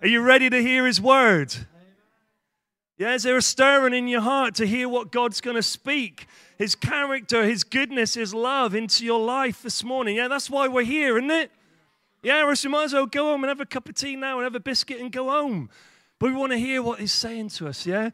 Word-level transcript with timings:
Are 0.00 0.06
you 0.06 0.22
ready 0.22 0.48
to 0.48 0.62
hear 0.62 0.86
His 0.86 1.00
word? 1.00 1.54
Yeah, 2.98 3.14
is 3.14 3.24
there 3.24 3.36
a 3.36 3.42
stirring 3.42 3.94
in 3.94 4.06
your 4.06 4.20
heart 4.20 4.54
to 4.56 4.66
hear 4.66 4.88
what 4.88 5.10
God's 5.10 5.40
going 5.40 5.56
to 5.56 5.62
speak? 5.62 6.26
His 6.56 6.76
character, 6.76 7.44
His 7.44 7.64
goodness, 7.64 8.14
His 8.14 8.32
love 8.32 8.76
into 8.76 9.04
your 9.04 9.20
life 9.20 9.62
this 9.62 9.82
morning. 9.82 10.16
Yeah, 10.16 10.28
that's 10.28 10.48
why 10.48 10.68
we're 10.68 10.84
here, 10.84 11.18
isn't 11.18 11.30
it? 11.30 11.50
Yeah, 12.22 12.44
or 12.44 12.54
we 12.62 12.70
might 12.70 12.84
as 12.84 12.92
well 12.92 13.06
go 13.06 13.24
home 13.24 13.42
and 13.42 13.48
have 13.48 13.60
a 13.60 13.66
cup 13.66 13.88
of 13.88 13.96
tea 13.96 14.14
now 14.14 14.38
and 14.38 14.44
have 14.44 14.54
a 14.54 14.60
biscuit 14.60 15.00
and 15.00 15.10
go 15.10 15.30
home. 15.30 15.68
But 16.20 16.30
we 16.30 16.36
want 16.36 16.52
to 16.52 16.58
hear 16.58 16.80
what 16.80 17.00
He's 17.00 17.12
saying 17.12 17.48
to 17.50 17.66
us, 17.68 17.84
yeah? 17.84 18.10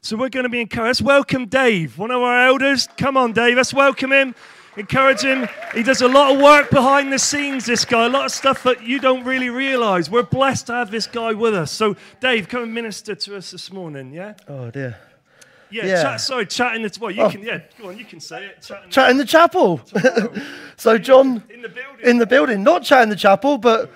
So 0.00 0.16
we're 0.16 0.28
going 0.28 0.44
to 0.44 0.50
be 0.50 0.60
encouraged. 0.60 1.00
Let's 1.00 1.02
welcome 1.02 1.46
Dave, 1.46 1.98
one 1.98 2.10
of 2.10 2.22
our 2.22 2.46
elders. 2.46 2.88
Come 2.96 3.16
on, 3.16 3.32
Dave. 3.32 3.56
Let's 3.56 3.74
welcome 3.74 4.12
him. 4.12 4.34
Encourage 4.76 5.22
him. 5.22 5.48
He 5.74 5.82
does 5.82 6.02
a 6.02 6.08
lot 6.08 6.34
of 6.34 6.40
work 6.40 6.70
behind 6.70 7.12
the 7.12 7.18
scenes, 7.18 7.64
this 7.64 7.84
guy, 7.84 8.04
a 8.06 8.08
lot 8.08 8.26
of 8.26 8.32
stuff 8.32 8.62
that 8.64 8.82
you 8.82 8.98
don't 9.00 9.24
really 9.24 9.48
realize. 9.48 10.10
We're 10.10 10.22
blessed 10.22 10.66
to 10.66 10.74
have 10.74 10.90
this 10.90 11.06
guy 11.06 11.32
with 11.32 11.54
us. 11.54 11.72
So, 11.72 11.96
Dave, 12.20 12.48
come 12.48 12.62
and 12.64 12.74
minister 12.74 13.14
to 13.14 13.36
us 13.36 13.50
this 13.52 13.72
morning, 13.72 14.12
yeah? 14.12 14.34
Oh, 14.48 14.70
dear. 14.70 14.98
Yeah, 15.70 15.86
Yeah. 15.86 16.02
Chat, 16.02 16.20
sorry, 16.20 16.46
chat 16.46 16.76
in 16.76 16.82
the, 16.82 16.98
well, 17.00 17.10
you 17.10 17.22
Oh. 17.22 17.30
can, 17.30 17.42
yeah, 17.42 17.60
go 17.80 17.88
on, 17.88 17.98
you 17.98 18.04
can 18.04 18.20
say 18.20 18.44
it. 18.46 18.62
Chat 18.62 18.84
in, 18.84 18.90
Chat 18.90 19.10
in 19.10 19.16
the 19.16 19.24
chapel. 19.24 19.80
so, 20.76 20.98
John, 20.98 21.42
in 21.50 21.62
the 21.62 21.68
building. 21.68 22.04
in 22.04 22.18
the 22.18 22.26
building, 22.26 22.62
not 22.62 22.84
chat 22.84 23.02
in 23.02 23.08
the 23.08 23.16
chapel, 23.16 23.58
but 23.58 23.90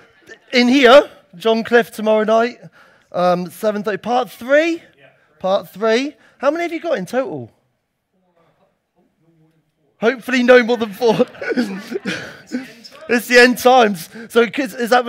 in 0.51 0.67
here, 0.67 1.09
John 1.35 1.63
Cliff 1.63 1.91
tomorrow 1.91 2.23
night, 2.25 2.59
um, 3.11 3.45
7.30, 3.45 4.01
part 4.01 4.29
three. 4.31 4.81
Yeah. 4.97 5.05
Part 5.39 5.69
three. 5.69 6.15
How 6.39 6.49
many 6.51 6.63
have 6.63 6.73
you 6.73 6.79
got 6.81 6.97
in 6.97 7.05
total? 7.05 7.51
Hopefully, 10.01 10.43
no 10.43 10.63
more 10.63 10.77
than 10.77 10.91
four. 10.91 11.15
it's 13.07 13.27
the 13.27 13.39
end 13.39 13.57
times. 13.59 14.09
So, 14.29 14.41
it 14.41 14.53
could- 14.53 14.73
is 14.73 14.89
that 14.89 15.05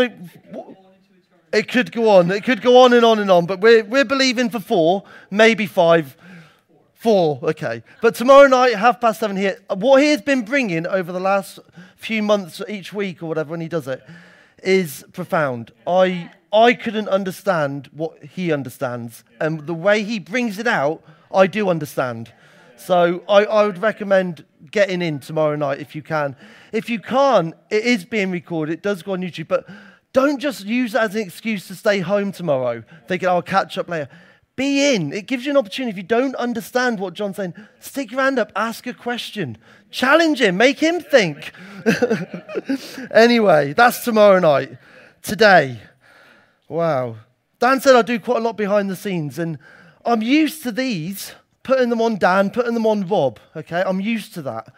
it 1.52 1.68
could 1.68 1.92
go 1.92 2.08
on? 2.08 2.30
It 2.30 2.44
could 2.44 2.62
go 2.62 2.78
on 2.78 2.92
and 2.92 3.04
on 3.04 3.18
and 3.18 3.30
on. 3.30 3.46
But 3.46 3.60
we're 3.60 3.84
we're 3.84 4.04
believing 4.04 4.50
for 4.50 4.60
four, 4.60 5.04
maybe 5.30 5.66
five. 5.66 6.16
Four, 6.94 7.40
okay. 7.42 7.82
But 8.00 8.14
tomorrow 8.14 8.46
night, 8.46 8.76
half 8.76 9.00
past 9.00 9.18
seven 9.18 9.36
here, 9.36 9.58
what 9.74 10.00
he 10.00 10.10
has 10.12 10.22
been 10.22 10.44
bringing 10.44 10.86
over 10.86 11.10
the 11.10 11.18
last 11.18 11.58
few 11.96 12.22
months, 12.22 12.62
each 12.68 12.92
week 12.92 13.24
or 13.24 13.26
whatever, 13.26 13.50
when 13.50 13.60
he 13.60 13.66
does 13.66 13.88
it, 13.88 14.04
is 14.62 15.04
profound. 15.12 15.72
I, 15.84 16.30
I 16.52 16.74
couldn't 16.74 17.08
understand 17.08 17.88
what 17.92 18.22
he 18.22 18.52
understands. 18.52 19.24
And 19.40 19.66
the 19.66 19.74
way 19.74 20.04
he 20.04 20.20
brings 20.20 20.60
it 20.60 20.68
out, 20.68 21.02
I 21.34 21.48
do 21.48 21.68
understand. 21.68 22.32
So 22.76 23.24
I, 23.28 23.46
I 23.46 23.66
would 23.66 23.78
recommend 23.78 24.44
getting 24.70 25.02
in 25.02 25.18
tomorrow 25.18 25.56
night 25.56 25.80
if 25.80 25.94
you 25.94 26.02
can. 26.02 26.36
If 26.72 26.88
you 26.88 27.00
can't, 27.00 27.54
it 27.70 27.84
is 27.84 28.04
being 28.04 28.30
recorded, 28.30 28.74
it 28.74 28.82
does 28.82 29.02
go 29.02 29.12
on 29.12 29.22
YouTube, 29.22 29.48
but 29.48 29.68
don't 30.12 30.38
just 30.38 30.64
use 30.66 30.92
that 30.92 31.04
as 31.04 31.14
an 31.14 31.22
excuse 31.22 31.66
to 31.68 31.74
stay 31.74 32.00
home 32.00 32.32
tomorrow, 32.32 32.84
thinking, 33.08 33.28
I'll 33.28 33.42
catch 33.42 33.78
up 33.78 33.88
later. 33.88 34.08
Be 34.54 34.94
in. 34.94 35.12
It 35.12 35.26
gives 35.26 35.46
you 35.46 35.50
an 35.50 35.56
opportunity. 35.56 35.92
If 35.92 35.96
you 35.96 36.02
don't 36.02 36.34
understand 36.34 37.00
what 37.00 37.14
John's 37.14 37.36
saying, 37.36 37.54
stick 37.80 38.10
your 38.10 38.20
hand 38.20 38.38
up, 38.38 38.52
ask 38.54 38.86
a 38.86 38.92
question, 38.92 39.56
challenge 39.90 40.42
him, 40.42 40.58
make 40.58 40.78
him 40.78 41.00
think. 41.00 41.52
anyway, 43.10 43.72
that's 43.72 44.04
tomorrow 44.04 44.38
night. 44.38 44.76
Today, 45.22 45.80
wow. 46.68 47.16
Dan 47.58 47.80
said 47.80 47.96
I 47.96 48.02
do 48.02 48.18
quite 48.18 48.38
a 48.38 48.40
lot 48.40 48.58
behind 48.58 48.90
the 48.90 48.96
scenes, 48.96 49.38
and 49.38 49.58
I'm 50.04 50.20
used 50.20 50.62
to 50.64 50.72
these, 50.72 51.32
putting 51.62 51.90
them 51.90 52.00
on 52.00 52.16
Dan, 52.16 52.50
putting 52.50 52.74
them 52.74 52.86
on 52.86 53.06
Rob. 53.06 53.38
Okay, 53.56 53.82
I'm 53.84 54.00
used 54.00 54.34
to 54.34 54.42
that. 54.42 54.72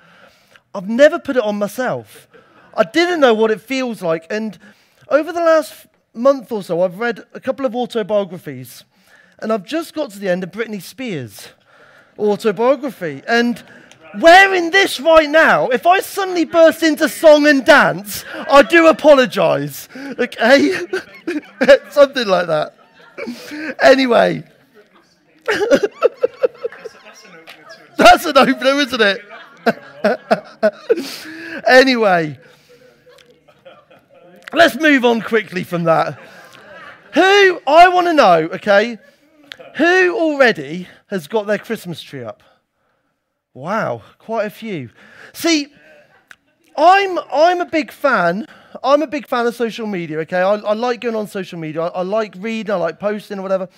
I've 0.74 0.88
never 0.88 1.18
put 1.18 1.36
it 1.36 1.42
on 1.42 1.58
myself. 1.58 2.28
I 2.76 2.84
didn't 2.84 3.20
know 3.20 3.34
what 3.34 3.50
it 3.50 3.60
feels 3.60 4.02
like, 4.02 4.26
and 4.30 4.58
over 5.08 5.32
the 5.32 5.40
last 5.40 5.86
month 6.12 6.50
or 6.50 6.62
so, 6.62 6.82
I've 6.82 6.98
read 6.98 7.24
a 7.32 7.40
couple 7.40 7.64
of 7.64 7.74
autobiographies, 7.74 8.84
and 9.38 9.52
I've 9.52 9.64
just 9.64 9.94
got 9.94 10.10
to 10.10 10.18
the 10.18 10.28
end 10.28 10.42
of 10.42 10.50
Britney 10.50 10.82
Spears' 10.82 11.48
autobiography, 12.18 13.22
and. 13.26 13.62
Wearing 14.20 14.70
this 14.70 15.00
right 15.00 15.28
now, 15.28 15.66
if 15.70 15.88
I 15.88 15.98
suddenly 15.98 16.44
burst 16.44 16.84
into 16.84 17.08
song 17.08 17.48
and 17.48 17.64
dance, 17.64 18.24
I 18.48 18.62
do 18.62 18.86
apologise. 18.86 19.88
Okay? 19.96 20.70
Something 21.90 22.28
like 22.28 22.46
that. 22.46 22.76
Anyway, 23.82 24.44
that's 27.98 28.24
an 28.24 28.36
opener, 28.36 28.80
isn't 28.80 29.00
it? 29.00 29.20
anyway, 31.68 32.38
let's 34.52 34.76
move 34.76 35.04
on 35.04 35.20
quickly 35.20 35.64
from 35.64 35.84
that. 35.84 36.18
Who, 37.14 37.60
I 37.66 37.88
want 37.88 38.08
to 38.08 38.12
know, 38.12 38.48
okay, 38.54 38.98
who 39.76 40.16
already 40.16 40.88
has 41.06 41.28
got 41.28 41.46
their 41.46 41.58
Christmas 41.58 42.02
tree 42.02 42.24
up? 42.24 42.42
Wow, 43.52 44.02
quite 44.18 44.46
a 44.46 44.50
few. 44.50 44.90
See, 45.32 45.68
I'm, 46.76 47.18
I'm 47.32 47.60
a 47.60 47.66
big 47.66 47.92
fan. 47.92 48.48
I'm 48.82 49.02
a 49.02 49.06
big 49.06 49.28
fan 49.28 49.46
of 49.46 49.54
social 49.54 49.86
media, 49.86 50.18
okay? 50.20 50.40
I, 50.40 50.54
I 50.54 50.72
like 50.74 51.00
going 51.00 51.14
on 51.14 51.28
social 51.28 51.58
media. 51.58 51.82
I, 51.82 52.00
I 52.00 52.02
like 52.02 52.34
reading, 52.38 52.72
I 52.72 52.76
like 52.76 52.98
posting 52.98 53.38
or 53.38 53.42
whatever. 53.42 53.68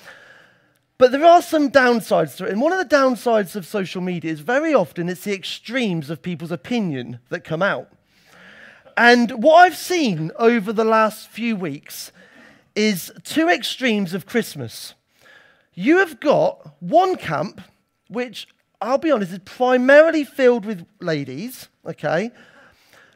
But 0.99 1.13
there 1.13 1.25
are 1.25 1.43
some 1.43 1.71
downsides 1.71 2.37
to 2.37 2.47
it. 2.47 2.53
And 2.53 2.61
one 2.61 2.73
of 2.73 2.79
the 2.79 2.95
downsides 2.95 3.55
of 3.55 3.67
social 3.67 4.01
media 4.01 4.33
is 4.33 4.41
very 4.41 4.73
often 4.73 5.09
it's 5.09 5.25
the 5.25 5.35
extremes 5.35 6.09
of 6.09 6.23
people's 6.23 6.53
opinion 6.53 7.19
that 7.29 7.45
come 7.45 7.63
out. 7.63 7.91
And 8.97 9.43
what 9.43 9.57
I've 9.57 9.77
seen 9.77 10.31
over 10.39 10.73
the 10.73 10.85
last 10.85 11.29
few 11.29 11.55
weeks 11.55 12.13
is 12.75 13.13
two 13.25 13.49
extremes 13.49 14.15
of 14.15 14.25
Christmas. 14.25 14.95
You 15.75 15.99
have 15.99 16.19
got 16.19 16.75
one 16.81 17.17
camp, 17.17 17.61
which 18.09 18.49
I'll 18.81 18.99
be 18.99 19.11
honest, 19.11 19.33
is 19.33 19.41
primarily 19.45 20.25
filled 20.25 20.65
with 20.65 20.87
ladies, 21.01 21.69
okay? 21.85 22.31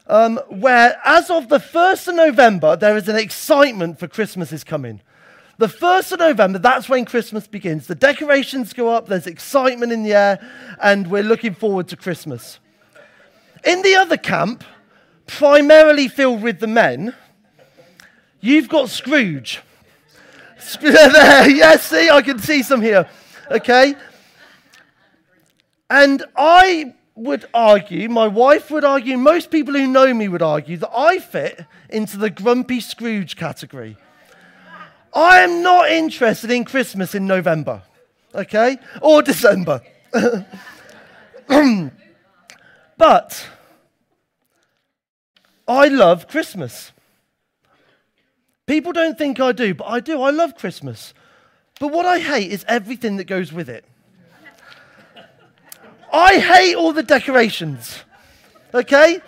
Um, 0.07 0.37
where 0.49 0.99
as 1.05 1.29
of 1.29 1.49
the 1.49 1.59
1st 1.59 2.09
of 2.09 2.15
November, 2.15 2.75
there 2.75 2.97
is 2.97 3.07
an 3.07 3.15
excitement 3.15 3.99
for 3.99 4.07
Christmas 4.07 4.51
is 4.51 4.63
coming. 4.63 5.01
The 5.61 5.67
1st 5.67 6.13
of 6.13 6.19
November, 6.21 6.57
that's 6.57 6.89
when 6.89 7.05
Christmas 7.05 7.45
begins. 7.45 7.85
The 7.85 7.93
decorations 7.93 8.73
go 8.73 8.89
up, 8.89 9.07
there's 9.07 9.27
excitement 9.27 9.91
in 9.91 10.01
the 10.01 10.13
air, 10.13 10.39
and 10.81 11.05
we're 11.05 11.21
looking 11.21 11.53
forward 11.53 11.87
to 11.89 11.95
Christmas. 11.95 12.57
In 13.63 13.83
the 13.83 13.93
other 13.93 14.17
camp, 14.17 14.63
primarily 15.27 16.07
filled 16.07 16.41
with 16.41 16.61
the 16.61 16.65
men, 16.65 17.13
you've 18.39 18.69
got 18.69 18.89
Scrooge. 18.89 19.61
Sc- 20.57 20.79
there, 20.81 21.47
yes, 21.47 21.85
see, 21.85 22.09
I 22.09 22.23
can 22.23 22.39
see 22.39 22.63
some 22.63 22.81
here. 22.81 23.07
Okay? 23.51 23.93
And 25.91 26.23
I 26.35 26.95
would 27.13 27.45
argue, 27.53 28.09
my 28.09 28.25
wife 28.25 28.71
would 28.71 28.83
argue, 28.83 29.15
most 29.15 29.51
people 29.51 29.75
who 29.75 29.85
know 29.85 30.11
me 30.11 30.27
would 30.27 30.41
argue 30.41 30.77
that 30.77 30.91
I 30.91 31.19
fit 31.19 31.67
into 31.87 32.17
the 32.17 32.31
grumpy 32.31 32.79
Scrooge 32.79 33.35
category. 33.35 33.95
I 35.13 35.39
am 35.39 35.61
not 35.61 35.89
interested 35.91 36.51
in 36.51 36.63
Christmas 36.63 37.13
in 37.15 37.27
November, 37.27 37.81
okay? 38.33 38.77
Or 39.01 39.21
December. 39.21 39.81
but 42.97 43.47
I 45.67 45.87
love 45.87 46.27
Christmas. 46.27 46.91
People 48.65 48.93
don't 48.93 49.17
think 49.17 49.39
I 49.39 49.51
do, 49.51 49.73
but 49.73 49.85
I 49.85 49.99
do. 49.99 50.21
I 50.21 50.29
love 50.29 50.55
Christmas. 50.55 51.13
But 51.79 51.91
what 51.91 52.05
I 52.05 52.19
hate 52.19 52.51
is 52.51 52.63
everything 52.67 53.17
that 53.17 53.25
goes 53.25 53.51
with 53.51 53.69
it. 53.69 53.83
I 56.13 56.39
hate 56.39 56.75
all 56.75 56.93
the 56.93 57.03
decorations. 57.03 58.03
Okay? 58.73 59.19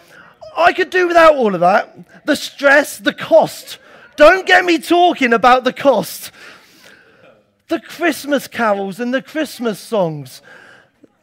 I 0.56 0.74
could 0.74 0.90
do 0.90 1.08
without 1.08 1.36
all 1.36 1.54
of 1.54 1.62
that. 1.62 2.26
The 2.26 2.36
stress, 2.36 2.98
the 2.98 3.14
cost. 3.14 3.80
Don't 4.16 4.46
get 4.46 4.66
me 4.66 4.78
talking 4.78 5.34
about 5.34 5.64
the 5.64 5.74
cost. 5.74 6.32
The 7.68 7.80
Christmas 7.80 8.48
carols 8.48 9.00
and 9.00 9.14
the 9.14 9.22
Christmas 9.22 9.80
songs. 9.80 10.42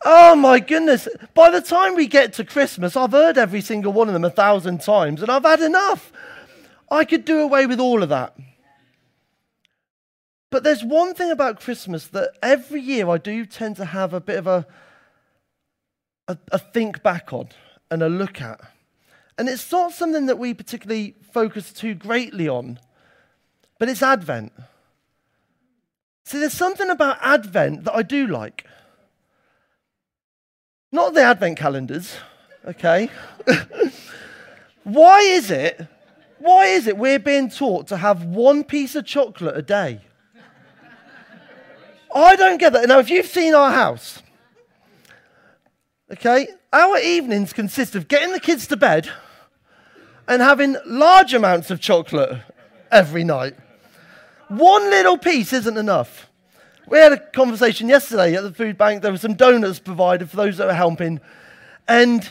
Oh 0.04 0.34
my 0.34 0.58
goodness. 0.60 1.08
By 1.34 1.50
the 1.50 1.60
time 1.60 1.94
we 1.94 2.06
get 2.06 2.32
to 2.34 2.44
Christmas, 2.44 2.96
I've 2.96 3.12
heard 3.12 3.38
every 3.38 3.60
single 3.60 3.92
one 3.92 4.08
of 4.08 4.14
them 4.14 4.25
a 4.25 4.31
thousand 4.31 4.81
times 4.81 5.22
and 5.22 5.31
I've 5.31 5.44
had 5.44 5.60
enough. 5.60 6.12
I 6.90 7.04
could 7.04 7.25
do 7.25 7.40
away 7.40 7.66
with 7.66 7.78
all 7.78 8.02
of 8.02 8.08
that. 8.08 8.37
But 10.50 10.64
there's 10.64 10.82
one 10.82 11.14
thing 11.14 11.31
about 11.31 11.60
Christmas 11.60 12.08
that 12.08 12.31
every 12.42 12.81
year 12.81 13.08
I 13.08 13.19
do 13.19 13.46
tend 13.46 13.76
to 13.76 13.84
have 13.84 14.12
a 14.12 14.20
bit 14.20 14.38
of 14.38 14.48
a, 14.48 14.66
a, 16.26 16.37
a 16.50 16.58
think 16.58 17.02
back 17.04 17.32
on 17.32 17.50
and 17.90 18.02
a 18.02 18.08
look 18.08 18.40
at. 18.40 18.60
And 19.40 19.48
it's 19.48 19.72
not 19.72 19.94
something 19.94 20.26
that 20.26 20.38
we 20.38 20.52
particularly 20.52 21.14
focus 21.32 21.72
too 21.72 21.94
greatly 21.94 22.46
on, 22.46 22.78
but 23.78 23.88
it's 23.88 24.02
Advent. 24.02 24.52
See, 26.26 26.38
there's 26.38 26.52
something 26.52 26.90
about 26.90 27.16
Advent 27.22 27.84
that 27.84 27.94
I 27.94 28.02
do 28.02 28.26
like. 28.26 28.66
Not 30.92 31.14
the 31.14 31.22
Advent 31.22 31.56
calendars, 31.56 32.16
okay? 32.66 33.08
Why 34.84 35.20
is 35.20 35.50
it 35.50 35.87
Why 36.38 36.66
is 36.66 36.87
it 36.87 36.98
we're 36.98 37.19
being 37.19 37.48
taught 37.48 37.87
to 37.87 37.96
have 37.96 38.22
one 38.26 38.62
piece 38.62 38.94
of 38.94 39.06
chocolate 39.06 39.56
a 39.56 39.62
day? 39.62 40.02
I 42.14 42.37
don't 42.37 42.58
get 42.58 42.75
that. 42.75 42.87
Now, 42.88 42.98
if 42.98 43.08
you've 43.08 43.25
seen 43.25 43.54
our 43.54 43.72
house, 43.72 44.22
okay, 46.12 46.46
our 46.75 46.98
evenings 46.98 47.54
consist 47.54 47.94
of 47.94 48.06
getting 48.06 48.32
the 48.32 48.40
kids 48.40 48.66
to 48.66 48.76
bed 48.76 49.08
and 50.30 50.40
having 50.40 50.76
large 50.86 51.34
amounts 51.34 51.72
of 51.72 51.80
chocolate 51.80 52.38
every 52.92 53.24
night. 53.24 53.56
One 54.46 54.88
little 54.88 55.18
piece 55.18 55.52
isn't 55.52 55.76
enough. 55.76 56.30
We 56.86 56.98
had 56.98 57.12
a 57.12 57.18
conversation 57.18 57.88
yesterday 57.88 58.36
at 58.36 58.44
the 58.44 58.52
food 58.52 58.78
bank. 58.78 59.02
There 59.02 59.10
were 59.10 59.18
some 59.18 59.34
donuts 59.34 59.80
provided 59.80 60.30
for 60.30 60.36
those 60.36 60.58
that 60.58 60.68
were 60.68 60.72
helping. 60.72 61.20
And, 61.88 62.30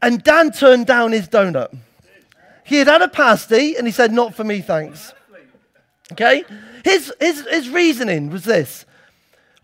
and 0.00 0.22
Dan 0.22 0.52
turned 0.52 0.86
down 0.86 1.10
his 1.10 1.28
donut. 1.28 1.76
He 2.62 2.76
had 2.76 2.86
had 2.86 3.02
a 3.02 3.08
pasty 3.08 3.74
and 3.76 3.88
he 3.88 3.92
said, 3.92 4.12
Not 4.12 4.36
for 4.36 4.44
me, 4.44 4.60
thanks. 4.60 5.12
Okay? 6.12 6.44
His, 6.84 7.12
his, 7.18 7.44
his 7.50 7.68
reasoning 7.68 8.30
was 8.30 8.44
this 8.44 8.86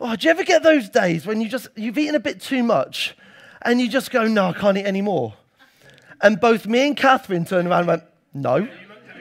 Oh, 0.01 0.17
do 0.17 0.27
you 0.27 0.33
ever 0.33 0.43
get 0.43 0.65
those 0.65 0.89
days 0.89 1.27
when 1.27 1.41
you 1.41 1.49
just, 1.49 1.69
you've 1.77 1.97
eaten 1.97 2.17
a 2.17 2.21
bit 2.21 2.41
too 2.41 2.65
much 2.65 3.17
and 3.63 3.81
you 3.81 3.89
just 3.89 4.11
go, 4.11 4.27
No, 4.27 4.49
I 4.49 4.53
can't 4.53 4.77
eat 4.77 4.85
anymore? 4.85 5.35
And 6.21 6.41
both 6.41 6.67
me 6.67 6.87
and 6.87 6.97
Catherine 6.97 7.45
turned 7.45 7.69
around 7.69 7.81
and 7.81 7.89
went, 7.89 8.05
No. 8.35 8.69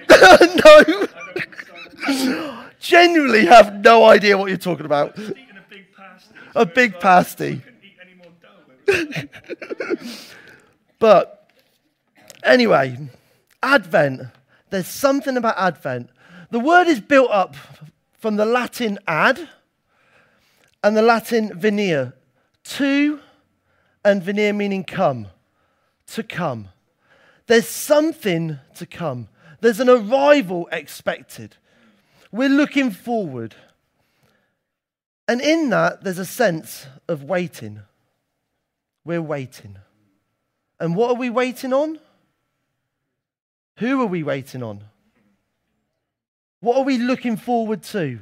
no. 0.65 1.07
Genuinely 2.79 3.45
have 3.45 3.83
no 3.83 4.05
idea 4.05 4.37
what 4.37 4.47
you're 4.47 4.57
talking 4.57 4.85
about. 4.85 5.17
A 6.55 6.65
big 6.65 6.99
pasty. 6.99 7.61
but 10.99 11.51
anyway, 12.43 12.97
Advent. 13.61 14.21
There's 14.69 14.87
something 14.87 15.37
about 15.37 15.57
Advent. 15.57 16.09
The 16.51 16.59
word 16.59 16.87
is 16.87 16.99
built 16.99 17.31
up 17.31 17.55
from 18.17 18.35
the 18.35 18.45
Latin 18.45 18.99
ad 19.07 19.47
and 20.83 20.95
the 20.95 21.01
Latin 21.01 21.49
venire, 21.49 22.13
to, 22.63 23.19
and 24.03 24.21
venire 24.21 24.55
meaning 24.55 24.83
come, 24.83 25.27
to 26.07 26.23
come. 26.23 26.69
There's 27.47 27.67
something 27.67 28.59
to 28.75 28.85
come. 28.85 29.29
There's 29.61 29.79
an 29.79 29.89
arrival 29.89 30.67
expected. 30.71 31.55
We're 32.31 32.49
looking 32.49 32.91
forward. 32.91 33.55
And 35.27 35.41
in 35.41 35.69
that, 35.71 36.03
there's 36.03 36.19
a 36.19 36.25
sense 36.25 36.87
of 37.07 37.23
waiting. 37.23 37.81
We're 39.03 39.21
waiting. 39.21 39.77
And 40.79 40.95
what 40.95 41.11
are 41.11 41.17
we 41.17 41.29
waiting 41.29 41.73
on? 41.73 41.99
Who 43.77 44.01
are 44.01 44.07
we 44.07 44.23
waiting 44.23 44.61
on? 44.63 44.83
What 46.59 46.77
are 46.77 46.83
we 46.83 46.97
looking 46.97 47.37
forward 47.37 47.83
to? 47.83 48.19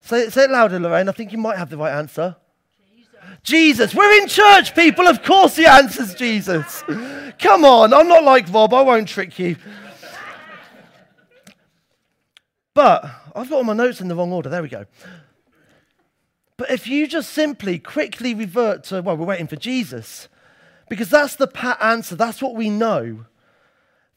Say, 0.00 0.28
say 0.30 0.44
it 0.44 0.50
louder, 0.50 0.80
Lorraine. 0.80 1.08
I 1.08 1.12
think 1.12 1.30
you 1.32 1.38
might 1.38 1.58
have 1.58 1.70
the 1.70 1.76
right 1.76 1.92
answer. 1.92 2.36
Jesus. 3.42 3.94
We're 3.94 4.12
in 4.22 4.28
church, 4.28 4.74
people. 4.74 5.06
Of 5.06 5.22
course, 5.22 5.56
the 5.56 5.66
answer's 5.66 6.14
Jesus. 6.14 6.82
Come 7.38 7.64
on. 7.64 7.94
I'm 7.94 8.08
not 8.08 8.24
like 8.24 8.52
Rob. 8.52 8.74
I 8.74 8.82
won't 8.82 9.08
trick 9.08 9.38
you. 9.38 9.56
But 12.74 13.04
I've 13.34 13.48
got 13.48 13.56
all 13.56 13.64
my 13.64 13.72
notes 13.72 14.00
in 14.00 14.08
the 14.08 14.14
wrong 14.14 14.32
order. 14.32 14.48
There 14.48 14.62
we 14.62 14.68
go. 14.68 14.86
But 16.56 16.70
if 16.70 16.86
you 16.86 17.06
just 17.06 17.32
simply 17.32 17.78
quickly 17.78 18.34
revert 18.34 18.84
to, 18.84 19.00
well, 19.00 19.16
we're 19.16 19.26
waiting 19.26 19.46
for 19.46 19.56
Jesus, 19.56 20.28
because 20.90 21.08
that's 21.08 21.36
the 21.36 21.46
pat 21.46 21.78
answer, 21.80 22.14
that's 22.14 22.42
what 22.42 22.54
we 22.54 22.68
know, 22.68 23.24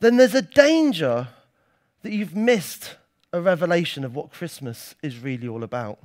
then 0.01 0.18
there's 0.18 0.36
a 0.36 0.42
danger 0.42 1.30
that 2.01 2.12
you've 2.12 2.36
missed 2.36 2.98
a 3.31 3.39
revelation 3.39 4.04
of 4.04 4.13
what 4.15 4.31
Christmas 4.31 4.94
is 5.01 5.19
really 5.19 5.48
all 5.48 5.63
about. 5.63 6.00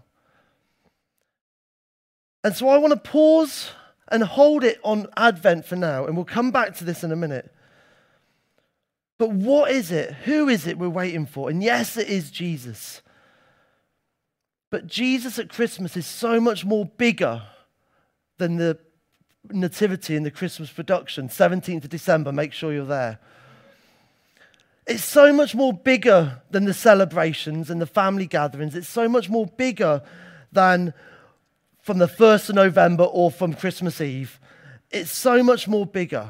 And 2.49 2.57
so 2.57 2.71
I 2.71 2.79
want 2.79 2.95
to 2.95 3.11
pause 3.11 3.73
and 4.11 4.23
hold 4.23 4.65
it 4.65 4.81
on 4.83 5.07
Advent 5.19 5.67
for 5.67 5.77
now, 5.77 6.07
and 6.07 6.17
we'll 6.17 6.25
come 6.25 6.51
back 6.51 6.75
to 6.77 6.85
this 6.85 7.05
in 7.05 7.13
a 7.13 7.15
minute. 7.15 7.55
But 9.19 9.33
what 9.33 9.71
is 9.71 9.91
it? 9.91 10.15
Who 10.25 10.49
is 10.49 10.67
it 10.67 10.79
we're 10.79 10.89
waiting 10.89 11.27
for? 11.27 11.51
And 11.51 11.63
yes, 11.63 11.99
it 11.99 12.09
is 12.09 12.31
Jesus. 12.31 13.03
But 14.71 14.87
Jesus 14.87 15.39
at 15.39 15.51
Christmas 15.51 15.95
is 15.95 16.07
so 16.07 16.41
much 16.41 16.65
more 16.65 16.87
bigger 16.87 17.43
than 18.39 18.57
the 18.57 18.79
nativity 19.51 20.17
in 20.17 20.23
the 20.23 20.31
Christmas 20.31 20.71
production. 20.71 21.29
17th 21.29 21.85
of 21.85 21.91
December, 21.91 22.33
make 22.33 22.55
sure 22.55 22.73
you're 22.73 22.87
there. 22.87 23.19
It's 24.87 25.05
so 25.05 25.35
much 25.35 25.55
more 25.55 25.75
bigger 25.75 26.41
than 26.51 26.65
the 26.65 26.73
celebrations 26.73 27.69
and 27.69 27.79
the 27.79 27.87
family 27.87 28.25
gatherings. 28.25 28.75
It's 28.75 28.89
so 28.89 29.07
much 29.07 29.29
more 29.29 29.45
bigger 29.45 30.01
than 30.51 30.95
from 31.89 31.97
the 31.97 32.07
1st 32.07 32.51
of 32.51 32.55
November 32.57 33.05
or 33.05 33.31
from 33.31 33.55
Christmas 33.55 33.99
Eve. 34.03 34.39
It's 34.91 35.11
so 35.11 35.43
much 35.43 35.67
more 35.67 35.87
bigger. 35.87 36.29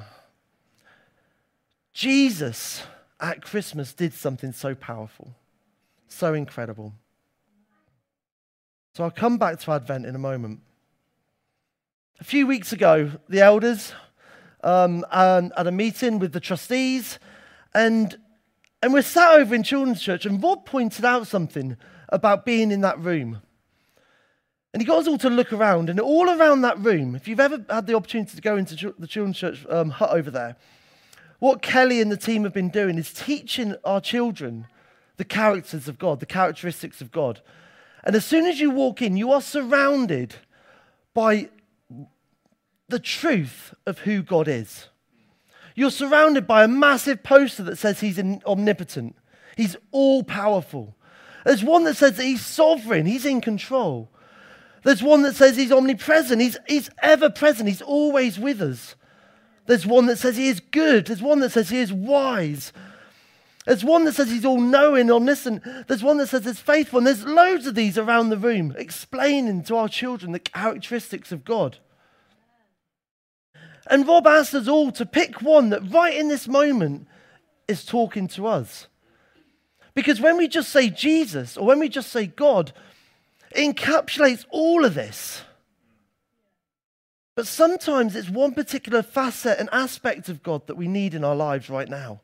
Jesus 1.92 2.84
at 3.18 3.42
Christmas 3.42 3.92
did 3.92 4.14
something 4.14 4.52
so 4.52 4.76
powerful, 4.76 5.34
so 6.06 6.32
incredible. 6.32 6.92
So 8.94 9.02
I'll 9.02 9.10
come 9.10 9.36
back 9.36 9.58
to 9.58 9.72
Advent 9.72 10.06
in 10.06 10.14
a 10.14 10.18
moment. 10.20 10.60
A 12.20 12.24
few 12.24 12.46
weeks 12.46 12.72
ago, 12.72 13.10
the 13.28 13.40
elders 13.40 13.92
um, 14.62 15.04
had 15.10 15.66
a 15.66 15.72
meeting 15.72 16.20
with 16.20 16.32
the 16.32 16.38
trustees, 16.38 17.18
and, 17.74 18.16
and 18.80 18.92
we're 18.92 19.02
sat 19.02 19.40
over 19.40 19.56
in 19.56 19.64
Children's 19.64 20.02
Church, 20.02 20.24
and 20.24 20.40
Rob 20.40 20.64
pointed 20.64 21.04
out 21.04 21.26
something 21.26 21.76
about 22.10 22.46
being 22.46 22.70
in 22.70 22.82
that 22.82 23.00
room. 23.00 23.42
And 24.78 24.82
he 24.82 24.86
got 24.86 25.00
us 25.00 25.08
all 25.08 25.18
to 25.18 25.28
look 25.28 25.52
around, 25.52 25.90
and 25.90 25.98
all 25.98 26.30
around 26.30 26.60
that 26.60 26.78
room, 26.78 27.16
if 27.16 27.26
you've 27.26 27.40
ever 27.40 27.64
had 27.68 27.88
the 27.88 27.96
opportunity 27.96 28.36
to 28.36 28.40
go 28.40 28.56
into 28.56 28.94
the 28.96 29.08
Children's 29.08 29.36
Church 29.36 29.66
um, 29.68 29.90
hut 29.90 30.10
over 30.10 30.30
there, 30.30 30.54
what 31.40 31.62
Kelly 31.62 32.00
and 32.00 32.12
the 32.12 32.16
team 32.16 32.44
have 32.44 32.54
been 32.54 32.68
doing 32.68 32.96
is 32.96 33.12
teaching 33.12 33.74
our 33.84 34.00
children 34.00 34.68
the 35.16 35.24
characters 35.24 35.88
of 35.88 35.98
God, 35.98 36.20
the 36.20 36.26
characteristics 36.26 37.00
of 37.00 37.10
God. 37.10 37.40
And 38.04 38.14
as 38.14 38.24
soon 38.24 38.46
as 38.46 38.60
you 38.60 38.70
walk 38.70 39.02
in, 39.02 39.16
you 39.16 39.32
are 39.32 39.42
surrounded 39.42 40.36
by 41.12 41.48
the 42.88 43.00
truth 43.00 43.74
of 43.84 43.98
who 43.98 44.22
God 44.22 44.46
is. 44.46 44.86
You're 45.74 45.90
surrounded 45.90 46.46
by 46.46 46.62
a 46.62 46.68
massive 46.68 47.24
poster 47.24 47.64
that 47.64 47.78
says 47.78 47.98
he's 47.98 48.20
omnipotent, 48.20 49.16
he's 49.56 49.76
all 49.90 50.22
powerful. 50.22 50.94
There's 51.44 51.64
one 51.64 51.82
that 51.82 51.96
says 51.96 52.16
that 52.16 52.22
he's 52.22 52.46
sovereign, 52.46 53.06
he's 53.06 53.26
in 53.26 53.40
control. 53.40 54.12
There's 54.84 55.02
one 55.02 55.22
that 55.22 55.34
says 55.34 55.56
he's 55.56 55.72
omnipresent, 55.72 56.40
he's, 56.40 56.56
he's 56.66 56.90
ever 57.02 57.30
present, 57.30 57.68
he's 57.68 57.82
always 57.82 58.38
with 58.38 58.62
us. 58.62 58.94
There's 59.66 59.86
one 59.86 60.06
that 60.06 60.18
says 60.18 60.36
he 60.36 60.48
is 60.48 60.60
good. 60.60 61.06
There's 61.06 61.22
one 61.22 61.40
that 61.40 61.50
says 61.50 61.68
he 61.68 61.78
is 61.78 61.92
wise. 61.92 62.72
There's 63.66 63.84
one 63.84 64.04
that 64.06 64.14
says 64.14 64.30
he's 64.30 64.46
all 64.46 64.60
knowing, 64.60 65.10
omniscient. 65.10 65.62
There's 65.86 66.02
one 66.02 66.16
that 66.18 66.28
says 66.28 66.46
he's 66.46 66.58
faithful. 66.58 66.98
And 66.98 67.06
there's 67.06 67.26
loads 67.26 67.66
of 67.66 67.74
these 67.74 67.98
around 67.98 68.30
the 68.30 68.38
room 68.38 68.74
explaining 68.78 69.62
to 69.64 69.76
our 69.76 69.88
children 69.88 70.32
the 70.32 70.38
characteristics 70.38 71.32
of 71.32 71.44
God. 71.44 71.76
And 73.86 74.08
Rob 74.08 74.26
asked 74.26 74.54
us 74.54 74.68
all 74.68 74.90
to 74.92 75.04
pick 75.04 75.42
one 75.42 75.68
that 75.68 75.92
right 75.92 76.16
in 76.16 76.28
this 76.28 76.48
moment 76.48 77.06
is 77.66 77.84
talking 77.84 78.26
to 78.28 78.46
us. 78.46 78.86
Because 79.92 80.18
when 80.18 80.38
we 80.38 80.48
just 80.48 80.70
say 80.70 80.88
Jesus 80.88 81.58
or 81.58 81.66
when 81.66 81.78
we 81.78 81.90
just 81.90 82.10
say 82.10 82.26
God, 82.26 82.72
it 83.54 83.76
encapsulates 83.76 84.44
all 84.50 84.84
of 84.84 84.94
this. 84.94 85.42
But 87.34 87.46
sometimes 87.46 88.16
it's 88.16 88.28
one 88.28 88.52
particular 88.52 89.02
facet 89.02 89.58
and 89.58 89.68
aspect 89.70 90.28
of 90.28 90.42
God 90.42 90.66
that 90.66 90.76
we 90.76 90.88
need 90.88 91.14
in 91.14 91.22
our 91.22 91.36
lives 91.36 91.70
right 91.70 91.88
now. 91.88 92.20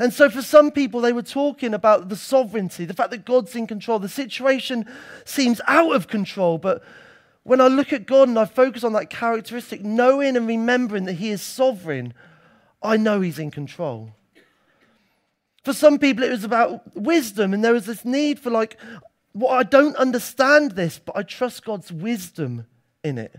And 0.00 0.12
so, 0.12 0.30
for 0.30 0.42
some 0.42 0.70
people, 0.70 1.00
they 1.00 1.12
were 1.12 1.22
talking 1.22 1.74
about 1.74 2.08
the 2.08 2.16
sovereignty, 2.16 2.84
the 2.84 2.94
fact 2.94 3.10
that 3.10 3.26
God's 3.26 3.54
in 3.54 3.66
control. 3.66 3.98
The 3.98 4.08
situation 4.08 4.86
seems 5.24 5.60
out 5.68 5.94
of 5.94 6.08
control, 6.08 6.56
but 6.56 6.82
when 7.42 7.60
I 7.60 7.68
look 7.68 7.92
at 7.92 8.06
God 8.06 8.28
and 8.28 8.38
I 8.38 8.46
focus 8.46 8.82
on 8.82 8.92
that 8.94 9.10
characteristic, 9.10 9.84
knowing 9.84 10.36
and 10.36 10.46
remembering 10.46 11.04
that 11.04 11.14
He 11.14 11.30
is 11.30 11.42
sovereign, 11.42 12.14
I 12.82 12.96
know 12.96 13.20
He's 13.20 13.38
in 13.38 13.50
control. 13.50 14.14
For 15.64 15.74
some 15.74 15.98
people, 15.98 16.24
it 16.24 16.30
was 16.30 16.44
about 16.44 16.96
wisdom, 16.96 17.52
and 17.52 17.62
there 17.62 17.74
was 17.74 17.86
this 17.86 18.04
need 18.04 18.40
for, 18.40 18.50
like, 18.50 18.78
well, 19.32 19.52
I 19.52 19.62
don't 19.62 19.96
understand 19.96 20.72
this, 20.72 20.98
but 20.98 21.16
I 21.16 21.22
trust 21.22 21.64
God's 21.64 21.92
wisdom 21.92 22.66
in 23.04 23.18
it. 23.18 23.36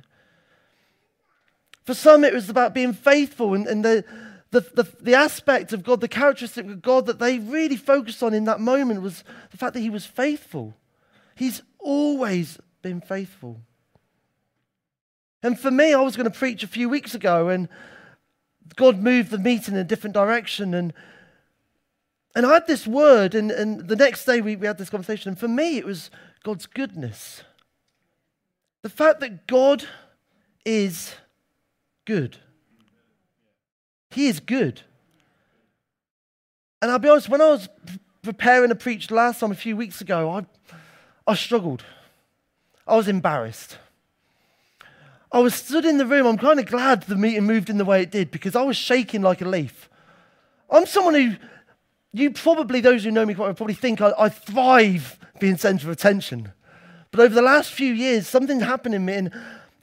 For 1.84 1.94
some, 1.94 2.24
it 2.24 2.34
was 2.34 2.50
about 2.50 2.74
being 2.74 2.94
faithful 2.94 3.54
and, 3.54 3.68
and 3.68 3.84
the, 3.84 4.06
the, 4.52 4.62
the, 4.62 4.88
the, 5.02 5.16
aspect 5.16 5.74
of 5.74 5.84
God, 5.84 6.00
the 6.00 6.08
characteristic 6.08 6.66
of 6.66 6.82
God 6.82 7.08
that 7.08 7.20
they 7.20 7.40
really 7.40 7.76
focused 7.76 8.22
on 8.22 8.34
in 8.34 8.46
that 8.46 8.60
moment 8.60 9.02
was 9.02 9.24
the 9.50 9.58
fact 9.58 9.74
that 9.74 9.80
He 9.80 9.90
was 9.90 10.06
faithful. 10.06 10.76
He's 11.36 11.62
always 11.80 12.60
been 12.82 13.02
faithful. 13.02 13.60
And 15.44 15.60
for 15.60 15.72
me, 15.72 15.94
I 15.94 16.02
was 16.02 16.16
going 16.16 16.32
to 16.32 16.38
preach 16.38 16.64
a 16.64 16.68
few 16.68 16.88
weeks 16.88 17.16
ago, 17.16 17.50
and 17.50 17.68
God 18.76 19.00
moved 19.00 19.32
the 19.32 19.40
meeting 19.40 19.74
in 19.74 19.80
a 19.80 19.84
different 19.84 20.14
direction. 20.14 20.74
And, 20.74 20.94
And 22.36 22.46
I 22.46 22.54
had 22.54 22.68
this 22.68 22.88
word, 22.88 23.36
and, 23.36 23.52
and 23.52 23.88
the 23.88 23.96
next 23.96 24.26
day 24.26 24.40
we, 24.40 24.56
we 24.56 24.68
had 24.68 24.78
this 24.78 24.90
conversation. 24.90 25.30
And 25.30 25.40
for 25.40 25.48
me, 25.48 25.78
it 25.78 25.86
was 25.86 26.10
God's 26.44 26.66
goodness. 26.66 27.44
The 28.84 28.90
fact 28.90 29.20
that 29.20 29.48
God 29.48 29.84
is 30.66 31.14
good. 32.06 32.38
He 34.12 34.28
is 34.28 34.40
good. 34.40 34.82
And 36.82 36.90
I'll 36.90 37.00
be 37.00 37.10
honest, 37.10 37.30
when 37.30 37.42
I 37.42 37.50
was 37.50 37.70
preparing 38.22 38.70
to 38.70 38.76
preach 38.76 39.12
last 39.12 39.40
time 39.40 39.52
a 39.52 39.56
few 39.56 39.76
weeks 39.76 40.02
ago, 40.02 40.30
I, 40.30 40.46
I 41.28 41.36
struggled. 41.36 41.84
I 42.88 42.96
was 42.96 43.08
embarrassed. 43.08 43.78
I 45.32 45.40
was 45.40 45.56
stood 45.56 45.86
in 45.86 45.98
the 45.98 46.06
room. 46.06 46.28
I'm 46.28 46.38
kind 46.38 46.60
of 46.60 46.66
glad 46.66 47.04
the 47.04 47.16
meeting 47.16 47.46
moved 47.46 47.70
in 47.70 47.78
the 47.78 47.86
way 47.86 48.02
it 48.02 48.12
did 48.12 48.32
because 48.32 48.56
I 48.56 48.64
was 48.64 48.76
shaking 48.76 49.22
like 49.22 49.42
a 49.42 49.48
leaf. 49.48 49.90
I'm 50.70 50.86
someone 50.86 51.14
who, 51.14 51.36
you 52.14 52.32
probably, 52.32 52.82
those 52.82 53.04
who 53.04 53.12
know 53.12 53.26
me 53.26 53.34
quite 53.34 53.46
well, 53.46 53.54
probably 53.54 53.74
think 53.74 54.02
I, 54.02 54.14
I 54.18 54.30
thrive 54.30 55.18
being 55.40 55.58
centre 55.58 55.88
of 55.88 55.94
attention. 55.94 56.52
But 57.12 57.22
over 57.22 57.34
the 57.34 57.42
last 57.42 57.72
few 57.72 57.94
years, 57.94 58.28
something's 58.28 58.64
happened 58.64 58.96
in 58.96 59.06
me, 59.06 59.14
and 59.14 59.32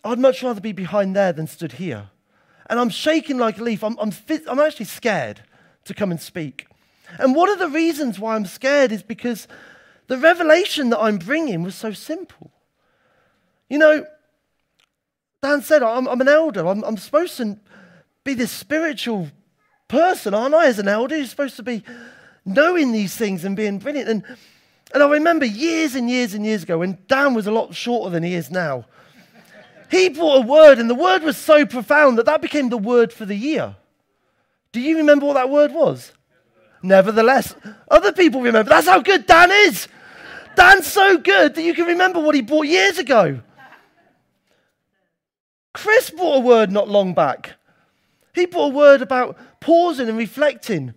I'd 0.04 0.18
much 0.18 0.42
rather 0.42 0.60
be 0.60 0.72
behind 0.72 1.16
there 1.16 1.32
than 1.32 1.46
stood 1.46 1.72
here. 1.72 2.10
And 2.70 2.78
I'm 2.78 2.90
shaking 2.90 3.38
like 3.38 3.58
a 3.58 3.62
leaf. 3.62 3.82
I'm, 3.82 3.98
I'm, 3.98 4.12
I'm 4.48 4.60
actually 4.60 4.86
scared 4.86 5.42
to 5.84 5.94
come 5.94 6.10
and 6.10 6.20
speak. 6.20 6.66
And 7.18 7.34
one 7.34 7.48
of 7.48 7.58
the 7.58 7.68
reasons 7.68 8.18
why 8.18 8.34
I'm 8.34 8.44
scared 8.44 8.92
is 8.92 9.02
because 9.02 9.48
the 10.08 10.18
revelation 10.18 10.90
that 10.90 11.00
I'm 11.00 11.18
bringing 11.18 11.62
was 11.62 11.74
so 11.74 11.92
simple. 11.92 12.50
You 13.70 13.78
know, 13.78 14.06
Dan 15.42 15.62
said, 15.62 15.82
I'm, 15.82 16.06
I'm 16.06 16.20
an 16.20 16.28
elder. 16.28 16.66
I'm, 16.66 16.82
I'm, 16.84 16.96
supposed 16.96 17.36
to 17.38 17.58
be 18.24 18.34
this 18.34 18.50
spiritual 18.50 19.28
person, 19.86 20.34
aren't 20.34 20.54
I, 20.54 20.66
as 20.66 20.78
an 20.78 20.88
elder? 20.88 21.16
You're 21.16 21.26
supposed 21.26 21.56
to 21.56 21.62
be 21.62 21.82
knowing 22.48 22.92
these 22.92 23.14
things 23.14 23.44
and 23.44 23.56
being 23.56 23.78
brilliant. 23.78 24.08
And, 24.08 24.24
and 24.92 25.02
I 25.02 25.08
remember 25.08 25.44
years 25.44 25.94
and 25.94 26.08
years 26.08 26.34
and 26.34 26.44
years 26.44 26.62
ago 26.62 26.78
when 26.78 26.98
Dan 27.06 27.34
was 27.34 27.46
a 27.46 27.52
lot 27.52 27.74
shorter 27.74 28.10
than 28.10 28.22
he 28.22 28.34
is 28.34 28.50
now, 28.50 28.86
he 29.90 30.08
brought 30.08 30.44
a 30.44 30.46
word, 30.46 30.78
and 30.78 30.90
the 30.90 30.94
word 30.94 31.22
was 31.22 31.36
so 31.36 31.64
profound 31.64 32.18
that 32.18 32.26
that 32.26 32.42
became 32.42 32.68
the 32.68 32.76
word 32.76 33.12
for 33.12 33.24
the 33.24 33.34
year. 33.34 33.76
Do 34.72 34.80
you 34.80 34.98
remember 34.98 35.26
what 35.26 35.34
that 35.34 35.48
word 35.48 35.72
was? 35.72 36.12
Nevertheless, 36.82 37.54
other 37.90 38.12
people 38.12 38.42
remember. 38.42 38.68
That's 38.68 38.86
how 38.86 39.00
good 39.00 39.26
Dan 39.26 39.50
is. 39.50 39.88
Dan's 40.56 40.86
so 40.86 41.18
good 41.18 41.54
that 41.54 41.62
you 41.62 41.74
can 41.74 41.86
remember 41.86 42.20
what 42.20 42.34
he 42.34 42.42
brought 42.42 42.66
years 42.66 42.98
ago. 42.98 43.40
Chris 45.72 46.10
brought 46.10 46.36
a 46.36 46.40
word 46.40 46.70
not 46.70 46.88
long 46.88 47.14
back. 47.14 47.54
He 48.34 48.46
brought 48.46 48.72
a 48.72 48.74
word 48.74 49.02
about 49.02 49.38
pausing 49.60 50.08
and 50.08 50.18
reflecting. 50.18 50.94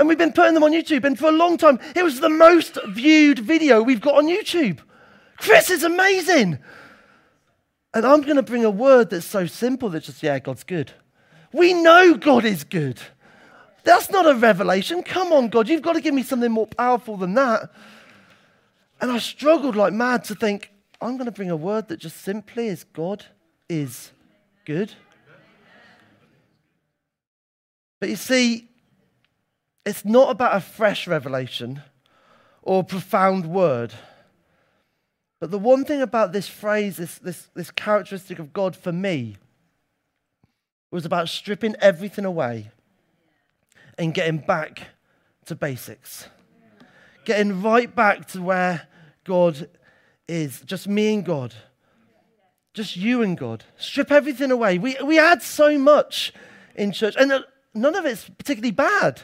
And 0.00 0.08
we've 0.08 0.16
been 0.16 0.32
putting 0.32 0.54
them 0.54 0.62
on 0.62 0.72
YouTube. 0.72 1.04
And 1.04 1.18
for 1.18 1.28
a 1.28 1.32
long 1.32 1.58
time, 1.58 1.78
it 1.94 2.02
was 2.02 2.20
the 2.20 2.30
most 2.30 2.78
viewed 2.88 3.38
video 3.38 3.82
we've 3.82 4.00
got 4.00 4.14
on 4.14 4.28
YouTube. 4.28 4.78
Chris 5.36 5.68
is 5.68 5.84
amazing. 5.84 6.58
And 7.92 8.06
I'm 8.06 8.22
going 8.22 8.36
to 8.36 8.42
bring 8.42 8.64
a 8.64 8.70
word 8.70 9.10
that's 9.10 9.26
so 9.26 9.44
simple 9.44 9.90
that 9.90 10.04
just, 10.04 10.22
yeah, 10.22 10.38
God's 10.38 10.64
good. 10.64 10.90
We 11.52 11.74
know 11.74 12.14
God 12.14 12.46
is 12.46 12.64
good. 12.64 12.98
That's 13.84 14.08
not 14.08 14.26
a 14.26 14.34
revelation. 14.34 15.02
Come 15.02 15.34
on, 15.34 15.48
God, 15.50 15.68
you've 15.68 15.82
got 15.82 15.92
to 15.92 16.00
give 16.00 16.14
me 16.14 16.22
something 16.22 16.50
more 16.50 16.66
powerful 16.66 17.18
than 17.18 17.34
that. 17.34 17.70
And 19.02 19.12
I 19.12 19.18
struggled 19.18 19.76
like 19.76 19.92
mad 19.92 20.24
to 20.24 20.34
think, 20.34 20.72
I'm 21.02 21.18
going 21.18 21.26
to 21.26 21.30
bring 21.30 21.50
a 21.50 21.56
word 21.56 21.88
that 21.88 21.98
just 21.98 22.22
simply 22.22 22.68
is 22.68 22.84
God 22.84 23.26
is 23.68 24.12
good. 24.64 24.94
But 27.98 28.08
you 28.08 28.16
see, 28.16 28.69
it's 29.90 30.04
not 30.04 30.30
about 30.30 30.56
a 30.56 30.60
fresh 30.60 31.08
revelation 31.08 31.82
or 32.62 32.80
a 32.80 32.84
profound 32.84 33.44
word. 33.46 33.92
But 35.40 35.50
the 35.50 35.58
one 35.58 35.84
thing 35.84 36.00
about 36.00 36.32
this 36.32 36.46
phrase, 36.46 36.96
this, 36.96 37.18
this, 37.18 37.48
this 37.54 37.72
characteristic 37.72 38.38
of 38.38 38.52
God 38.52 38.76
for 38.76 38.92
me, 38.92 39.36
was 40.92 41.04
about 41.04 41.28
stripping 41.28 41.74
everything 41.80 42.24
away 42.24 42.70
and 43.98 44.14
getting 44.14 44.38
back 44.38 44.88
to 45.46 45.56
basics. 45.56 46.28
Getting 47.24 47.60
right 47.60 47.92
back 47.92 48.28
to 48.28 48.42
where 48.42 48.86
God 49.24 49.68
is, 50.28 50.60
just 50.60 50.86
me 50.86 51.14
and 51.14 51.24
God. 51.24 51.52
Just 52.74 52.96
you 52.96 53.22
and 53.22 53.36
God. 53.36 53.64
Strip 53.76 54.12
everything 54.12 54.52
away. 54.52 54.78
We, 54.78 54.96
we 55.02 55.18
add 55.18 55.42
so 55.42 55.76
much 55.78 56.32
in 56.76 56.92
church, 56.92 57.16
and 57.18 57.32
uh, 57.32 57.42
none 57.74 57.96
of 57.96 58.06
it's 58.06 58.28
particularly 58.28 58.70
bad. 58.70 59.22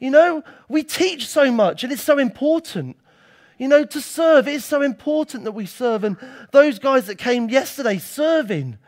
You 0.00 0.10
know, 0.10 0.42
we 0.68 0.82
teach 0.82 1.28
so 1.28 1.52
much, 1.52 1.84
and 1.84 1.92
it's 1.92 2.02
so 2.02 2.18
important. 2.18 2.96
You 3.58 3.68
know, 3.68 3.84
to 3.84 4.00
serve, 4.00 4.48
it 4.48 4.54
is 4.54 4.64
so 4.64 4.80
important 4.80 5.44
that 5.44 5.52
we 5.52 5.66
serve. 5.66 6.02
And 6.02 6.16
those 6.50 6.78
guys 6.78 7.06
that 7.06 7.16
came 7.16 7.50
yesterday 7.50 7.98
serving 7.98 8.78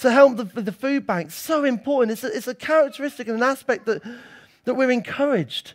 to 0.00 0.10
help 0.10 0.36
the, 0.36 0.44
the 0.60 0.72
food 0.72 1.06
bank, 1.06 1.30
so 1.30 1.64
important. 1.64 2.12
It's 2.12 2.24
a, 2.24 2.36
it's 2.36 2.48
a 2.48 2.54
characteristic 2.54 3.28
and 3.28 3.36
an 3.36 3.42
aspect 3.44 3.86
that, 3.86 4.02
that 4.64 4.74
we're 4.74 4.90
encouraged. 4.90 5.74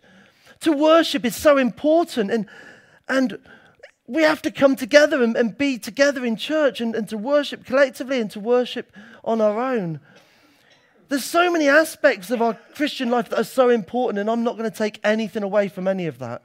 To 0.62 0.74
worship 0.74 1.24
is 1.24 1.36
so 1.38 1.58
important. 1.58 2.32
And, 2.32 2.46
and 3.08 3.40
we 4.08 4.24
have 4.24 4.42
to 4.42 4.52
come 4.52 4.76
together 4.76 5.24
and, 5.24 5.38
and 5.38 5.58
be 5.58 5.78
together 5.78 6.26
in 6.26 6.36
church 6.36 6.82
and, 6.82 6.94
and 6.96 7.08
to 7.08 7.18
worship 7.18 7.66
collectively 7.66 8.20
and 8.20 8.30
to 8.32 8.40
worship 8.42 8.92
on 9.24 9.40
our 9.40 9.60
own. 9.60 10.02
There's 11.10 11.26
so 11.26 11.52
many 11.52 11.68
aspects 11.68 12.32
of 12.32 12.42
our 12.42 12.56
Christian 12.76 13.10
life 13.10 13.30
that 13.30 13.40
are 13.40 13.44
so 13.44 13.70
important, 13.70 14.20
and 14.20 14.30
I'm 14.30 14.44
not 14.44 14.58
going 14.58 14.70
to 14.70 14.76
take 14.76 15.00
anything 15.04 15.44
away 15.44 15.68
from 15.68 15.88
any 15.88 16.08
of 16.08 16.20
that. 16.20 16.42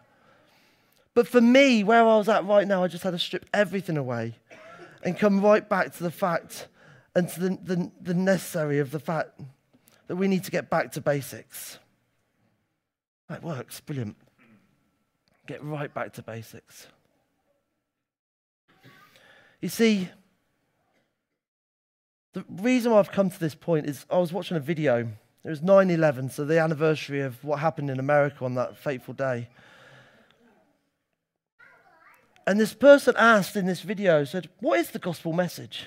But 1.15 1.27
for 1.27 1.41
me, 1.41 1.83
where 1.85 2.01
I 2.01 2.17
was 2.17 2.29
at 2.29 2.45
right 2.45 2.67
now, 2.67 2.85
I 2.85 2.89
just 2.89 3.03
had 3.03 3.11
to 3.11 3.19
strip 3.19 3.47
everything 3.53 3.97
away 3.97 4.37
and 5.03 5.19
come 5.19 5.41
right 5.41 5.67
back 5.69 5.95
to 5.97 6.03
the 6.03 6.11
fact 6.11 6.69
and 7.15 7.29
to 7.31 7.41
the, 7.41 7.59
the, 7.63 7.91
the 8.01 8.15
necessary 8.15 8.79
of 8.79 8.91
the 8.91 9.01
fact 9.01 9.41
that 10.07 10.17
we 10.17 10.29
need 10.29 10.45
to 10.45 10.51
get 10.51 10.71
back 10.71 10.93
to 10.93 11.01
basics. 11.01 11.79
That 13.29 13.43
works, 13.43 13.81
brilliant. 13.81 14.17
Get 15.47 15.63
right 15.63 15.93
back 15.93 16.13
to 16.15 16.23
basics. 16.23 16.87
You 19.61 19.69
see, 19.69 20.09
the 22.39 22.63
reason 22.63 22.93
why 22.93 22.99
I've 22.99 23.13
come 23.13 23.31
to 23.31 23.41
this 23.41 23.55
point 23.55 23.87
is 23.87 24.05
I 24.11 24.19
was 24.19 24.33
watching 24.33 24.57
a 24.57 24.61
video. 24.61 25.09
It 25.45 25.51
was 25.51 25.63
9 25.63 25.91
11, 25.91 26.31
so 26.31 26.45
the 26.45 26.61
anniversary 26.61 27.21
of 27.21 27.43
what 27.45 27.61
happened 27.61 27.91
in 27.91 27.99
America 27.99 28.45
on 28.45 28.55
that 28.55 28.77
fateful 28.77 29.15
day. 29.15 29.49
And 32.47 32.59
this 32.59 32.75
person 32.75 33.15
asked 33.19 33.57
in 33.57 33.67
this 33.67 33.81
video, 33.81 34.25
said, 34.25 34.49
What 34.61 34.79
is 34.79 34.91
the 34.91 34.99
gospel 34.99 35.33
message? 35.33 35.87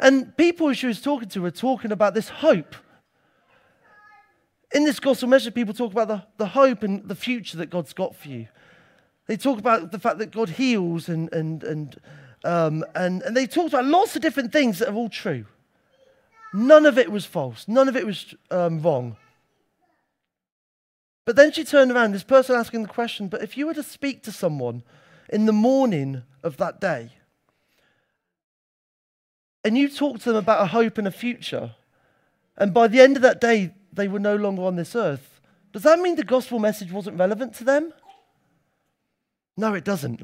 And 0.00 0.36
people 0.36 0.72
she 0.72 0.86
was 0.86 1.00
talking 1.00 1.28
to 1.30 1.42
were 1.42 1.50
talking 1.50 1.92
about 1.92 2.14
this 2.14 2.28
hope. 2.28 2.74
In 4.74 4.84
this 4.84 5.00
gospel 5.00 5.28
message, 5.28 5.54
people 5.54 5.72
talk 5.72 5.92
about 5.92 6.08
the, 6.08 6.22
the 6.36 6.46
hope 6.48 6.82
and 6.82 7.08
the 7.08 7.14
future 7.14 7.56
that 7.56 7.70
God's 7.70 7.92
got 7.92 8.14
for 8.14 8.28
you. 8.28 8.48
They 9.26 9.36
talk 9.36 9.58
about 9.58 9.92
the 9.92 9.98
fact 9.98 10.18
that 10.18 10.30
God 10.30 10.50
heals 10.50 11.08
and, 11.08 11.32
and, 11.32 11.62
and 11.62 11.96
um, 12.44 12.84
and, 12.94 13.22
and 13.22 13.36
they 13.36 13.46
talked 13.46 13.72
about 13.72 13.84
lots 13.84 14.16
of 14.16 14.22
different 14.22 14.52
things 14.52 14.78
that 14.78 14.88
are 14.88 14.94
all 14.94 15.08
true. 15.08 15.46
None 16.54 16.86
of 16.86 16.98
it 16.98 17.10
was 17.10 17.24
false, 17.24 17.66
none 17.68 17.88
of 17.88 17.96
it 17.96 18.06
was 18.06 18.34
um, 18.50 18.80
wrong. 18.80 19.16
But 21.24 21.36
then 21.36 21.52
she 21.52 21.62
turned 21.62 21.92
around, 21.92 22.12
this 22.12 22.24
person 22.24 22.56
asking 22.56 22.82
the 22.82 22.88
question, 22.88 23.28
but 23.28 23.42
if 23.42 23.56
you 23.56 23.66
were 23.66 23.74
to 23.74 23.82
speak 23.82 24.22
to 24.22 24.32
someone 24.32 24.82
in 25.28 25.44
the 25.44 25.52
morning 25.52 26.22
of 26.42 26.56
that 26.56 26.80
day, 26.80 27.12
and 29.62 29.76
you 29.76 29.90
talk 29.90 30.20
to 30.20 30.30
them 30.30 30.36
about 30.36 30.62
a 30.62 30.68
hope 30.68 30.96
and 30.96 31.06
a 31.06 31.10
future, 31.10 31.74
and 32.56 32.72
by 32.72 32.88
the 32.88 33.00
end 33.00 33.16
of 33.16 33.22
that 33.22 33.42
day, 33.42 33.74
they 33.92 34.08
were 34.08 34.18
no 34.18 34.36
longer 34.36 34.62
on 34.62 34.76
this 34.76 34.96
earth, 34.96 35.40
does 35.72 35.82
that 35.82 35.98
mean 35.98 36.16
the 36.16 36.24
gospel 36.24 36.58
message 36.58 36.90
wasn't 36.90 37.18
relevant 37.18 37.54
to 37.56 37.64
them? 37.64 37.92
No, 39.56 39.74
it 39.74 39.84
doesn't. 39.84 40.22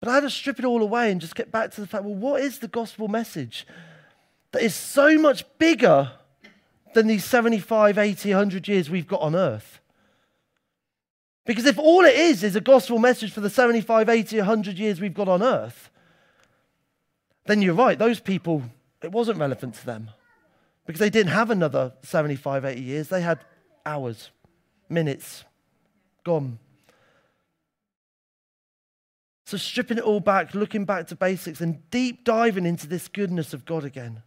But 0.00 0.08
I 0.10 0.14
had 0.14 0.20
to 0.20 0.30
strip 0.30 0.58
it 0.58 0.64
all 0.64 0.82
away 0.82 1.10
and 1.10 1.20
just 1.20 1.34
get 1.34 1.50
back 1.50 1.72
to 1.72 1.80
the 1.80 1.86
fact 1.86 2.04
well, 2.04 2.14
what 2.14 2.40
is 2.40 2.58
the 2.58 2.68
gospel 2.68 3.08
message 3.08 3.66
that 4.52 4.62
is 4.62 4.74
so 4.74 5.18
much 5.18 5.44
bigger 5.58 6.12
than 6.94 7.06
these 7.06 7.24
75, 7.24 7.98
80, 7.98 8.30
100 8.30 8.68
years 8.68 8.88
we've 8.88 9.08
got 9.08 9.20
on 9.20 9.34
earth? 9.34 9.80
Because 11.44 11.64
if 11.64 11.78
all 11.78 12.04
it 12.04 12.14
is 12.14 12.44
is 12.44 12.56
a 12.56 12.60
gospel 12.60 12.98
message 12.98 13.32
for 13.32 13.40
the 13.40 13.50
75, 13.50 14.08
80, 14.08 14.36
100 14.36 14.78
years 14.78 15.00
we've 15.00 15.14
got 15.14 15.28
on 15.28 15.42
earth, 15.42 15.90
then 17.46 17.62
you're 17.62 17.74
right. 17.74 17.98
Those 17.98 18.20
people, 18.20 18.62
it 19.02 19.10
wasn't 19.10 19.38
relevant 19.38 19.74
to 19.76 19.86
them 19.86 20.10
because 20.86 21.00
they 21.00 21.10
didn't 21.10 21.32
have 21.32 21.50
another 21.50 21.94
75, 22.02 22.64
80 22.64 22.80
years. 22.80 23.08
They 23.08 23.22
had 23.22 23.40
hours, 23.84 24.30
minutes, 24.90 25.44
gone. 26.24 26.58
So, 29.48 29.56
stripping 29.56 29.96
it 29.96 30.04
all 30.04 30.20
back, 30.20 30.52
looking 30.54 30.84
back 30.84 31.06
to 31.06 31.16
basics, 31.16 31.62
and 31.62 31.88
deep 31.90 32.22
diving 32.22 32.66
into 32.66 32.86
this 32.86 33.08
goodness 33.08 33.54
of 33.54 33.64
God 33.64 33.82
again. 33.82 34.20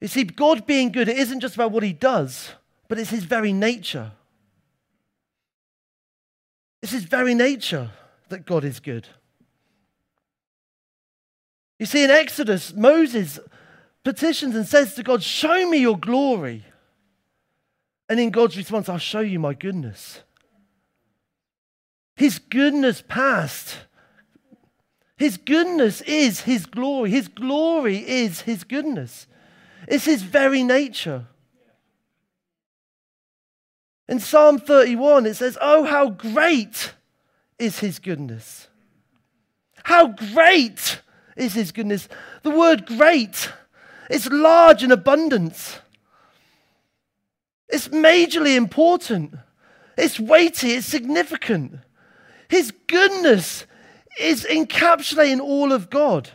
You 0.00 0.08
see, 0.08 0.24
God 0.24 0.66
being 0.66 0.90
good, 0.90 1.08
it 1.08 1.16
isn't 1.16 1.38
just 1.38 1.54
about 1.54 1.70
what 1.70 1.84
He 1.84 1.92
does, 1.92 2.50
but 2.88 2.98
it's 2.98 3.10
his 3.10 3.22
very 3.22 3.52
nature. 3.52 4.10
It's 6.82 6.90
his 6.90 7.04
very 7.04 7.32
nature 7.32 7.92
that 8.28 8.44
God 8.44 8.64
is 8.64 8.80
good. 8.80 9.06
You 11.78 11.86
see, 11.86 12.02
in 12.02 12.10
Exodus, 12.10 12.74
Moses 12.74 13.38
petitions 14.02 14.56
and 14.56 14.66
says 14.66 14.94
to 14.94 15.04
God, 15.04 15.22
Show 15.22 15.70
me 15.70 15.78
your 15.78 15.96
glory. 15.96 16.64
And 18.08 18.18
in 18.18 18.30
God's 18.30 18.56
response, 18.56 18.88
I'll 18.88 18.98
show 18.98 19.20
you 19.20 19.38
my 19.38 19.54
goodness. 19.54 20.24
His 22.20 22.38
goodness 22.38 23.02
past. 23.08 23.78
His 25.16 25.38
goodness 25.38 26.02
is 26.02 26.42
His 26.42 26.66
glory. 26.66 27.08
His 27.08 27.28
glory 27.28 28.06
is 28.06 28.42
His 28.42 28.62
goodness. 28.62 29.26
It's 29.88 30.04
His 30.04 30.22
very 30.22 30.62
nature. 30.62 31.24
In 34.06 34.20
Psalm 34.20 34.58
31, 34.58 35.24
it 35.24 35.36
says, 35.36 35.56
Oh, 35.62 35.84
how 35.84 36.10
great 36.10 36.92
is 37.58 37.78
His 37.78 37.98
goodness! 37.98 38.68
How 39.84 40.08
great 40.08 41.00
is 41.38 41.54
His 41.54 41.72
goodness! 41.72 42.06
The 42.42 42.50
word 42.50 42.84
great, 42.84 43.50
it's 44.10 44.28
large 44.28 44.84
in 44.84 44.92
abundance. 44.92 45.78
It's 47.70 47.88
majorly 47.88 48.56
important. 48.56 49.36
It's 49.96 50.20
weighty. 50.20 50.72
It's 50.72 50.86
significant. 50.86 51.80
His 52.50 52.72
goodness 52.88 53.64
is 54.18 54.44
encapsulating 54.44 55.40
all 55.40 55.72
of 55.72 55.88
God. 55.88 56.30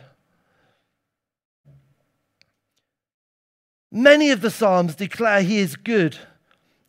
Many 3.92 4.30
of 4.30 4.40
the 4.40 4.50
Psalms 4.50 4.94
declare 4.94 5.42
He 5.42 5.58
is 5.58 5.76
good 5.76 6.16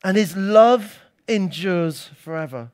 and 0.02 0.16
His 0.16 0.38
love 0.38 1.00
endures 1.28 2.10
forever. 2.16 2.72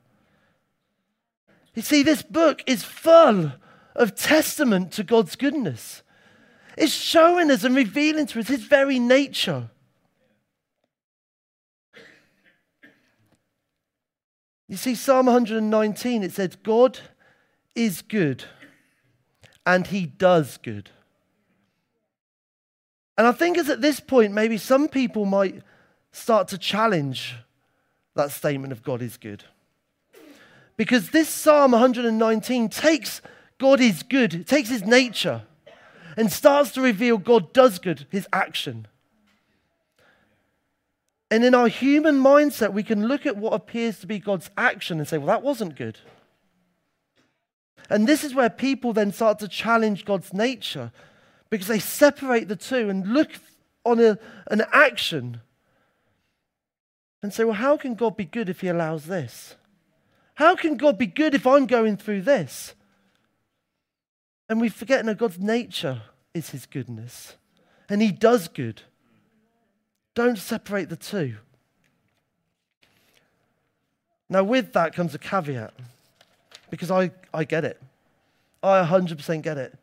You 1.74 1.82
see, 1.82 2.04
this 2.04 2.22
book 2.22 2.62
is 2.68 2.84
full 2.84 3.52
of 3.96 4.14
testament 4.14 4.92
to 4.92 5.02
God's 5.02 5.34
goodness. 5.34 6.04
It's 6.78 6.92
showing 6.92 7.50
us 7.50 7.64
and 7.64 7.74
revealing 7.74 8.26
to 8.26 8.38
us 8.38 8.46
His 8.46 8.62
very 8.62 9.00
nature. 9.00 9.70
You 14.74 14.78
see, 14.78 14.96
Psalm 14.96 15.26
119, 15.26 16.24
it 16.24 16.32
says, 16.32 16.56
God 16.56 16.98
is 17.76 18.02
good 18.02 18.42
and 19.64 19.86
he 19.86 20.04
does 20.04 20.56
good. 20.56 20.90
And 23.16 23.24
I 23.24 23.30
think 23.30 23.56
it's 23.56 23.68
at 23.68 23.82
this 23.82 24.00
point, 24.00 24.32
maybe 24.32 24.58
some 24.58 24.88
people 24.88 25.26
might 25.26 25.62
start 26.10 26.48
to 26.48 26.58
challenge 26.58 27.36
that 28.16 28.32
statement 28.32 28.72
of 28.72 28.82
God 28.82 29.00
is 29.00 29.16
good. 29.16 29.44
Because 30.76 31.10
this 31.10 31.28
Psalm 31.28 31.70
119 31.70 32.68
takes 32.68 33.22
God 33.58 33.80
is 33.80 34.02
good, 34.02 34.44
takes 34.44 34.70
his 34.70 34.82
nature, 34.82 35.42
and 36.16 36.32
starts 36.32 36.72
to 36.72 36.80
reveal 36.80 37.16
God 37.16 37.52
does 37.52 37.78
good, 37.78 38.08
his 38.10 38.26
action. 38.32 38.88
And 41.30 41.44
in 41.44 41.54
our 41.54 41.68
human 41.68 42.20
mindset, 42.20 42.72
we 42.72 42.82
can 42.82 43.06
look 43.08 43.26
at 43.26 43.36
what 43.36 43.54
appears 43.54 43.98
to 44.00 44.06
be 44.06 44.18
God's 44.18 44.50
action 44.56 44.98
and 44.98 45.08
say, 45.08 45.18
well, 45.18 45.28
that 45.28 45.42
wasn't 45.42 45.76
good. 45.76 45.98
And 47.90 48.06
this 48.06 48.24
is 48.24 48.34
where 48.34 48.50
people 48.50 48.92
then 48.92 49.12
start 49.12 49.38
to 49.40 49.48
challenge 49.48 50.04
God's 50.04 50.32
nature 50.32 50.92
because 51.50 51.66
they 51.66 51.78
separate 51.78 52.48
the 52.48 52.56
two 52.56 52.88
and 52.88 53.06
look 53.12 53.30
on 53.84 54.00
a, 54.00 54.18
an 54.50 54.62
action 54.72 55.40
and 57.22 57.32
say, 57.32 57.44
well, 57.44 57.54
how 57.54 57.76
can 57.76 57.94
God 57.94 58.16
be 58.16 58.24
good 58.24 58.48
if 58.48 58.60
he 58.60 58.68
allows 58.68 59.06
this? 59.06 59.56
How 60.34 60.56
can 60.56 60.76
God 60.76 60.98
be 60.98 61.06
good 61.06 61.34
if 61.34 61.46
I'm 61.46 61.66
going 61.66 61.96
through 61.96 62.22
this? 62.22 62.74
And 64.48 64.60
we 64.60 64.68
forget 64.68 65.04
that 65.04 65.18
God's 65.18 65.38
nature 65.38 66.02
is 66.34 66.50
his 66.50 66.66
goodness, 66.66 67.36
and 67.88 68.02
he 68.02 68.12
does 68.12 68.48
good. 68.48 68.82
Don't 70.14 70.38
separate 70.38 70.88
the 70.88 70.96
two. 70.96 71.36
Now, 74.28 74.42
with 74.42 74.72
that 74.72 74.94
comes 74.94 75.14
a 75.14 75.18
caveat, 75.18 75.74
because 76.70 76.90
I, 76.90 77.10
I 77.32 77.44
get 77.44 77.64
it. 77.64 77.80
I 78.62 78.82
100% 78.84 79.42
get 79.42 79.58
it. 79.58 79.78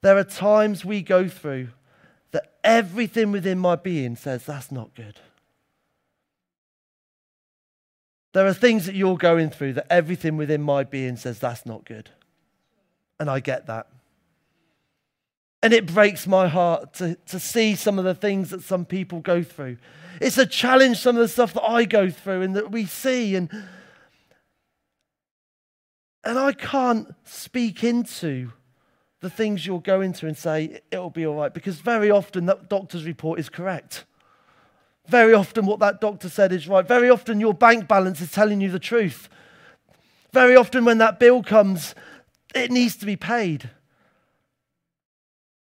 There 0.00 0.16
are 0.16 0.24
times 0.24 0.84
we 0.84 1.02
go 1.02 1.28
through 1.28 1.68
that 2.30 2.54
everything 2.64 3.32
within 3.32 3.58
my 3.58 3.76
being 3.76 4.16
says, 4.16 4.44
that's 4.46 4.70
not 4.70 4.94
good. 4.94 5.20
There 8.32 8.46
are 8.46 8.54
things 8.54 8.86
that 8.86 8.94
you're 8.94 9.16
going 9.16 9.50
through 9.50 9.74
that 9.74 9.86
everything 9.90 10.36
within 10.36 10.62
my 10.62 10.84
being 10.84 11.16
says, 11.16 11.38
that's 11.38 11.64
not 11.64 11.84
good. 11.84 12.10
And 13.18 13.30
I 13.30 13.40
get 13.40 13.66
that. 13.66 13.88
And 15.66 15.74
it 15.74 15.84
breaks 15.84 16.28
my 16.28 16.46
heart 16.46 16.94
to, 16.94 17.16
to 17.26 17.40
see 17.40 17.74
some 17.74 17.98
of 17.98 18.04
the 18.04 18.14
things 18.14 18.50
that 18.50 18.62
some 18.62 18.84
people 18.84 19.18
go 19.18 19.42
through. 19.42 19.78
It's 20.20 20.38
a 20.38 20.46
challenge, 20.46 20.98
some 20.98 21.16
of 21.16 21.22
the 21.22 21.26
stuff 21.26 21.54
that 21.54 21.64
I 21.64 21.86
go 21.86 22.08
through 22.08 22.42
and 22.42 22.54
that 22.54 22.70
we 22.70 22.86
see. 22.86 23.34
And, 23.34 23.50
and 26.22 26.38
I 26.38 26.52
can't 26.52 27.12
speak 27.24 27.82
into 27.82 28.52
the 29.18 29.28
things 29.28 29.66
you're 29.66 29.80
going 29.80 30.12
through 30.12 30.28
and 30.28 30.38
say 30.38 30.82
it'll 30.92 31.10
be 31.10 31.26
all 31.26 31.34
right 31.34 31.52
because 31.52 31.80
very 31.80 32.12
often 32.12 32.46
that 32.46 32.68
doctor's 32.68 33.02
report 33.04 33.40
is 33.40 33.48
correct. 33.48 34.04
Very 35.08 35.34
often, 35.34 35.66
what 35.66 35.80
that 35.80 36.00
doctor 36.00 36.28
said 36.28 36.52
is 36.52 36.68
right. 36.68 36.86
Very 36.86 37.10
often, 37.10 37.40
your 37.40 37.54
bank 37.54 37.88
balance 37.88 38.20
is 38.20 38.30
telling 38.30 38.60
you 38.60 38.70
the 38.70 38.78
truth. 38.78 39.28
Very 40.32 40.54
often, 40.54 40.84
when 40.84 40.98
that 40.98 41.18
bill 41.18 41.42
comes, 41.42 41.96
it 42.54 42.70
needs 42.70 42.94
to 42.98 43.04
be 43.04 43.16
paid 43.16 43.70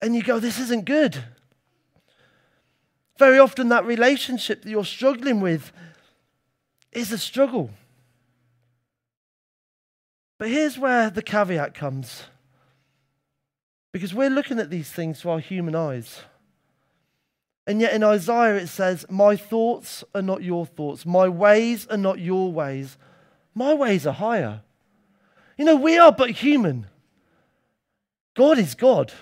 and 0.01 0.15
you 0.15 0.23
go, 0.23 0.39
This 0.39 0.59
isn't 0.59 0.85
good. 0.85 1.23
Very 3.17 3.39
often, 3.39 3.69
that 3.69 3.85
relationship 3.85 4.63
that 4.63 4.69
you're 4.69 4.83
struggling 4.83 5.39
with 5.39 5.71
is 6.91 7.11
a 7.11 7.17
struggle. 7.17 7.69
But 10.37 10.49
here's 10.49 10.77
where 10.77 11.09
the 11.09 11.21
caveat 11.21 11.73
comes 11.73 12.23
because 13.93 14.13
we're 14.13 14.29
looking 14.29 14.59
at 14.59 14.69
these 14.69 14.91
things 14.91 15.21
through 15.21 15.31
our 15.31 15.39
human 15.39 15.73
eyes. 15.75 16.21
And 17.65 17.79
yet 17.79 17.93
in 17.93 18.03
Isaiah 18.03 18.57
it 18.57 18.67
says, 18.67 19.05
My 19.09 19.37
thoughts 19.37 20.03
are 20.13 20.21
not 20.21 20.43
your 20.43 20.65
thoughts, 20.65 21.05
my 21.05 21.29
ways 21.29 21.87
are 21.87 21.97
not 21.97 22.19
your 22.19 22.51
ways, 22.51 22.97
my 23.53 23.73
ways 23.73 24.05
are 24.05 24.13
higher. 24.13 24.61
You 25.57 25.63
know, 25.63 25.77
we 25.77 25.97
are 25.97 26.11
but 26.11 26.31
human. 26.31 26.87
God 28.35 28.59
is 28.59 28.75
God. 28.75 29.13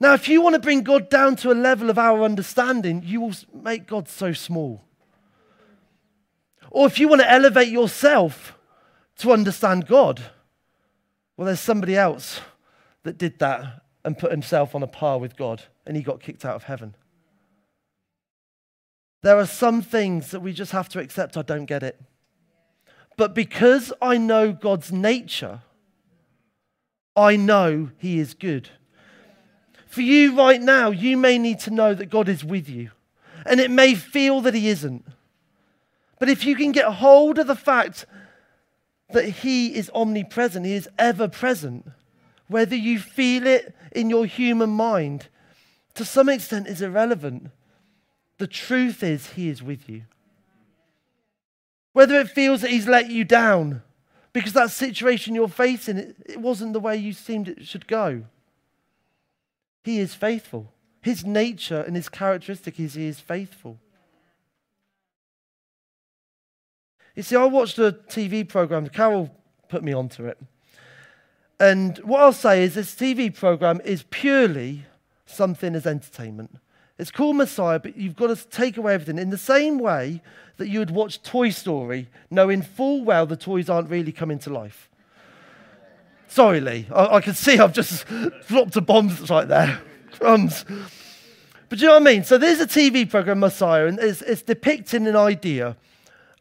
Now, 0.00 0.14
if 0.14 0.28
you 0.28 0.40
want 0.40 0.54
to 0.54 0.60
bring 0.60 0.82
God 0.82 1.10
down 1.10 1.36
to 1.36 1.52
a 1.52 1.52
level 1.52 1.90
of 1.90 1.98
our 1.98 2.22
understanding, 2.22 3.02
you 3.04 3.20
will 3.20 3.34
make 3.52 3.86
God 3.86 4.08
so 4.08 4.32
small. 4.32 4.82
Or 6.70 6.86
if 6.86 6.98
you 6.98 7.06
want 7.06 7.20
to 7.20 7.30
elevate 7.30 7.68
yourself 7.68 8.56
to 9.18 9.32
understand 9.32 9.86
God, 9.86 10.22
well, 11.36 11.44
there's 11.44 11.60
somebody 11.60 11.96
else 11.96 12.40
that 13.02 13.18
did 13.18 13.38
that 13.40 13.82
and 14.02 14.16
put 14.16 14.30
himself 14.30 14.74
on 14.74 14.82
a 14.82 14.86
par 14.86 15.18
with 15.18 15.36
God, 15.36 15.64
and 15.86 15.96
he 15.96 16.02
got 16.02 16.20
kicked 16.20 16.46
out 16.46 16.56
of 16.56 16.64
heaven. 16.64 16.94
There 19.22 19.38
are 19.38 19.46
some 19.46 19.82
things 19.82 20.30
that 20.30 20.40
we 20.40 20.54
just 20.54 20.72
have 20.72 20.88
to 20.90 21.00
accept 21.00 21.36
I 21.36 21.42
don't 21.42 21.66
get 21.66 21.82
it. 21.82 22.00
But 23.18 23.34
because 23.34 23.92
I 24.00 24.16
know 24.16 24.52
God's 24.52 24.90
nature, 24.90 25.60
I 27.14 27.36
know 27.36 27.90
he 27.98 28.18
is 28.18 28.32
good. 28.32 28.70
For 29.90 30.02
you 30.02 30.36
right 30.36 30.62
now, 30.62 30.92
you 30.92 31.16
may 31.16 31.36
need 31.36 31.58
to 31.60 31.72
know 31.72 31.94
that 31.94 32.10
God 32.10 32.28
is 32.28 32.44
with 32.44 32.68
you. 32.68 32.92
And 33.44 33.58
it 33.58 33.72
may 33.72 33.96
feel 33.96 34.40
that 34.42 34.54
He 34.54 34.68
isn't. 34.68 35.04
But 36.20 36.28
if 36.28 36.44
you 36.44 36.54
can 36.54 36.70
get 36.70 36.84
hold 36.84 37.40
of 37.40 37.48
the 37.48 37.56
fact 37.56 38.06
that 39.12 39.24
He 39.24 39.74
is 39.74 39.90
omnipresent, 39.92 40.64
He 40.64 40.74
is 40.74 40.88
ever 40.96 41.26
present, 41.26 41.90
whether 42.46 42.76
you 42.76 43.00
feel 43.00 43.48
it 43.48 43.74
in 43.90 44.10
your 44.10 44.26
human 44.26 44.70
mind, 44.70 45.26
to 45.94 46.04
some 46.04 46.28
extent 46.28 46.68
is 46.68 46.80
irrelevant. 46.80 47.48
The 48.38 48.46
truth 48.46 49.02
is, 49.02 49.30
He 49.30 49.48
is 49.48 49.60
with 49.60 49.88
you. 49.88 50.02
Whether 51.94 52.20
it 52.20 52.30
feels 52.30 52.60
that 52.60 52.70
He's 52.70 52.86
let 52.86 53.10
you 53.10 53.24
down 53.24 53.82
because 54.32 54.52
that 54.52 54.70
situation 54.70 55.34
you're 55.34 55.48
facing, 55.48 55.96
it, 55.96 56.16
it 56.26 56.40
wasn't 56.40 56.74
the 56.74 56.80
way 56.80 56.96
you 56.96 57.12
seemed 57.12 57.48
it 57.48 57.66
should 57.66 57.88
go. 57.88 58.22
He 59.82 59.98
is 59.98 60.14
faithful. 60.14 60.72
His 61.02 61.24
nature 61.24 61.80
and 61.80 61.96
his 61.96 62.08
characteristic 62.08 62.78
is 62.78 62.94
he 62.94 63.06
is 63.06 63.20
faithful. 63.20 63.78
You 67.16 67.22
see, 67.22 67.36
I 67.36 67.44
watched 67.44 67.78
a 67.78 67.92
TV 67.92 68.48
program, 68.48 68.88
Carol 68.88 69.34
put 69.68 69.82
me 69.82 69.92
onto 69.92 70.26
it. 70.26 70.38
And 71.58 71.98
what 71.98 72.20
I'll 72.20 72.32
say 72.32 72.62
is 72.62 72.74
this 72.74 72.94
TV 72.94 73.34
program 73.34 73.80
is 73.84 74.04
purely 74.10 74.84
something 75.26 75.74
as 75.74 75.86
entertainment. 75.86 76.58
It's 76.98 77.10
called 77.10 77.36
Messiah, 77.36 77.78
but 77.78 77.96
you've 77.96 78.16
got 78.16 78.36
to 78.36 78.48
take 78.48 78.76
away 78.76 78.94
everything. 78.94 79.18
In 79.18 79.30
the 79.30 79.38
same 79.38 79.78
way 79.78 80.22
that 80.58 80.68
you 80.68 80.78
would 80.80 80.90
watch 80.90 81.22
Toy 81.22 81.48
Story, 81.48 82.08
knowing 82.30 82.60
full 82.60 83.04
well 83.04 83.24
the 83.24 83.36
toys 83.36 83.70
aren't 83.70 83.88
really 83.88 84.12
coming 84.12 84.38
to 84.40 84.50
life. 84.50 84.89
Sorry, 86.30 86.60
Lee. 86.60 86.86
I, 86.94 87.16
I 87.16 87.20
can 87.20 87.34
see 87.34 87.58
I've 87.58 87.72
just 87.72 88.06
dropped 88.46 88.76
a 88.76 88.80
bomb 88.80 89.10
right 89.28 89.48
there. 89.48 89.80
Crumbs. 90.12 90.64
But 91.68 91.78
do 91.78 91.84
you 91.84 91.88
know 91.88 91.94
what 91.94 92.08
I 92.08 92.12
mean? 92.12 92.22
So 92.22 92.38
there's 92.38 92.60
a 92.60 92.68
TV 92.68 93.08
program, 93.08 93.40
Messiah, 93.40 93.86
and 93.86 93.98
it's, 93.98 94.22
it's 94.22 94.42
depicting 94.42 95.08
an 95.08 95.16
idea. 95.16 95.76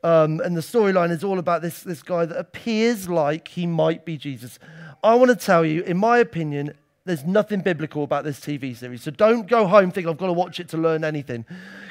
Um, 0.03 0.41
and 0.41 0.55
the 0.55 0.61
storyline 0.61 1.09
is 1.09 1.23
all 1.23 1.39
about 1.39 1.63
this, 1.63 1.81
this 1.81 2.03
guy 2.03 2.25
that 2.25 2.37
appears 2.37 3.09
like 3.09 3.47
he 3.47 3.65
might 3.65 4.05
be 4.05 4.15
Jesus. 4.15 4.59
I 5.03 5.15
want 5.15 5.29
to 5.31 5.35
tell 5.35 5.65
you, 5.65 5.81
in 5.81 5.97
my 5.97 6.19
opinion, 6.19 6.75
there's 7.05 7.25
nothing 7.25 7.61
biblical 7.61 8.03
about 8.03 8.23
this 8.23 8.39
TV 8.39 8.75
series. 8.75 9.01
So 9.01 9.09
don't 9.09 9.47
go 9.47 9.65
home 9.65 9.89
thinking 9.89 10.09
I've 10.11 10.19
got 10.19 10.27
to 10.27 10.33
watch 10.33 10.59
it 10.59 10.69
to 10.69 10.77
learn 10.77 11.03
anything. 11.03 11.47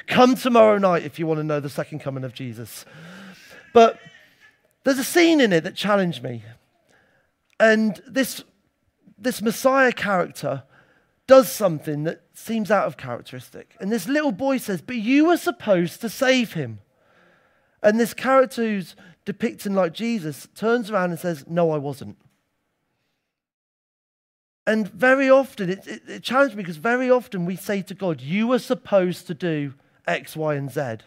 Come 0.07 0.35
tomorrow 0.35 0.77
night 0.77 1.03
if 1.03 1.19
you 1.19 1.27
want 1.27 1.39
to 1.39 1.43
know 1.43 1.59
the 1.59 1.69
second 1.69 1.99
coming 1.99 2.23
of 2.23 2.33
Jesus. 2.33 2.85
But 3.73 3.99
there's 4.85 4.99
a 4.99 5.03
scene 5.03 5.41
in 5.41 5.51
it 5.51 5.65
that 5.65 5.75
challenged 5.75 6.23
me. 6.23 6.43
And 7.59 8.01
this, 8.07 8.43
this 9.17 9.41
Messiah 9.41 9.91
character 9.91 10.63
does 11.27 11.51
something 11.51 12.05
that 12.05 12.23
seems 12.33 12.71
out 12.71 12.87
of 12.87 12.97
characteristic. 12.97 13.75
And 13.79 13.91
this 13.91 14.07
little 14.07 14.31
boy 14.31 14.57
says, 14.57 14.81
But 14.81 14.95
you 14.95 15.25
were 15.25 15.37
supposed 15.37 16.01
to 16.01 16.09
save 16.09 16.53
him. 16.53 16.79
And 17.83 17.99
this 17.99 18.13
character 18.13 18.63
who's 18.63 18.95
depicting 19.25 19.75
like 19.75 19.93
Jesus 19.93 20.47
turns 20.55 20.89
around 20.89 21.11
and 21.11 21.19
says, 21.19 21.45
No, 21.47 21.71
I 21.71 21.77
wasn't. 21.77 22.17
And 24.65 24.87
very 24.87 25.29
often, 25.29 25.69
it, 25.69 25.87
it, 25.87 26.01
it 26.07 26.23
challenged 26.23 26.55
me 26.55 26.63
because 26.63 26.77
very 26.77 27.09
often 27.11 27.45
we 27.45 27.55
say 27.55 27.81
to 27.83 27.93
God, 27.93 28.21
You 28.21 28.47
were 28.47 28.59
supposed 28.59 29.27
to 29.27 29.33
do 29.33 29.73
X, 30.07 30.35
Y, 30.35 30.55
and 30.55 30.71
Z. 30.71 30.97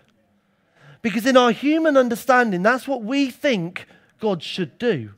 Because 1.00 1.26
in 1.26 1.36
our 1.36 1.50
human 1.50 1.96
understanding, 1.96 2.62
that's 2.62 2.86
what 2.86 3.02
we 3.02 3.30
think 3.30 3.86
God 4.20 4.42
should 4.42 4.78
do. 4.78 5.14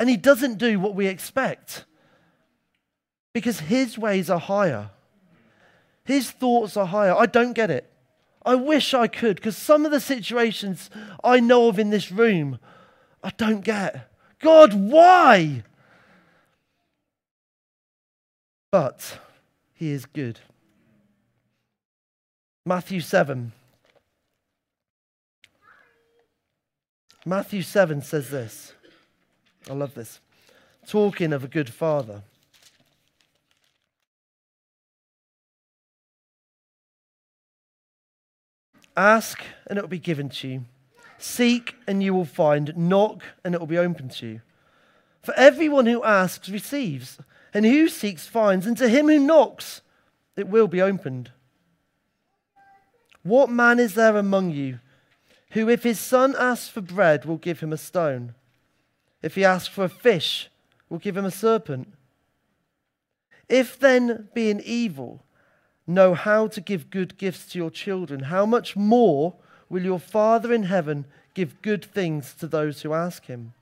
And 0.00 0.10
He 0.10 0.16
doesn't 0.16 0.58
do 0.58 0.80
what 0.80 0.96
we 0.96 1.06
expect 1.06 1.84
because 3.32 3.60
His 3.60 3.96
ways 3.96 4.28
are 4.28 4.40
higher, 4.40 4.90
His 6.02 6.32
thoughts 6.32 6.76
are 6.76 6.86
higher. 6.86 7.14
I 7.14 7.26
don't 7.26 7.52
get 7.52 7.70
it. 7.70 7.86
I 8.44 8.56
wish 8.56 8.94
I 8.94 9.06
could 9.06 9.36
because 9.36 9.56
some 9.56 9.84
of 9.84 9.92
the 9.92 10.00
situations 10.00 10.90
I 11.22 11.38
know 11.38 11.68
of 11.68 11.78
in 11.78 11.90
this 11.90 12.10
room, 12.10 12.58
I 13.22 13.30
don't 13.36 13.60
get. 13.60 14.10
God, 14.40 14.72
why? 14.74 15.62
but 18.70 19.18
he 19.74 19.90
is 19.90 20.06
good. 20.06 20.40
Matthew 22.64 23.00
7. 23.00 23.52
Matthew 27.26 27.62
7 27.62 28.02
says 28.02 28.30
this. 28.30 28.72
I 29.68 29.74
love 29.74 29.94
this. 29.94 30.20
Talking 30.86 31.32
of 31.32 31.44
a 31.44 31.48
good 31.48 31.70
father. 31.70 32.22
Ask 38.96 39.42
and 39.66 39.78
it 39.78 39.82
will 39.82 39.88
be 39.88 39.98
given 39.98 40.28
to 40.30 40.48
you. 40.48 40.64
Seek 41.18 41.74
and 41.86 42.02
you 42.02 42.14
will 42.14 42.24
find. 42.24 42.76
Knock 42.76 43.22
and 43.44 43.54
it 43.54 43.60
will 43.60 43.66
be 43.66 43.78
opened 43.78 44.12
to 44.12 44.26
you. 44.26 44.40
For 45.22 45.34
everyone 45.34 45.86
who 45.86 46.02
asks 46.02 46.48
receives 46.48 47.18
and 47.52 47.64
who 47.66 47.88
seeks 47.88 48.26
finds, 48.26 48.66
and 48.66 48.76
to 48.78 48.88
him 48.88 49.08
who 49.08 49.18
knocks, 49.18 49.82
it 50.36 50.48
will 50.48 50.68
be 50.68 50.80
opened. 50.80 51.30
What 53.22 53.50
man 53.50 53.78
is 53.78 53.94
there 53.94 54.16
among 54.16 54.50
you 54.52 54.78
who, 55.50 55.68
if 55.68 55.82
his 55.82 55.98
son 55.98 56.34
asks 56.38 56.68
for 56.68 56.80
bread, 56.80 57.24
will 57.24 57.36
give 57.36 57.60
him 57.60 57.72
a 57.72 57.76
stone? 57.76 58.34
If 59.22 59.34
he 59.34 59.44
asks 59.44 59.68
for 59.68 59.84
a 59.84 59.88
fish, 59.88 60.50
will 60.88 60.98
give 60.98 61.16
him 61.16 61.24
a 61.24 61.30
serpent? 61.30 61.92
If 63.48 63.78
then, 63.78 64.28
being 64.32 64.60
evil, 64.64 65.24
know 65.86 66.14
how 66.14 66.46
to 66.48 66.60
give 66.60 66.90
good 66.90 67.18
gifts 67.18 67.46
to 67.52 67.58
your 67.58 67.70
children, 67.70 68.24
how 68.24 68.46
much 68.46 68.76
more 68.76 69.34
will 69.68 69.82
your 69.82 69.98
Father 69.98 70.52
in 70.52 70.64
heaven 70.64 71.04
give 71.34 71.62
good 71.62 71.84
things 71.84 72.34
to 72.34 72.46
those 72.46 72.82
who 72.82 72.92
ask 72.92 73.26
him? 73.26 73.54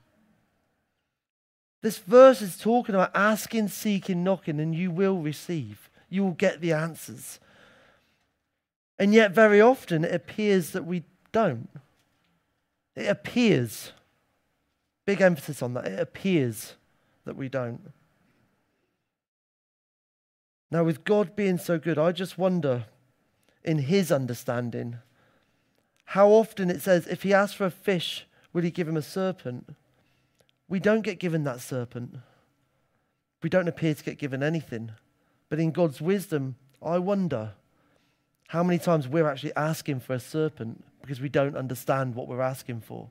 This 1.81 1.97
verse 1.99 2.41
is 2.41 2.57
talking 2.57 2.95
about 2.95 3.11
asking, 3.15 3.69
seeking, 3.69 4.23
knocking, 4.23 4.59
and 4.59 4.75
you 4.75 4.91
will 4.91 5.17
receive. 5.17 5.89
You 6.09 6.23
will 6.23 6.31
get 6.31 6.61
the 6.61 6.73
answers. 6.73 7.39
And 8.97 9.13
yet, 9.13 9.31
very 9.31 9.61
often, 9.61 10.03
it 10.03 10.13
appears 10.13 10.71
that 10.71 10.85
we 10.85 11.03
don't. 11.31 11.69
It 12.95 13.07
appears. 13.07 13.93
Big 15.09 15.21
emphasis 15.21 15.63
on 15.63 15.73
that. 15.73 15.87
It 15.87 15.99
appears 15.99 16.75
that 17.25 17.35
we 17.35 17.49
don't. 17.49 17.81
Now, 20.69 20.83
with 20.83 21.03
God 21.03 21.35
being 21.35 21.57
so 21.57 21.79
good, 21.79 21.97
I 21.97 22.11
just 22.11 22.37
wonder, 22.37 22.85
in 23.63 23.79
His 23.79 24.11
understanding, 24.11 24.97
how 26.05 26.29
often 26.29 26.69
it 26.69 26.83
says, 26.83 27.07
if 27.07 27.23
He 27.23 27.33
asks 27.33 27.55
for 27.55 27.65
a 27.65 27.71
fish, 27.71 28.27
will 28.53 28.61
He 28.61 28.69
give 28.69 28.87
him 28.87 28.97
a 28.97 29.01
serpent? 29.01 29.73
We 30.67 30.79
don't 30.79 31.01
get 31.01 31.17
given 31.17 31.43
that 31.45 31.59
serpent. 31.59 32.17
We 33.41 33.49
don't 33.49 33.67
appear 33.67 33.95
to 33.95 34.03
get 34.03 34.19
given 34.19 34.43
anything. 34.43 34.91
But 35.49 35.59
in 35.59 35.71
God's 35.71 35.99
wisdom, 35.99 36.55
I 36.83 36.99
wonder 36.99 37.53
how 38.49 38.61
many 38.61 38.77
times 38.77 39.07
we're 39.07 39.27
actually 39.27 39.55
asking 39.55 40.01
for 40.01 40.13
a 40.13 40.19
serpent 40.19 40.83
because 41.01 41.19
we 41.19 41.29
don't 41.29 41.57
understand 41.57 42.13
what 42.13 42.27
we're 42.27 42.41
asking 42.41 42.81
for. 42.81 43.09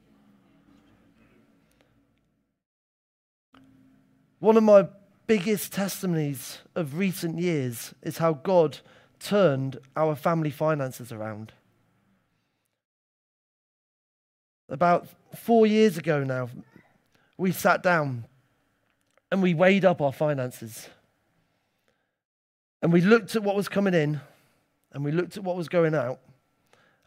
One 4.40 4.56
of 4.56 4.62
my 4.62 4.86
biggest 5.26 5.72
testimonies 5.72 6.58
of 6.76 6.96
recent 6.96 7.38
years 7.38 7.92
is 8.02 8.18
how 8.18 8.34
God 8.34 8.78
turned 9.18 9.78
our 9.96 10.14
family 10.14 10.50
finances 10.50 11.10
around. 11.10 11.52
About 14.68 15.08
four 15.34 15.66
years 15.66 15.98
ago 15.98 16.22
now, 16.22 16.50
we 17.36 17.50
sat 17.50 17.82
down 17.82 18.26
and 19.32 19.42
we 19.42 19.54
weighed 19.54 19.84
up 19.84 20.00
our 20.00 20.12
finances. 20.12 20.88
And 22.80 22.92
we 22.92 23.00
looked 23.00 23.34
at 23.34 23.42
what 23.42 23.56
was 23.56 23.68
coming 23.68 23.94
in 23.94 24.20
and 24.92 25.04
we 25.04 25.10
looked 25.10 25.36
at 25.36 25.42
what 25.42 25.56
was 25.56 25.68
going 25.68 25.96
out 25.96 26.20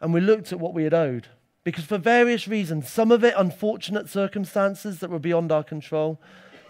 and 0.02 0.12
we 0.12 0.20
looked 0.20 0.52
at 0.52 0.60
what 0.60 0.74
we 0.74 0.84
had 0.84 0.92
owed. 0.92 1.28
Because 1.64 1.84
for 1.84 1.96
various 1.96 2.46
reasons, 2.46 2.90
some 2.90 3.10
of 3.10 3.24
it 3.24 3.34
unfortunate 3.38 4.10
circumstances 4.10 4.98
that 4.98 5.08
were 5.08 5.18
beyond 5.18 5.50
our 5.50 5.64
control, 5.64 6.20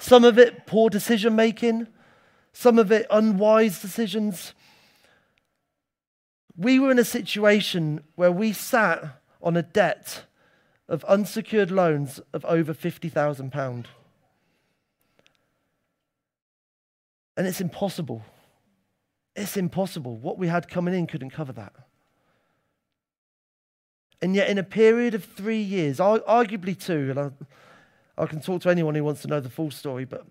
some 0.02 0.24
of 0.24 0.36
it 0.36 0.66
poor 0.66 0.90
decision 0.90 1.36
making, 1.36 1.86
some 2.52 2.76
of 2.76 2.90
it 2.90 3.06
unwise 3.08 3.80
decisions. 3.80 4.52
We 6.56 6.80
were 6.80 6.90
in 6.90 6.98
a 6.98 7.04
situation 7.04 8.02
where 8.16 8.32
we 8.32 8.52
sat 8.52 9.20
on 9.40 9.56
a 9.56 9.62
debt 9.62 10.24
of 10.88 11.04
unsecured 11.04 11.70
loans 11.70 12.20
of 12.32 12.44
over 12.46 12.74
£50,000. 12.74 13.84
And 17.36 17.46
it's 17.46 17.60
impossible. 17.60 18.24
It's 19.36 19.56
impossible. 19.56 20.16
What 20.16 20.36
we 20.36 20.48
had 20.48 20.68
coming 20.68 20.94
in 20.94 21.06
couldn't 21.06 21.30
cover 21.30 21.52
that. 21.52 21.74
And 24.20 24.34
yet, 24.34 24.48
in 24.48 24.58
a 24.58 24.64
period 24.64 25.14
of 25.14 25.24
three 25.24 25.62
years, 25.62 25.98
arguably 25.98 26.78
two, 26.78 27.10
and 27.10 27.20
I, 27.20 27.30
I 28.16 28.26
can 28.26 28.40
talk 28.40 28.62
to 28.62 28.70
anyone 28.70 28.94
who 28.94 29.04
wants 29.04 29.22
to 29.22 29.28
know 29.28 29.40
the 29.40 29.50
full 29.50 29.70
story, 29.70 30.04
but 30.04 30.26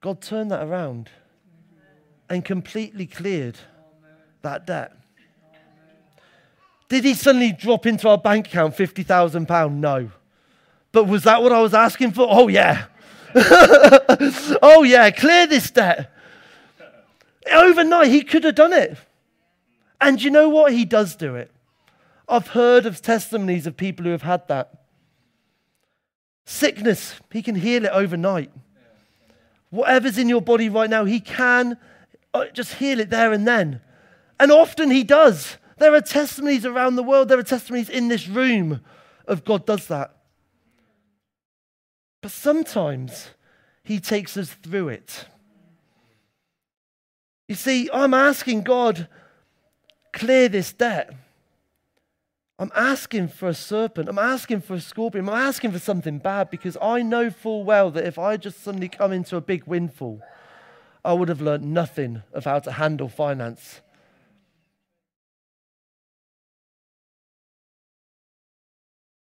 God 0.00 0.20
turned 0.20 0.50
that 0.50 0.66
around 0.66 1.10
and 2.28 2.44
completely 2.44 3.06
cleared 3.06 3.58
that 4.42 4.66
debt. 4.66 4.96
Did 6.88 7.04
he 7.04 7.14
suddenly 7.14 7.52
drop 7.52 7.86
into 7.86 8.08
our 8.08 8.18
bank 8.18 8.48
account 8.48 8.76
£50,000? 8.76 9.72
No. 9.72 10.10
But 10.92 11.04
was 11.04 11.24
that 11.24 11.42
what 11.42 11.52
I 11.52 11.60
was 11.60 11.72
asking 11.72 12.12
for? 12.12 12.26
Oh, 12.28 12.48
yeah. 12.48 12.84
oh, 13.34 14.82
yeah, 14.86 15.10
clear 15.10 15.46
this 15.46 15.70
debt. 15.70 16.12
Overnight, 17.50 18.08
he 18.08 18.22
could 18.22 18.44
have 18.44 18.54
done 18.54 18.72
it. 18.72 18.96
And 20.00 20.22
you 20.22 20.30
know 20.30 20.48
what? 20.48 20.72
He 20.72 20.84
does 20.84 21.16
do 21.16 21.34
it. 21.34 21.50
I've 22.28 22.48
heard 22.48 22.86
of 22.86 23.00
testimonies 23.00 23.66
of 23.66 23.76
people 23.76 24.04
who 24.04 24.10
have 24.10 24.22
had 24.22 24.46
that. 24.48 24.81
Sickness, 26.44 27.16
he 27.30 27.42
can 27.42 27.54
heal 27.54 27.84
it 27.84 27.92
overnight. 27.92 28.50
Whatever's 29.70 30.18
in 30.18 30.28
your 30.28 30.42
body 30.42 30.68
right 30.68 30.90
now, 30.90 31.04
he 31.04 31.20
can 31.20 31.78
uh, 32.34 32.46
just 32.52 32.74
heal 32.74 33.00
it 33.00 33.10
there 33.10 33.32
and 33.32 33.46
then. 33.46 33.80
And 34.38 34.50
often 34.50 34.90
he 34.90 35.04
does. 35.04 35.56
There 35.78 35.94
are 35.94 36.00
testimonies 36.00 36.66
around 36.66 36.96
the 36.96 37.02
world, 37.02 37.28
there 37.28 37.38
are 37.38 37.44
testimonies 37.44 37.88
in 37.88 38.08
this 38.08 38.28
room 38.28 38.80
of 39.26 39.44
God 39.44 39.66
does 39.66 39.86
that. 39.88 40.16
But 42.20 42.30
sometimes 42.30 43.30
He 43.82 44.00
takes 44.00 44.36
us 44.36 44.50
through 44.50 44.88
it. 44.90 45.26
You 47.48 47.56
see, 47.56 47.90
I'm 47.92 48.14
asking 48.14 48.62
God, 48.62 49.08
clear 50.12 50.48
this 50.48 50.72
debt. 50.72 51.12
I'm 52.62 52.70
asking 52.76 53.26
for 53.26 53.48
a 53.48 53.54
serpent. 53.54 54.08
I'm 54.08 54.20
asking 54.20 54.60
for 54.60 54.74
a 54.74 54.80
scorpion. 54.80 55.28
I'm 55.28 55.34
asking 55.34 55.72
for 55.72 55.80
something 55.80 56.18
bad 56.18 56.48
because 56.48 56.76
I 56.80 57.02
know 57.02 57.28
full 57.28 57.64
well 57.64 57.90
that 57.90 58.04
if 58.04 58.20
I 58.20 58.36
just 58.36 58.62
suddenly 58.62 58.88
come 58.88 59.10
into 59.10 59.36
a 59.36 59.40
big 59.40 59.64
windfall, 59.64 60.22
I 61.04 61.12
would 61.12 61.28
have 61.28 61.40
learned 61.40 61.74
nothing 61.74 62.22
of 62.32 62.44
how 62.44 62.60
to 62.60 62.70
handle 62.70 63.08
finance. 63.08 63.80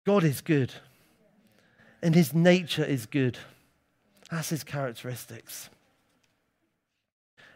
God 0.04 0.24
is 0.24 0.42
good, 0.42 0.74
and 2.02 2.14
his 2.14 2.34
nature 2.34 2.84
is 2.84 3.06
good. 3.06 3.38
That's 4.30 4.50
his 4.50 4.62
characteristics. 4.62 5.70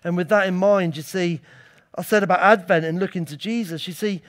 And 0.03 0.17
with 0.17 0.31
that 0.31 0.47
in 0.47 0.55
mind, 0.55 0.97
you 0.97 1.03
see, 1.03 1.43
I 1.95 2.01
said 2.01 2.23
about 2.23 2.41
Advent 2.41 2.87
and 2.87 2.99
looking 2.99 3.27
to 3.27 3.37
Jesus, 3.37 3.87
you 3.87 3.93
see, 3.93 4.23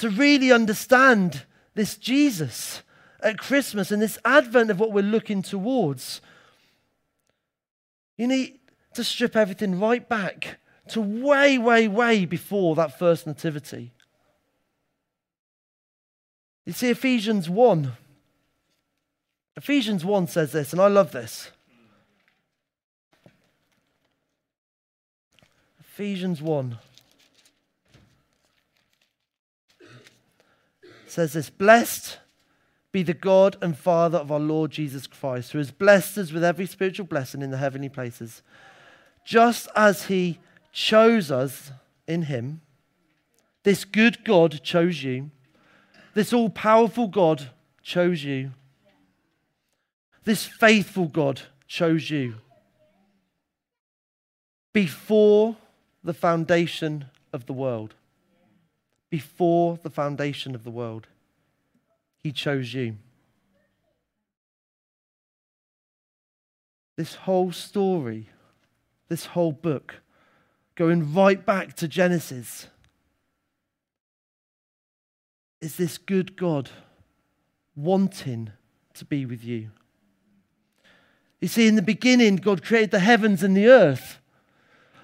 to 0.00 0.08
really 0.08 0.50
understand 0.50 1.44
this 1.74 1.96
Jesus 1.96 2.82
at 3.22 3.38
Christmas 3.38 3.90
and 3.90 4.00
this 4.00 4.18
Advent 4.24 4.70
of 4.70 4.80
what 4.80 4.92
we're 4.92 5.02
looking 5.02 5.42
towards, 5.42 6.22
you 8.16 8.26
need 8.26 8.58
to 8.94 9.04
strip 9.04 9.36
everything 9.36 9.78
right 9.78 10.08
back 10.08 10.58
to 10.88 11.02
way, 11.02 11.58
way, 11.58 11.86
way 11.86 12.24
before 12.24 12.74
that 12.76 12.98
first 12.98 13.26
nativity. 13.26 13.92
You 16.64 16.72
see, 16.72 16.88
Ephesians 16.88 17.50
1. 17.50 17.92
Ephesians 19.56 20.02
1 20.02 20.26
says 20.28 20.52
this, 20.52 20.72
and 20.72 20.80
I 20.80 20.88
love 20.88 21.12
this. 21.12 21.50
Ephesians 25.80 26.40
1 26.40 26.78
says 31.10 31.32
this 31.32 31.50
Blessed 31.50 32.18
be 32.92 33.02
the 33.02 33.14
God 33.14 33.56
and 33.62 33.76
Father 33.76 34.18
of 34.18 34.32
our 34.32 34.40
Lord 34.40 34.70
Jesus 34.70 35.06
Christ, 35.06 35.52
who 35.52 35.58
has 35.58 35.70
blessed 35.70 36.18
us 36.18 36.32
with 36.32 36.42
every 36.42 36.66
spiritual 36.66 37.06
blessing 37.06 37.42
in 37.42 37.50
the 37.50 37.56
heavenly 37.56 37.88
places, 37.88 38.42
just 39.24 39.68
as 39.76 40.06
he 40.06 40.38
chose 40.72 41.30
us 41.30 41.72
in 42.06 42.22
him. 42.22 42.60
This 43.62 43.84
good 43.84 44.24
God 44.24 44.62
chose 44.62 45.02
you 45.02 45.30
this 46.14 46.32
all 46.32 46.50
powerful 46.50 47.08
God 47.08 47.50
chose 47.82 48.24
you. 48.24 48.52
This 50.24 50.44
faithful 50.44 51.06
God 51.06 51.42
chose 51.66 52.10
you 52.10 52.34
before 54.72 55.56
the 56.02 56.14
foundation 56.14 57.06
of 57.32 57.46
the 57.46 57.52
world. 57.52 57.94
Before 59.10 59.78
the 59.82 59.90
foundation 59.90 60.54
of 60.54 60.64
the 60.64 60.70
world, 60.70 61.08
He 62.22 62.32
chose 62.32 62.72
you. 62.72 62.96
This 66.96 67.16
whole 67.16 67.50
story, 67.50 68.28
this 69.08 69.26
whole 69.26 69.52
book, 69.52 69.96
going 70.76 71.12
right 71.12 71.44
back 71.44 71.74
to 71.76 71.88
Genesis 71.88 72.68
is 75.60 75.76
this 75.76 75.98
good 75.98 76.36
God 76.36 76.70
wanting 77.76 78.50
to 78.94 79.04
be 79.04 79.26
with 79.26 79.44
you. 79.44 79.70
You 81.40 81.48
see, 81.48 81.66
in 81.66 81.74
the 81.74 81.82
beginning, 81.82 82.36
God 82.36 82.62
created 82.62 82.90
the 82.90 83.00
heavens 83.00 83.42
and 83.42 83.56
the 83.56 83.66
earth. 83.66 84.18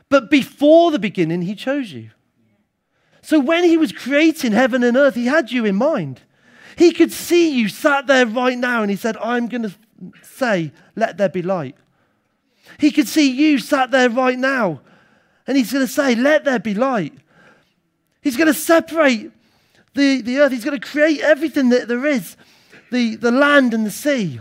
But 0.08 0.30
before 0.30 0.90
the 0.90 0.98
beginning, 0.98 1.42
He 1.42 1.54
chose 1.54 1.92
you. 1.92 2.10
So 3.26 3.40
when 3.40 3.64
He 3.64 3.76
was 3.76 3.90
creating 3.90 4.52
heaven 4.52 4.84
and 4.84 4.96
earth, 4.96 5.16
He 5.16 5.26
had 5.26 5.50
you 5.50 5.64
in 5.64 5.74
mind. 5.74 6.20
He 6.76 6.92
could 6.92 7.10
see 7.10 7.58
you 7.58 7.68
sat 7.68 8.06
there 8.06 8.24
right 8.24 8.56
now 8.56 8.82
and 8.82 8.90
He 8.90 8.96
said, 8.96 9.16
I'm 9.16 9.48
going 9.48 9.64
to 9.64 9.74
say, 10.22 10.70
Let 10.94 11.18
there 11.18 11.28
be 11.28 11.42
light. 11.42 11.74
He 12.78 12.92
could 12.92 13.08
see 13.08 13.28
you 13.28 13.58
sat 13.58 13.90
there 13.90 14.08
right 14.08 14.38
now 14.38 14.80
and 15.44 15.56
He's 15.56 15.72
going 15.72 15.84
to 15.84 15.92
say, 15.92 16.14
Let 16.14 16.44
there 16.44 16.60
be 16.60 16.72
light. 16.72 17.14
He's 18.22 18.36
going 18.36 18.46
to 18.46 18.54
separate 18.54 19.32
the, 19.94 20.20
the 20.20 20.38
earth. 20.38 20.52
He's 20.52 20.64
going 20.64 20.78
to 20.78 20.86
create 20.86 21.20
everything 21.20 21.70
that 21.70 21.88
there 21.88 22.06
is 22.06 22.36
the, 22.92 23.16
the 23.16 23.32
land 23.32 23.74
and 23.74 23.84
the 23.84 23.90
sea. 23.90 24.38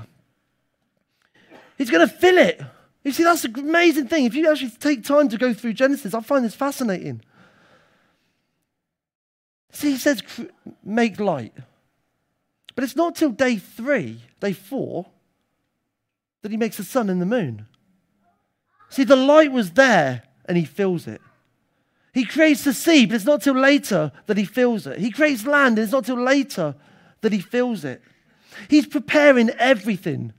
He's 1.76 1.90
going 1.90 2.08
to 2.08 2.14
fill 2.14 2.38
it. 2.38 2.62
You 3.04 3.12
see, 3.12 3.24
that's 3.24 3.46
an 3.46 3.58
amazing 3.58 4.10
thing. 4.10 4.26
If 4.26 4.36
you 4.36 4.48
actually 4.48 4.70
take 4.70 5.04
time 5.04 5.28
to 5.30 5.40
go 5.40 5.56
through 5.56 5.74
Genesis, 5.74 6.14
I 6.14 6.22
find 6.22 6.46
this 6.46 6.54
fascinating. 6.54 7.24
See, 9.76 9.92
he 9.92 9.98
says, 9.98 10.24
make 10.86 11.20
light. 11.20 11.54
But 12.76 12.86
it's 12.86 12.96
not 12.96 13.16
till 13.16 13.32
day 13.32 13.58
three, 13.58 14.22
day 14.40 14.54
four, 14.54 15.08
that 16.42 16.52
he 16.52 16.56
makes 16.56 16.78
the 16.78 16.86
sun 16.86 17.10
and 17.10 17.22
the 17.22 17.26
moon. 17.26 17.68
See, 18.90 19.04
the 19.04 19.18
light 19.18 19.52
was 19.52 19.72
there 19.72 20.24
and 20.46 20.58
he 20.58 20.64
fills 20.64 21.08
it. 21.08 21.20
He 22.14 22.24
creates 22.24 22.64
the 22.64 22.74
sea, 22.74 23.06
but 23.06 23.16
it's 23.16 23.26
not 23.26 23.42
till 23.42 23.60
later 23.60 24.14
that 24.28 24.38
he 24.38 24.46
fills 24.46 24.88
it. 24.88 24.98
He 25.00 25.12
creates 25.12 25.46
land, 25.46 25.78
and 25.78 25.84
it's 25.84 25.92
not 25.92 26.06
till 26.06 26.24
later 26.24 26.74
that 27.20 27.34
he 27.34 27.40
fills 27.40 27.84
it. 27.84 28.02
He's 28.70 28.88
preparing 28.88 29.50
everything. 29.50 30.32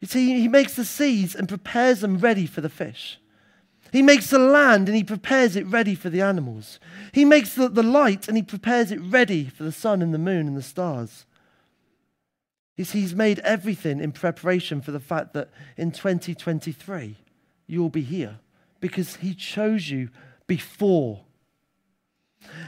You 0.00 0.08
see, 0.08 0.40
he 0.40 0.48
makes 0.48 0.74
the 0.74 0.84
seas 0.84 1.36
and 1.36 1.48
prepares 1.48 2.00
them 2.00 2.18
ready 2.18 2.46
for 2.46 2.60
the 2.60 2.68
fish. 2.68 3.20
He 3.92 4.02
makes 4.02 4.30
the 4.30 4.38
land 4.38 4.88
and 4.88 4.96
he 4.96 5.04
prepares 5.04 5.56
it 5.56 5.66
ready 5.66 5.94
for 5.94 6.10
the 6.10 6.20
animals. 6.20 6.78
He 7.12 7.24
makes 7.24 7.54
the, 7.54 7.68
the 7.68 7.82
light 7.82 8.28
and 8.28 8.36
he 8.36 8.42
prepares 8.42 8.90
it 8.90 9.00
ready 9.00 9.46
for 9.46 9.62
the 9.62 9.72
sun 9.72 10.02
and 10.02 10.12
the 10.12 10.18
moon 10.18 10.46
and 10.46 10.56
the 10.56 10.62
stars. 10.62 11.24
See, 12.78 13.00
he's 13.00 13.14
made 13.14 13.38
everything 13.40 14.00
in 14.00 14.12
preparation 14.12 14.82
for 14.82 14.92
the 14.92 15.00
fact 15.00 15.32
that 15.32 15.48
in 15.76 15.92
2023, 15.92 17.16
you'll 17.66 17.88
be 17.88 18.02
here 18.02 18.38
because 18.80 19.16
he 19.16 19.34
chose 19.34 19.88
you 19.88 20.10
before. 20.46 21.22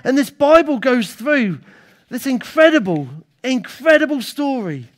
And 0.03 0.17
this 0.17 0.31
Bible 0.31 0.79
goes 0.79 1.15
through 1.15 1.61
this 2.09 2.27
incredible, 2.27 3.09
incredible 3.45 4.23
story 4.23 4.89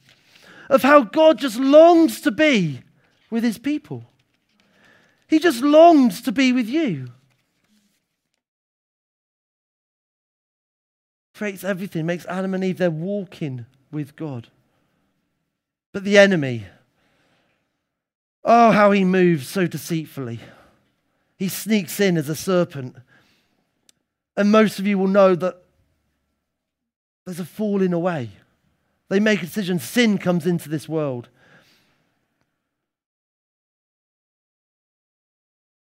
of 0.69 0.83
how 0.83 1.03
God 1.03 1.39
just 1.39 1.59
longs 1.59 2.21
to 2.21 2.31
be 2.31 2.81
with 3.31 3.43
his 3.43 3.59
people. 3.59 4.05
He 5.31 5.39
just 5.39 5.63
longs 5.63 6.21
to 6.23 6.33
be 6.33 6.53
with 6.53 6.69
you. 6.69 7.07
Creates 11.37 11.63
everything, 11.63 12.05
makes 12.05 12.27
Adam 12.27 12.53
and 12.53 12.65
Eve, 12.65 12.79
they're 12.79 12.91
walking 12.91 13.65
with 13.93 14.17
God. 14.17 14.49
But 15.93 16.03
the 16.03 16.19
enemy, 16.19 16.67
oh, 18.45 18.73
how 18.73 18.91
he 18.91 19.05
moves 19.05 19.49
so 19.49 19.69
deceitfully. 19.69 20.41
He 21.39 21.49
sneaks 21.49 22.01
in 22.01 22.17
as 22.17 22.29
a 22.29 22.35
serpent. 22.35 22.97
And 24.37 24.51
most 24.51 24.81
of 24.81 24.87
you 24.87 24.99
will 24.99 25.07
know 25.07 25.37
that 25.37 25.63
there's 27.25 27.41
a 27.41 27.45
falling 27.45 27.93
away. 27.93 28.31
They 29.09 29.21
make 29.21 29.43
a 29.43 29.47
decision, 29.47 29.79
sin 29.79 30.19
comes 30.19 30.45
into 30.45 30.69
this 30.69 30.89
world. 30.89 31.29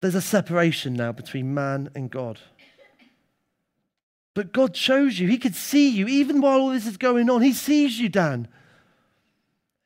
There's 0.04 0.16
a 0.16 0.22
separation 0.22 0.96
now 0.96 1.14
between 1.14 1.54
man 1.54 1.90
and 1.96 2.12
God. 2.12 2.38
But 4.34 4.52
God 4.52 4.74
chose 4.74 5.18
you. 5.18 5.30
He 5.30 5.38
could 5.38 5.56
see 5.56 5.88
you. 5.88 6.08
Even 6.08 6.42
while 6.42 6.60
all 6.60 6.72
this 6.72 6.86
is 6.86 6.98
going 6.98 7.30
on, 7.30 7.42
He 7.42 7.54
sees 7.54 7.98
you, 8.02 8.10
Dan. 8.10 8.50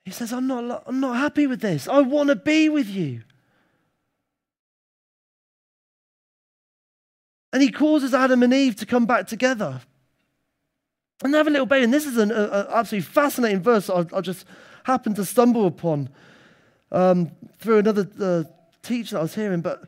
He 0.05 0.09
says, 0.09 0.33
I'm 0.33 0.47
not, 0.47 0.85
I'm 0.87 0.99
not 0.99 1.17
happy 1.17 1.45
with 1.45 1.61
this. 1.61 1.87
I 1.87 1.99
want 1.99 2.29
to 2.29 2.35
be 2.35 2.67
with 2.67 2.87
you. 2.87 3.21
And 7.53 7.61
he 7.61 7.71
causes 7.71 8.15
Adam 8.15 8.41
and 8.41 8.55
Eve 8.55 8.75
to 8.77 8.87
come 8.87 9.05
back 9.05 9.27
together 9.27 9.81
and 11.23 11.31
have 11.35 11.45
a 11.45 11.51
little 11.51 11.67
baby. 11.67 11.83
And 11.83 11.93
this 11.93 12.07
is 12.07 12.17
an 12.17 12.31
a, 12.31 12.45
a 12.45 12.75
absolutely 12.75 13.05
fascinating 13.05 13.61
verse 13.61 13.87
I, 13.87 14.03
I, 14.11 14.21
just 14.21 14.45
happened 14.83 15.17
to 15.17 15.25
stumble 15.25 15.67
upon 15.67 16.09
um, 16.91 17.29
through 17.59 17.77
another 17.77 18.09
uh, 18.19 18.43
I 18.89 19.21
was 19.21 19.35
hearing. 19.35 19.61
But 19.61 19.83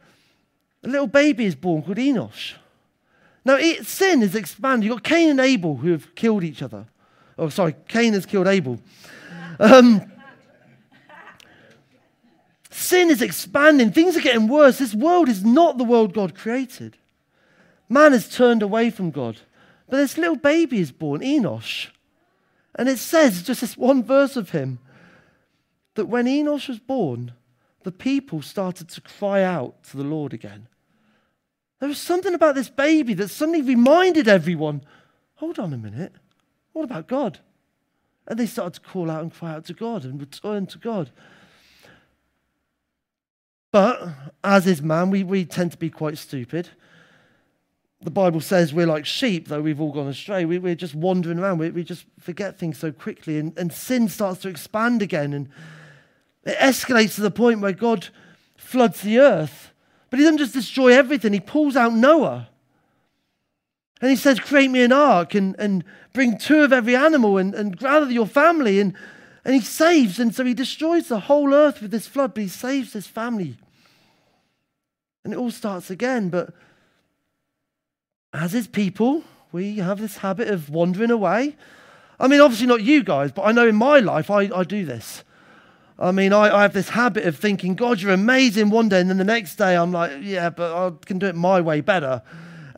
a 0.84 0.88
little 0.88 1.08
baby 1.08 1.46
is 1.46 1.56
born 1.56 1.84
called 1.84 1.98
Enosh. 1.98 2.54
Now, 3.46 3.56
it, 3.56 3.86
sin 3.86 4.22
is 4.22 4.36
expanded. 4.36 4.86
You've 4.86 4.98
got 4.98 5.04
Cain 5.04 5.30
and 5.30 5.40
Abel 5.40 5.78
who 5.78 5.92
have 5.92 6.14
killed 6.16 6.44
each 6.44 6.62
other. 6.62 6.86
Oh, 7.38 7.50
sorry, 7.50 7.76
Cain 7.88 8.14
has 8.14 8.26
killed 8.26 8.48
Abel. 8.48 8.80
Um, 9.60 10.12
sin 12.70 13.10
is 13.10 13.22
expanding. 13.22 13.92
Things 13.92 14.16
are 14.16 14.22
getting 14.22 14.48
worse. 14.48 14.78
This 14.78 14.94
world 14.94 15.30
is 15.30 15.44
not 15.44 15.78
the 15.78 15.84
world 15.84 16.14
God 16.14 16.36
created. 16.36 16.98
Man 17.88 18.12
has 18.12 18.30
turned 18.30 18.62
away 18.62 18.90
from 18.90 19.12
God. 19.12 19.38
But 19.90 19.98
this 19.98 20.18
little 20.18 20.36
baby 20.36 20.80
is 20.80 20.92
born, 20.92 21.22
Enosh. 21.22 21.88
And 22.76 22.88
it 22.88 23.00
says, 23.00 23.42
just 23.42 23.62
this 23.62 23.76
one 23.76 24.04
verse 24.04 24.38
of 24.38 24.52
him, 24.52 24.80
that 25.96 26.06
when 26.06 26.26
Enosh 26.26 26.70
was 26.70 26.80
born, 26.80 27.34
the 27.84 27.92
people 27.92 28.42
started 28.42 28.90
to 28.90 29.02
cry 29.02 29.44
out 29.44 29.84
to 29.86 29.98
the 29.98 30.04
Lord 30.04 30.34
again. 30.34 30.68
There 31.80 31.90
was 31.90 32.00
something 32.00 32.34
about 32.34 32.56
this 32.56 32.70
baby 32.70 33.14
that 33.16 33.30
suddenly 33.30 33.62
reminded 33.62 34.28
everyone 34.28 34.82
hold 35.36 35.58
on 35.58 35.72
a 35.72 35.78
minute, 35.78 36.12
what 36.74 36.84
about 36.84 37.08
God? 37.08 37.40
And 38.28 38.38
they 38.38 38.46
started 38.46 38.74
to 38.74 38.90
call 38.90 39.10
out 39.10 39.22
and 39.22 39.34
cry 39.34 39.54
out 39.54 39.66
to 39.66 39.74
God 39.74 40.04
and 40.04 40.20
return 40.20 40.68
to 40.68 40.78
God. 40.78 41.12
But 43.72 44.10
as 44.44 44.68
is 44.68 44.82
man, 44.82 45.10
we, 45.12 45.24
we 45.24 45.46
tend 45.46 45.72
to 45.72 45.78
be 45.78 45.90
quite 45.90 46.18
stupid. 46.18 46.70
The 48.02 48.12
Bible 48.12 48.42
says 48.42 48.74
we're 48.74 48.86
like 48.86 49.06
sheep, 49.06 49.48
though 49.48 49.62
we've 49.62 49.80
all 49.80 49.94
gone 49.94 50.08
astray. 50.08 50.44
We, 50.44 50.60
we're 50.60 50.76
just 50.76 50.96
wandering 50.96 51.40
around. 51.40 51.58
We, 51.60 51.70
we 51.70 51.84
just 51.84 52.06
forget 52.20 52.60
things 52.60 52.78
so 52.78 52.92
quickly. 52.92 53.38
And, 53.38 53.58
and 53.58 53.72
sin 53.72 54.10
starts 54.10 54.42
to 54.42 54.50
expand 54.50 55.02
again. 55.02 55.34
And 55.34 55.50
it 56.46 56.58
escalates 56.58 57.16
to 57.16 57.22
the 57.22 57.32
point 57.32 57.62
where 57.62 57.74
God 57.74 58.10
floods 58.56 59.02
the 59.02 59.20
earth. 59.20 59.72
But 60.10 60.20
he 60.20 60.26
doesn't 60.26 60.40
just 60.40 60.54
destroy 60.54 60.94
everything, 60.94 61.34
he 61.34 61.40
pulls 61.40 61.76
out 61.76 61.94
Noah. 61.94 62.50
And 64.02 64.10
he 64.10 64.16
says, 64.16 64.40
Create 64.40 64.72
me 64.72 64.82
an 64.84 64.92
ark 64.92 65.36
and, 65.36 65.56
and 65.60 65.84
bring 66.14 66.38
two 66.38 66.62
of 66.64 66.74
every 66.74 66.96
animal 66.96 67.38
and, 67.38 67.54
and 67.54 67.78
gather 67.78 68.10
your 68.10 68.28
family. 68.28 68.80
And, 68.80 68.94
and 69.44 69.54
he 69.54 69.62
saves. 69.62 70.20
And 70.20 70.34
so 70.34 70.46
he 70.46 70.54
destroys 70.54 71.08
the 71.08 71.22
whole 71.22 71.54
earth 71.54 71.82
with 71.82 71.92
this 71.92 72.08
flood, 72.08 72.34
but 72.34 72.44
he 72.44 72.50
saves 72.50 72.94
his 72.94 73.08
family. 73.08 73.58
And 75.24 75.34
it 75.34 75.38
all 75.38 75.52
starts 75.52 75.90
again. 75.90 76.30
But 76.30 76.54
as 78.34 78.54
his 78.54 78.68
people, 78.68 79.24
we 79.52 79.78
have 79.78 80.00
this 80.00 80.18
habit 80.18 80.48
of 80.48 80.70
wandering 80.70 81.12
away. 81.12 81.58
I 82.20 82.28
mean, 82.28 82.42
obviously 82.42 82.68
not 82.68 82.82
you 82.82 83.04
guys, 83.04 83.32
but 83.32 83.44
I 83.44 83.52
know 83.52 83.68
in 83.68 83.76
my 83.76 84.00
life 84.00 84.30
I, 84.30 84.50
I 84.54 84.64
do 84.64 84.86
this. 84.86 85.24
I 86.00 86.12
mean, 86.12 86.32
I, 86.32 86.56
I 86.58 86.62
have 86.62 86.74
this 86.74 86.90
habit 86.90 87.26
of 87.26 87.38
thinking, 87.38 87.76
God, 87.76 88.00
you're 88.00 88.14
amazing 88.14 88.70
one 88.70 88.90
day, 88.90 89.02
and 89.02 89.10
then 89.10 89.18
the 89.18 89.24
next 89.26 89.58
day 89.58 89.76
I'm 89.76 89.92
like, 89.92 90.14
yeah, 90.22 90.50
but 90.50 90.74
I 90.74 90.92
can 91.06 91.20
do 91.20 91.28
it 91.28 91.36
my 91.36 91.60
way 91.60 91.82
better 91.82 92.24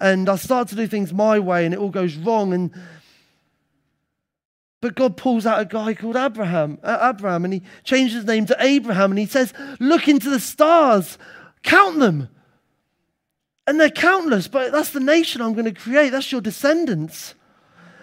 and 0.01 0.27
I 0.27 0.35
start 0.35 0.67
to 0.69 0.75
do 0.75 0.87
things 0.87 1.13
my 1.13 1.39
way 1.39 1.63
and 1.63 1.73
it 1.73 1.79
all 1.79 1.89
goes 1.89 2.15
wrong. 2.15 2.53
And 2.53 2.71
but 4.81 4.95
God 4.95 5.15
pulls 5.15 5.45
out 5.45 5.61
a 5.61 5.65
guy 5.65 5.93
called 5.93 6.15
Abram, 6.15 6.79
uh, 6.81 6.97
Abram, 6.99 7.45
and 7.45 7.53
he 7.53 7.61
changes 7.83 8.15
his 8.15 8.25
name 8.25 8.47
to 8.47 8.57
Abraham, 8.59 9.11
and 9.11 9.19
he 9.19 9.27
says, 9.27 9.53
"Look 9.79 10.07
into 10.07 10.31
the 10.31 10.39
stars, 10.39 11.19
count 11.61 11.99
them." 11.99 12.29
And 13.67 13.79
they're 13.79 13.91
countless, 13.91 14.47
but 14.47 14.71
that's 14.71 14.89
the 14.89 14.99
nation 14.99 15.39
I'm 15.39 15.53
going 15.53 15.71
to 15.71 15.79
create. 15.79 16.09
That's 16.09 16.31
your 16.31 16.41
descendants. 16.41 17.35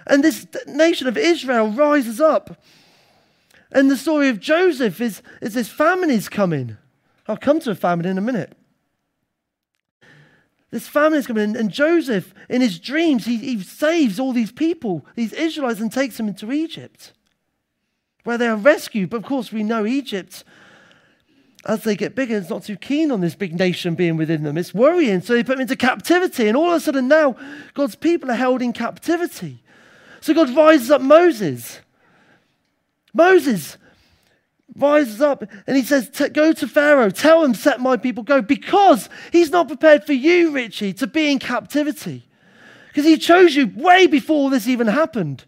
And 0.06 0.22
this 0.22 0.46
nation 0.68 1.08
of 1.08 1.18
Israel 1.18 1.68
rises 1.68 2.20
up. 2.20 2.62
And 3.70 3.90
the 3.90 3.96
story 3.96 4.28
of 4.28 4.40
Joseph 4.40 5.00
is, 5.00 5.22
is 5.42 5.54
this 5.54 5.68
famine 5.68 6.10
is 6.10 6.28
coming. 6.28 6.76
I'll 7.26 7.36
come 7.36 7.60
to 7.60 7.70
a 7.70 7.74
famine 7.74 8.06
in 8.06 8.16
a 8.16 8.22
minute. 8.22 8.56
This 10.70 10.86
famine 10.86 11.18
is 11.18 11.26
coming, 11.26 11.56
and 11.56 11.70
Joseph, 11.70 12.34
in 12.50 12.60
his 12.60 12.78
dreams, 12.78 13.24
he, 13.24 13.38
he 13.38 13.60
saves 13.62 14.20
all 14.20 14.32
these 14.32 14.52
people, 14.52 15.06
these 15.14 15.32
Israelites, 15.32 15.80
and 15.80 15.90
takes 15.90 16.18
them 16.18 16.28
into 16.28 16.52
Egypt, 16.52 17.14
where 18.24 18.36
they 18.36 18.48
are 18.48 18.56
rescued. 18.56 19.08
But 19.08 19.18
of 19.18 19.22
course, 19.24 19.50
we 19.50 19.62
know 19.62 19.86
Egypt, 19.86 20.44
as 21.64 21.84
they 21.84 21.96
get 21.96 22.14
bigger, 22.14 22.34
is 22.34 22.50
not 22.50 22.64
too 22.64 22.76
keen 22.76 23.10
on 23.10 23.22
this 23.22 23.34
big 23.34 23.58
nation 23.58 23.94
being 23.94 24.18
within 24.18 24.42
them. 24.42 24.58
It's 24.58 24.74
worrying, 24.74 25.22
so 25.22 25.32
they 25.32 25.42
put 25.42 25.52
them 25.52 25.62
into 25.62 25.76
captivity, 25.76 26.48
and 26.48 26.56
all 26.56 26.68
of 26.70 26.76
a 26.76 26.80
sudden 26.80 27.08
now, 27.08 27.34
God's 27.72 27.94
people 27.94 28.30
are 28.30 28.34
held 28.34 28.60
in 28.60 28.74
captivity. 28.74 29.62
So 30.20 30.34
God 30.34 30.54
rises 30.54 30.90
up 30.90 31.00
Moses. 31.00 31.80
Moses 33.18 33.76
rises 34.76 35.20
up 35.20 35.42
and 35.66 35.76
he 35.76 35.82
says, 35.82 36.08
Go 36.32 36.52
to 36.52 36.68
Pharaoh, 36.68 37.10
tell 37.10 37.44
him, 37.44 37.52
set 37.52 37.80
my 37.80 37.96
people 37.96 38.22
go, 38.22 38.40
because 38.40 39.10
he's 39.32 39.50
not 39.50 39.66
prepared 39.66 40.04
for 40.04 40.12
you, 40.12 40.52
Richie, 40.52 40.92
to 40.94 41.06
be 41.08 41.30
in 41.30 41.40
captivity. 41.40 42.28
Because 42.86 43.04
he 43.04 43.18
chose 43.18 43.56
you 43.56 43.70
way 43.74 44.06
before 44.06 44.50
this 44.50 44.68
even 44.68 44.86
happened. 44.86 45.44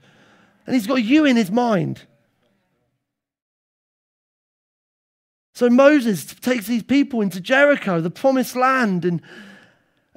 And 0.67 0.75
he's 0.75 0.89
got 0.89 0.97
you 0.97 1.25
in 1.25 1.37
his 1.37 1.51
mind. 1.51 2.03
So 5.55 5.71
Moses 5.71 6.25
takes 6.25 6.67
these 6.67 6.83
people 6.83 7.21
into 7.21 7.41
Jericho, 7.41 8.01
the 8.01 8.11
promised 8.11 8.57
land. 8.57 9.05
And, 9.05 9.23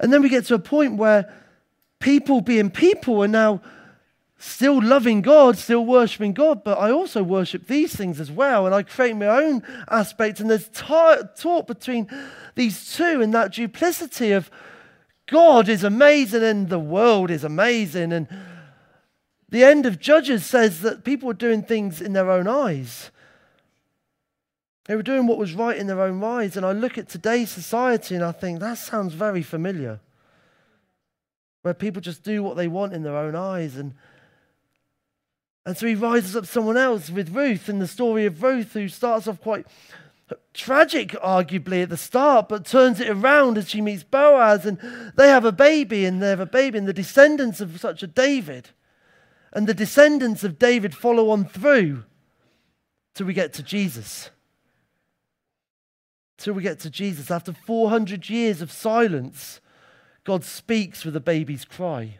and 0.00 0.12
then 0.12 0.22
we 0.22 0.28
get 0.28 0.46
to 0.46 0.54
a 0.54 0.58
point 0.58 0.96
where 0.96 1.32
people 2.00 2.40
being 2.40 2.70
people 2.70 3.22
are 3.22 3.28
now 3.28 3.60
still 4.44 4.82
loving 4.82 5.22
God, 5.22 5.56
still 5.56 5.84
worshiping 5.86 6.34
God, 6.34 6.62
but 6.64 6.78
I 6.78 6.90
also 6.90 7.22
worship 7.22 7.66
these 7.66 7.96
things 7.96 8.20
as 8.20 8.30
well. 8.30 8.66
And 8.66 8.74
I 8.74 8.82
create 8.82 9.16
my 9.16 9.26
own 9.26 9.62
aspects. 9.88 10.38
And 10.38 10.50
there's 10.50 10.68
talk 10.68 11.66
between 11.66 12.08
these 12.54 12.94
two 12.94 13.22
and 13.22 13.32
that 13.32 13.52
duplicity 13.52 14.32
of 14.32 14.50
God 15.26 15.68
is 15.68 15.82
amazing 15.82 16.42
and 16.42 16.68
the 16.68 16.78
world 16.78 17.30
is 17.30 17.42
amazing. 17.42 18.12
And 18.12 18.28
the 19.48 19.64
end 19.64 19.86
of 19.86 19.98
Judges 19.98 20.44
says 20.44 20.82
that 20.82 21.04
people 21.04 21.26
were 21.28 21.34
doing 21.34 21.62
things 21.62 22.02
in 22.02 22.12
their 22.12 22.30
own 22.30 22.46
eyes. 22.46 23.10
They 24.84 24.94
were 24.94 25.02
doing 25.02 25.26
what 25.26 25.38
was 25.38 25.54
right 25.54 25.76
in 25.76 25.86
their 25.86 26.02
own 26.02 26.22
eyes. 26.22 26.56
And 26.58 26.66
I 26.66 26.72
look 26.72 26.98
at 26.98 27.08
today's 27.08 27.50
society 27.50 28.14
and 28.14 28.22
I 28.22 28.32
think 28.32 28.60
that 28.60 28.76
sounds 28.76 29.14
very 29.14 29.42
familiar. 29.42 30.00
Where 31.62 31.72
people 31.72 32.02
just 32.02 32.22
do 32.22 32.42
what 32.42 32.58
they 32.58 32.68
want 32.68 32.92
in 32.92 33.02
their 33.02 33.16
own 33.16 33.34
eyes. 33.34 33.76
And 33.76 33.94
and 35.66 35.76
so 35.76 35.86
he 35.86 35.94
rises 35.94 36.36
up 36.36 36.46
someone 36.46 36.76
else 36.76 37.10
with 37.10 37.34
Ruth 37.34 37.68
in 37.68 37.78
the 37.78 37.86
story 37.86 38.26
of 38.26 38.42
Ruth, 38.42 38.72
who 38.74 38.88
starts 38.88 39.26
off 39.26 39.40
quite 39.40 39.66
tragic, 40.52 41.10
arguably, 41.22 41.82
at 41.82 41.90
the 41.90 41.96
start, 41.96 42.48
but 42.48 42.66
turns 42.66 43.00
it 43.00 43.08
around 43.08 43.58
as 43.58 43.68
she 43.68 43.80
meets 43.80 44.02
Boaz, 44.02 44.66
and 44.66 44.78
they 45.16 45.28
have 45.28 45.44
a 45.44 45.52
baby, 45.52 46.04
and 46.04 46.22
they 46.22 46.28
have 46.28 46.40
a 46.40 46.46
baby, 46.46 46.78
and 46.78 46.88
the 46.88 46.92
descendants 46.92 47.60
of 47.60 47.80
such 47.80 48.02
a 48.02 48.06
David. 48.06 48.70
And 49.52 49.66
the 49.66 49.74
descendants 49.74 50.42
of 50.42 50.58
David 50.58 50.94
follow 50.94 51.30
on 51.30 51.44
through 51.44 52.04
till 53.14 53.26
we 53.26 53.34
get 53.34 53.52
to 53.54 53.62
Jesus. 53.62 54.30
Till 56.36 56.54
we 56.54 56.62
get 56.62 56.80
to 56.80 56.90
Jesus. 56.90 57.30
After 57.30 57.52
400 57.52 58.28
years 58.28 58.60
of 58.60 58.72
silence, 58.72 59.60
God 60.24 60.42
speaks 60.42 61.04
with 61.04 61.14
a 61.14 61.20
baby's 61.20 61.64
cry. 61.64 62.18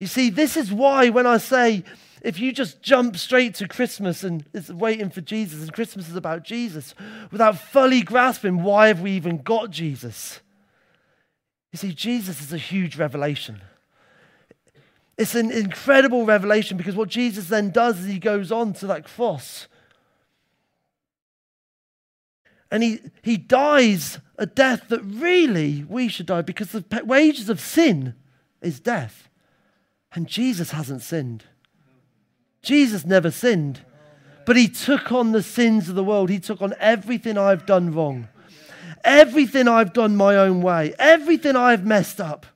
You 0.00 0.06
see, 0.06 0.30
this 0.30 0.56
is 0.56 0.72
why 0.72 1.10
when 1.10 1.26
I 1.26 1.36
say 1.36 1.84
if 2.22 2.38
you 2.38 2.52
just 2.52 2.82
jump 2.82 3.16
straight 3.16 3.54
to 3.56 3.68
Christmas 3.68 4.24
and 4.24 4.44
it's 4.52 4.70
waiting 4.70 5.10
for 5.10 5.20
Jesus 5.20 5.62
and 5.62 5.72
Christmas 5.72 6.08
is 6.08 6.16
about 6.16 6.42
Jesus 6.42 6.94
without 7.30 7.58
fully 7.58 8.02
grasping 8.02 8.62
why 8.62 8.88
have 8.88 9.00
we 9.00 9.12
even 9.12 9.38
got 9.38 9.70
Jesus? 9.70 10.40
You 11.72 11.78
see, 11.78 11.92
Jesus 11.92 12.40
is 12.40 12.52
a 12.52 12.58
huge 12.58 12.96
revelation. 12.96 13.60
It's 15.16 15.34
an 15.34 15.50
incredible 15.50 16.24
revelation 16.24 16.76
because 16.76 16.96
what 16.96 17.08
Jesus 17.08 17.48
then 17.48 17.70
does 17.70 18.00
is 18.00 18.06
he 18.06 18.18
goes 18.18 18.50
on 18.50 18.72
to 18.74 18.86
that 18.86 19.04
cross. 19.04 19.68
And 22.70 22.82
he, 22.82 23.00
he 23.22 23.36
dies 23.36 24.18
a 24.38 24.46
death 24.46 24.88
that 24.88 25.02
really 25.02 25.84
we 25.88 26.08
should 26.08 26.26
die 26.26 26.42
because 26.42 26.72
the 26.72 26.84
wages 27.04 27.48
of 27.48 27.60
sin 27.60 28.14
is 28.62 28.80
death. 28.80 29.29
And 30.12 30.26
Jesus 30.26 30.72
hasn't 30.72 31.02
sinned. 31.02 31.44
Jesus 32.62 33.04
never 33.04 33.30
sinned. 33.30 33.80
But 34.46 34.56
he 34.56 34.68
took 34.68 35.12
on 35.12 35.32
the 35.32 35.42
sins 35.42 35.88
of 35.88 35.94
the 35.94 36.04
world. 36.04 36.30
He 36.30 36.40
took 36.40 36.60
on 36.60 36.74
everything 36.80 37.38
I've 37.38 37.66
done 37.66 37.92
wrong, 37.92 38.28
everything 39.04 39.68
I've 39.68 39.92
done 39.92 40.16
my 40.16 40.36
own 40.36 40.62
way, 40.62 40.94
everything 40.98 41.54
I've 41.56 41.84
messed 41.84 42.20
up. 42.20 42.46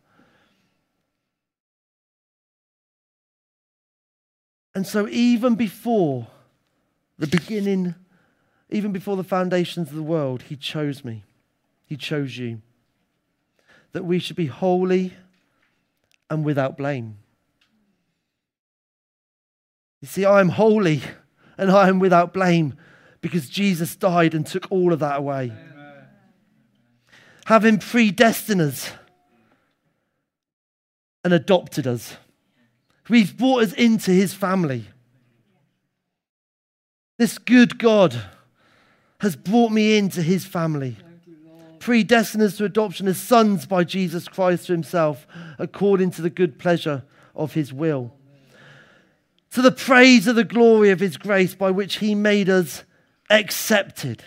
And 4.75 4.87
so, 4.87 5.07
even 5.07 5.55
before 5.55 6.27
the 7.17 7.29
beginning, 7.29 7.95
even 8.71 8.91
before 8.91 9.17
the 9.17 9.23
foundations 9.23 9.91
of 9.91 9.95
the 9.95 10.03
world, 10.03 10.43
he 10.43 10.57
chose 10.57 11.05
me. 11.05 11.23
He 11.87 11.97
chose 11.97 12.37
you. 12.37 12.61
That 13.93 14.05
we 14.05 14.19
should 14.19 14.35
be 14.35 14.47
holy 14.47 15.13
and 16.29 16.45
without 16.45 16.77
blame. 16.77 17.19
You 20.05 20.09
see, 20.09 20.27
I 20.27 20.41
am 20.41 20.51
holy 20.51 21.01
and 21.57 21.71
I 21.71 21.89
am 21.89 21.99
without 21.99 22.35
blame 22.35 22.75
because 23.23 23.49
Jesus 23.49 23.97
died 23.97 24.35
and 24.35 24.47
took 24.47 24.71
all 24.71 24.93
of 24.93 24.99
that 24.99 25.21
away. 25.21 25.45
Amen. 25.45 25.95
Having 27.47 27.79
predestined 27.79 28.61
us 28.61 28.93
and 31.25 31.33
adopted 31.33 31.87
us, 31.87 32.19
He's 33.09 33.33
brought 33.33 33.63
us 33.63 33.73
into 33.73 34.11
his 34.11 34.35
family. 34.35 34.85
This 37.17 37.39
good 37.39 37.79
God 37.79 38.15
has 39.21 39.37
brought 39.37 39.73
me 39.73 39.97
into 39.97 40.21
his 40.21 40.45
family. 40.45 40.99
Predestined 41.79 42.43
us 42.43 42.59
to 42.59 42.67
adoption 42.67 43.09
as 43.09 43.17
sons 43.17 43.65
by 43.65 43.85
Jesus 43.85 44.29
Christ 44.29 44.67
to 44.67 44.73
himself, 44.73 45.27
according 45.59 46.11
to 46.11 46.21
the 46.21 46.29
good 46.29 46.59
pleasure 46.59 47.05
of 47.35 47.55
his 47.55 47.73
will 47.73 48.13
to 49.55 49.63
the 49.63 49.71
praise 49.71 50.27
of 50.27 50.35
the 50.35 50.43
glory 50.43 50.91
of 50.91 50.99
his 50.99 51.17
grace 51.17 51.55
by 51.55 51.71
which 51.71 51.99
he 51.99 52.13
made 52.13 52.51
us 52.51 52.83
accepted. 53.31 54.21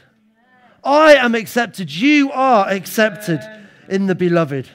I 0.85 1.15
am 1.15 1.35
accepted. 1.35 1.91
You 1.91 2.31
are 2.31 2.69
accepted 2.69 3.41
in 3.89 4.05
the 4.07 4.15
beloved. 4.15 4.69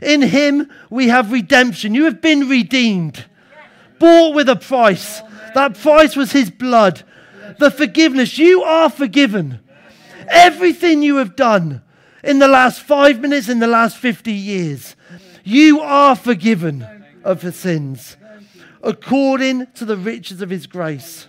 In 0.00 0.22
him 0.22 0.70
we 0.88 1.08
have 1.08 1.30
redemption. 1.30 1.94
You 1.94 2.04
have 2.04 2.22
been 2.22 2.48
redeemed, 2.48 3.26
bought 3.98 4.34
with 4.34 4.48
a 4.48 4.56
price. 4.56 5.20
That 5.54 5.78
price 5.78 6.16
was 6.16 6.32
his 6.32 6.50
blood. 6.50 7.02
The 7.58 7.70
forgiveness. 7.70 8.38
You 8.38 8.62
are 8.62 8.88
forgiven. 8.88 9.60
Everything 10.26 11.02
you 11.02 11.16
have 11.16 11.36
done 11.36 11.82
in 12.24 12.38
the 12.38 12.48
last 12.48 12.80
five 12.80 13.20
minutes, 13.20 13.50
in 13.50 13.58
the 13.58 13.66
last 13.66 13.98
50 13.98 14.32
years, 14.32 14.96
you 15.44 15.80
are 15.80 16.16
forgiven 16.16 17.04
of 17.24 17.42
your 17.42 17.52
sins 17.52 18.16
according 18.82 19.66
to 19.74 19.84
the 19.84 19.96
riches 19.96 20.42
of 20.42 20.50
his 20.50 20.66
grace, 20.66 21.28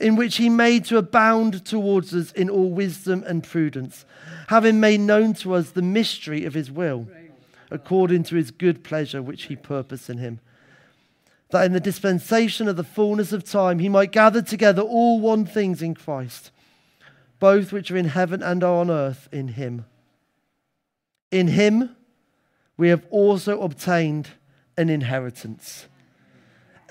in 0.00 0.14
which 0.16 0.36
he 0.36 0.48
made 0.48 0.84
to 0.84 0.96
abound 0.96 1.64
towards 1.64 2.14
us 2.14 2.30
in 2.32 2.48
all 2.48 2.70
wisdom 2.70 3.24
and 3.26 3.42
prudence, 3.42 4.04
having 4.48 4.78
made 4.78 5.00
known 5.00 5.34
to 5.34 5.54
us 5.54 5.70
the 5.70 5.82
mystery 5.82 6.44
of 6.44 6.54
his 6.54 6.70
will, 6.70 7.08
according 7.70 8.22
to 8.22 8.36
his 8.36 8.50
good 8.50 8.84
pleasure 8.84 9.20
which 9.20 9.44
he 9.44 9.56
purposed 9.56 10.08
in 10.08 10.18
him. 10.18 10.40
That 11.50 11.66
in 11.66 11.72
the 11.72 11.80
dispensation 11.80 12.68
of 12.68 12.76
the 12.76 12.84
fullness 12.84 13.32
of 13.32 13.42
time 13.42 13.80
he 13.80 13.88
might 13.88 14.12
gather 14.12 14.42
together 14.42 14.82
all 14.82 15.18
one 15.18 15.44
things 15.44 15.82
in 15.82 15.94
Christ, 15.94 16.52
both 17.40 17.72
which 17.72 17.90
are 17.90 17.96
in 17.96 18.06
heaven 18.06 18.42
and 18.42 18.62
are 18.62 18.76
on 18.76 18.90
earth 18.90 19.28
in 19.32 19.48
him. 19.48 19.86
In 21.32 21.48
him 21.48 21.96
we 22.76 22.88
have 22.88 23.04
also 23.10 23.62
obtained 23.62 24.28
an 24.76 24.88
inheritance 24.88 25.86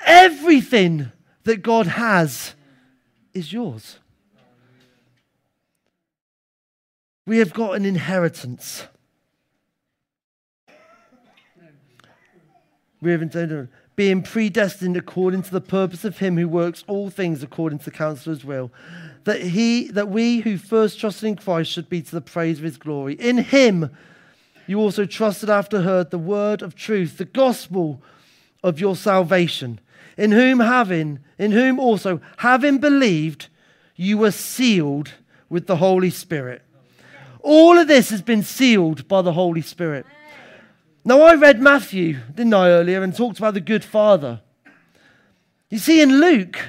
Everything 0.05 1.11
that 1.43 1.61
God 1.61 1.87
has 1.87 2.55
is 3.33 3.53
yours. 3.53 3.99
We 7.25 7.37
have 7.37 7.53
got 7.53 7.75
an 7.75 7.85
inheritance. 7.85 8.87
We 13.01 13.11
have 13.11 13.69
being 13.99 14.23
predestined 14.23 14.95
according 14.95 15.41
to 15.43 15.51
the 15.51 15.59
purpose 15.59 16.05
of 16.05 16.19
him 16.19 16.37
who 16.37 16.47
works 16.47 16.85
all 16.87 17.09
things 17.09 17.43
according 17.43 17.77
to 17.77 17.83
the 17.85 17.91
counsel 17.91 18.31
of 18.31 18.39
his 18.39 18.45
will 18.45 18.71
that 19.25 19.41
he 19.41 19.89
that 19.89 20.07
we 20.07 20.39
who 20.39 20.57
first 20.57 20.97
trusted 20.97 21.27
in 21.27 21.35
Christ 21.35 21.69
should 21.69 21.89
be 21.89 22.01
to 22.01 22.11
the 22.11 22.21
praise 22.21 22.59
of 22.59 22.63
his 22.63 22.77
glory 22.77 23.15
in 23.15 23.39
him 23.39 23.89
you 24.67 24.79
also 24.79 25.03
trusted 25.03 25.49
after 25.49 25.81
heard 25.81 26.11
the 26.11 26.17
word 26.17 26.61
of 26.61 26.75
truth 26.75 27.17
the 27.17 27.25
gospel 27.25 28.01
of 28.63 28.79
your 28.79 28.95
salvation 28.95 29.81
in 30.17 30.31
whom 30.31 30.59
having, 30.59 31.19
in 31.37 31.51
whom 31.51 31.79
also 31.79 32.21
having 32.37 32.77
believed, 32.77 33.47
you 33.95 34.17
were 34.17 34.31
sealed 34.31 35.13
with 35.49 35.67
the 35.67 35.77
Holy 35.77 36.09
Spirit. 36.09 36.61
All 37.41 37.77
of 37.77 37.87
this 37.87 38.09
has 38.09 38.21
been 38.21 38.43
sealed 38.43 39.07
by 39.07 39.21
the 39.21 39.33
Holy 39.33 39.61
Spirit. 39.61 40.05
Now, 41.05 41.21
I 41.21 41.35
read 41.35 41.61
Matthew, 41.61 42.17
didn't 42.35 42.53
I, 42.53 42.69
earlier, 42.69 43.01
and 43.01 43.15
talked 43.15 43.39
about 43.39 43.53
the 43.53 43.61
good 43.61 43.83
father. 43.83 44.41
You 45.69 45.77
see, 45.77 46.01
in 46.01 46.19
Luke, 46.19 46.59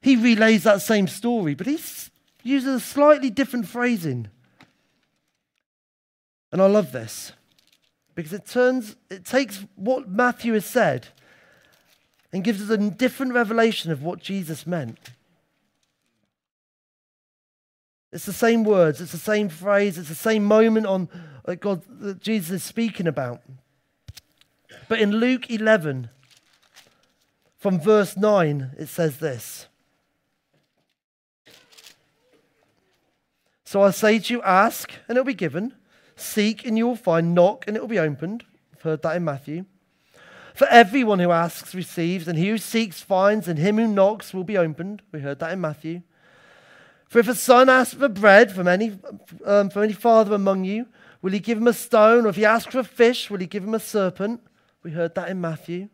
he 0.00 0.16
relays 0.16 0.62
that 0.64 0.82
same 0.82 1.08
story, 1.08 1.54
but 1.54 1.66
he 1.66 1.78
uses 2.42 2.74
a 2.74 2.80
slightly 2.80 3.30
different 3.30 3.66
phrasing. 3.66 4.28
And 6.52 6.60
I 6.60 6.66
love 6.66 6.92
this 6.92 7.32
because 8.14 8.32
it 8.32 8.46
turns, 8.46 8.96
it 9.10 9.24
takes 9.24 9.64
what 9.74 10.08
Matthew 10.08 10.52
has 10.52 10.66
said 10.66 11.08
and 12.32 12.42
gives 12.42 12.62
us 12.62 12.70
a 12.70 12.78
different 12.90 13.34
revelation 13.34 13.92
of 13.92 14.02
what 14.02 14.20
Jesus 14.20 14.66
meant. 14.66 15.10
It's 18.10 18.26
the 18.26 18.32
same 18.32 18.64
words, 18.64 19.00
it's 19.00 19.12
the 19.12 19.18
same 19.18 19.48
phrase, 19.48 19.96
it's 19.96 20.08
the 20.08 20.14
same 20.14 20.44
moment 20.44 20.86
on 20.86 21.08
that 21.44 21.60
God 21.60 21.82
that 22.00 22.20
Jesus 22.20 22.50
is 22.50 22.64
speaking 22.64 23.06
about. 23.06 23.40
But 24.88 25.00
in 25.00 25.12
Luke 25.12 25.50
11, 25.50 26.10
from 27.56 27.80
verse 27.80 28.16
9, 28.16 28.72
it 28.78 28.88
says 28.88 29.18
this. 29.18 29.66
So 33.64 33.82
I 33.82 33.90
say 33.90 34.18
to 34.18 34.34
you, 34.34 34.42
ask 34.42 34.92
and 35.08 35.16
it'll 35.16 35.24
be 35.24 35.32
given, 35.32 35.74
seek 36.14 36.66
and 36.66 36.76
you 36.76 36.86
will 36.86 36.96
find, 36.96 37.34
knock 37.34 37.64
and 37.66 37.76
it 37.76 37.80
will 37.80 37.88
be 37.88 37.98
opened. 37.98 38.44
I've 38.74 38.82
heard 38.82 39.02
that 39.02 39.16
in 39.16 39.24
Matthew. 39.24 39.64
For 40.54 40.66
everyone 40.68 41.18
who 41.18 41.30
asks 41.30 41.74
receives, 41.74 42.28
and 42.28 42.38
he 42.38 42.50
who 42.50 42.58
seeks 42.58 43.00
finds, 43.00 43.48
and 43.48 43.58
him 43.58 43.78
who 43.78 43.88
knocks 43.88 44.34
will 44.34 44.44
be 44.44 44.58
opened. 44.58 45.02
We 45.10 45.20
heard 45.20 45.38
that 45.38 45.52
in 45.52 45.60
Matthew. 45.60 46.02
For 47.08 47.18
if 47.18 47.28
a 47.28 47.34
son 47.34 47.68
asks 47.68 47.94
for 47.94 48.08
bread 48.08 48.52
from 48.52 48.68
any, 48.68 48.98
um, 49.44 49.70
from 49.70 49.82
any 49.82 49.92
father 49.92 50.34
among 50.34 50.64
you, 50.64 50.86
will 51.20 51.32
he 51.32 51.40
give 51.40 51.58
him 51.58 51.68
a 51.68 51.72
stone? 51.72 52.26
Or 52.26 52.28
if 52.28 52.36
he 52.36 52.44
asks 52.44 52.72
for 52.72 52.80
a 52.80 52.84
fish, 52.84 53.30
will 53.30 53.38
he 53.38 53.46
give 53.46 53.64
him 53.64 53.74
a 53.74 53.80
serpent? 53.80 54.40
We 54.82 54.90
heard 54.90 55.14
that 55.14 55.28
in 55.28 55.40
Matthew. 55.40 55.88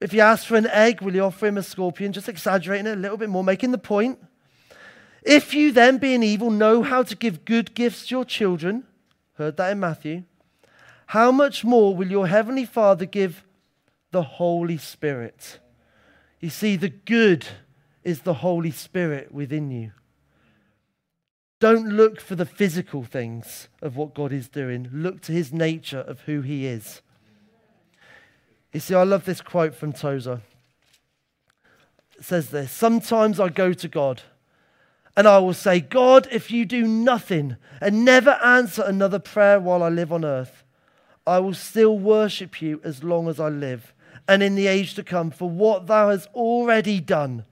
If 0.00 0.12
he 0.12 0.20
asks 0.20 0.44
for 0.44 0.56
an 0.56 0.66
egg, 0.66 1.00
will 1.00 1.14
he 1.14 1.20
offer 1.20 1.46
him 1.46 1.56
a 1.56 1.62
scorpion? 1.62 2.12
Just 2.12 2.28
exaggerating 2.28 2.86
it 2.86 2.98
a 2.98 3.00
little 3.00 3.16
bit 3.16 3.30
more, 3.30 3.42
making 3.42 3.72
the 3.72 3.78
point. 3.78 4.18
If 5.22 5.54
you 5.54 5.72
then, 5.72 5.98
being 5.98 6.22
evil, 6.22 6.50
know 6.50 6.82
how 6.82 7.02
to 7.02 7.16
give 7.16 7.44
good 7.44 7.74
gifts 7.74 8.06
to 8.06 8.14
your 8.14 8.24
children, 8.24 8.84
heard 9.34 9.56
that 9.56 9.72
in 9.72 9.80
Matthew 9.80 10.24
how 11.06 11.30
much 11.30 11.64
more 11.64 11.94
will 11.94 12.08
your 12.08 12.26
heavenly 12.26 12.64
Father 12.64 13.06
give 13.06 13.44
the 14.10 14.22
Holy 14.22 14.78
Spirit? 14.78 15.60
You 16.40 16.50
see, 16.50 16.76
the 16.76 16.88
good 16.88 17.46
is 18.04 18.22
the 18.22 18.34
Holy 18.34 18.70
Spirit 18.70 19.32
within 19.32 19.70
you. 19.70 19.92
Don't 21.58 21.88
look 21.88 22.20
for 22.20 22.34
the 22.34 22.44
physical 22.44 23.02
things 23.02 23.68
of 23.80 23.96
what 23.96 24.14
God 24.14 24.32
is 24.32 24.48
doing. 24.48 24.90
Look 24.92 25.22
to 25.22 25.32
his 25.32 25.52
nature 25.52 26.00
of 26.00 26.20
who 26.22 26.42
he 26.42 26.66
is. 26.66 27.00
You 28.72 28.80
see, 28.80 28.94
I 28.94 29.04
love 29.04 29.24
this 29.24 29.40
quote 29.40 29.74
from 29.74 29.92
Tozer. 29.92 30.42
It 32.18 32.24
says 32.24 32.50
this 32.50 32.70
Sometimes 32.70 33.40
I 33.40 33.48
go 33.48 33.72
to 33.72 33.88
God 33.88 34.22
and 35.16 35.26
I 35.26 35.38
will 35.38 35.54
say, 35.54 35.80
God, 35.80 36.28
if 36.30 36.50
you 36.50 36.66
do 36.66 36.86
nothing 36.86 37.56
and 37.80 38.04
never 38.04 38.32
answer 38.44 38.82
another 38.82 39.18
prayer 39.18 39.58
while 39.58 39.82
I 39.82 39.88
live 39.88 40.12
on 40.12 40.24
earth, 40.24 40.62
I 41.26 41.40
will 41.40 41.54
still 41.54 41.98
worship 41.98 42.62
you 42.62 42.80
as 42.84 43.02
long 43.02 43.28
as 43.28 43.40
I 43.40 43.48
live, 43.48 43.92
and 44.28 44.42
in 44.42 44.54
the 44.54 44.66
age 44.66 44.94
to 44.94 45.02
come, 45.02 45.30
for 45.30 45.50
what 45.50 45.86
thou 45.86 46.10
hast 46.10 46.28
already 46.34 47.00
done. 47.00 47.44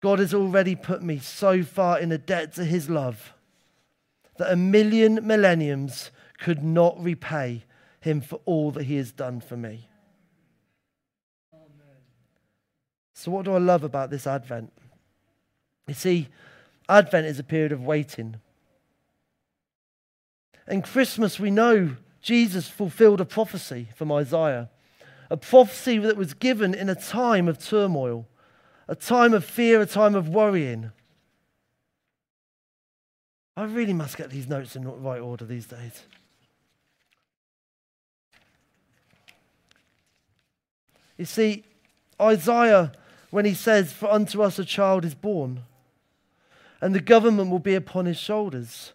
God 0.00 0.18
has 0.18 0.34
already 0.34 0.76
put 0.76 1.02
me 1.02 1.18
so 1.18 1.62
far 1.62 1.98
in 1.98 2.12
a 2.12 2.18
debt 2.18 2.52
to 2.54 2.64
his 2.64 2.88
love 2.88 3.32
that 4.36 4.52
a 4.52 4.56
million 4.56 5.26
millenniums 5.26 6.10
could 6.38 6.62
not 6.62 7.02
repay 7.02 7.64
him 8.00 8.20
for 8.20 8.40
all 8.44 8.70
that 8.72 8.84
he 8.84 8.96
has 8.96 9.10
done 9.10 9.40
for 9.40 9.56
me. 9.56 9.88
So, 13.14 13.32
what 13.32 13.44
do 13.44 13.52
I 13.54 13.58
love 13.58 13.82
about 13.82 14.10
this 14.10 14.28
Advent? 14.28 14.72
You 15.88 15.94
see, 15.94 16.28
Advent 16.88 17.26
is 17.26 17.40
a 17.40 17.44
period 17.44 17.72
of 17.72 17.84
waiting. 17.84 18.36
And 20.68 20.84
Christmas, 20.84 21.40
we 21.40 21.50
know, 21.50 21.96
Jesus 22.20 22.68
fulfilled 22.68 23.20
a 23.20 23.24
prophecy 23.24 23.88
from 23.94 24.10
Isaiah, 24.12 24.70
a 25.30 25.36
prophecy 25.36 25.98
that 25.98 26.16
was 26.16 26.34
given 26.34 26.74
in 26.74 26.88
a 26.88 26.94
time 26.94 27.48
of 27.48 27.58
turmoil, 27.58 28.26
a 28.88 28.94
time 28.94 29.34
of 29.34 29.44
fear, 29.44 29.80
a 29.80 29.86
time 29.86 30.14
of 30.14 30.28
worrying. 30.28 30.90
I 33.56 33.64
really 33.64 33.92
must 33.92 34.16
get 34.16 34.30
these 34.30 34.48
notes 34.48 34.76
in 34.76 34.84
the 34.84 34.90
right 34.90 35.20
order 35.20 35.44
these 35.44 35.66
days. 35.66 36.04
You 41.16 41.24
see, 41.24 41.64
Isaiah, 42.20 42.92
when 43.30 43.44
he 43.44 43.54
says, 43.54 43.92
For 43.92 44.10
unto 44.10 44.42
us 44.42 44.58
a 44.58 44.64
child 44.64 45.04
is 45.04 45.14
born, 45.14 45.64
and 46.80 46.94
the 46.94 47.00
government 47.00 47.50
will 47.50 47.58
be 47.58 47.74
upon 47.74 48.06
his 48.06 48.16
shoulders. 48.16 48.92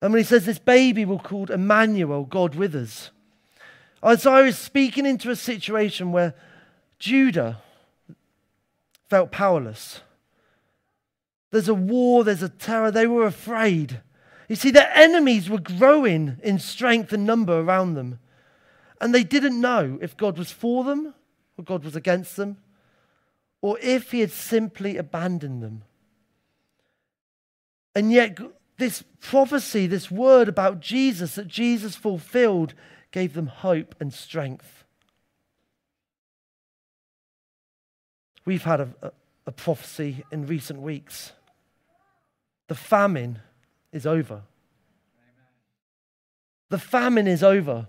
And 0.00 0.12
when 0.12 0.20
he 0.20 0.24
says 0.24 0.46
this 0.46 0.58
baby 0.58 1.04
will 1.04 1.18
called 1.18 1.50
Emmanuel, 1.50 2.24
God 2.24 2.54
with 2.54 2.74
us. 2.74 3.10
Isaiah 4.04 4.44
is 4.44 4.58
speaking 4.58 5.06
into 5.06 5.30
a 5.30 5.36
situation 5.36 6.12
where 6.12 6.34
Judah 6.98 7.62
felt 9.08 9.32
powerless. 9.32 10.00
There's 11.50 11.68
a 11.68 11.74
war, 11.74 12.24
there's 12.24 12.42
a 12.42 12.48
terror, 12.48 12.90
they 12.90 13.06
were 13.06 13.24
afraid. 13.24 14.00
You 14.48 14.56
see, 14.56 14.70
their 14.70 14.90
enemies 14.94 15.48
were 15.48 15.58
growing 15.58 16.38
in 16.42 16.58
strength 16.58 17.12
and 17.12 17.24
number 17.24 17.58
around 17.58 17.94
them. 17.94 18.18
And 19.00 19.14
they 19.14 19.24
didn't 19.24 19.60
know 19.60 19.98
if 20.00 20.16
God 20.16 20.38
was 20.38 20.50
for 20.50 20.84
them 20.84 21.14
or 21.56 21.64
God 21.64 21.84
was 21.84 21.96
against 21.96 22.36
them, 22.36 22.58
or 23.62 23.78
if 23.80 24.12
he 24.12 24.20
had 24.20 24.30
simply 24.30 24.96
abandoned 24.96 25.62
them. 25.62 25.82
And 27.94 28.12
yet, 28.12 28.38
this 28.78 29.02
prophecy, 29.20 29.86
this 29.86 30.10
word 30.10 30.48
about 30.48 30.80
Jesus 30.80 31.34
that 31.36 31.48
Jesus 31.48 31.96
fulfilled, 31.96 32.74
gave 33.10 33.34
them 33.34 33.46
hope 33.46 33.94
and 34.00 34.12
strength. 34.12 34.84
We've 38.44 38.64
had 38.64 38.80
a, 38.80 38.88
a, 39.02 39.12
a 39.46 39.52
prophecy 39.52 40.24
in 40.30 40.46
recent 40.46 40.80
weeks 40.80 41.32
The 42.68 42.74
famine 42.74 43.40
is 43.92 44.06
over. 44.06 44.42
The 46.68 46.78
famine 46.78 47.28
is 47.28 47.42
over. 47.42 47.86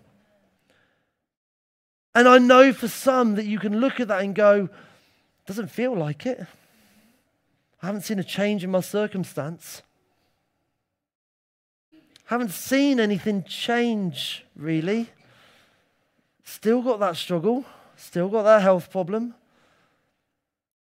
And 2.13 2.27
I 2.27 2.37
know 2.37 2.73
for 2.73 2.87
some 2.87 3.35
that 3.35 3.45
you 3.45 3.59
can 3.59 3.79
look 3.79 3.99
at 3.99 4.07
that 4.07 4.21
and 4.21 4.35
go, 4.35 4.69
doesn't 5.45 5.71
feel 5.71 5.95
like 5.95 6.25
it. 6.25 6.45
I 7.81 7.85
haven't 7.87 8.01
seen 8.01 8.19
a 8.19 8.23
change 8.23 8.63
in 8.63 8.71
my 8.71 8.81
circumstance. 8.81 9.81
Haven't 12.27 12.51
seen 12.51 12.99
anything 12.99 13.43
change, 13.43 14.45
really. 14.53 15.09
Still 16.43 16.81
got 16.81 16.99
that 16.99 17.15
struggle, 17.15 17.63
still 17.95 18.27
got 18.27 18.43
that 18.43 18.61
health 18.61 18.91
problem. 18.91 19.33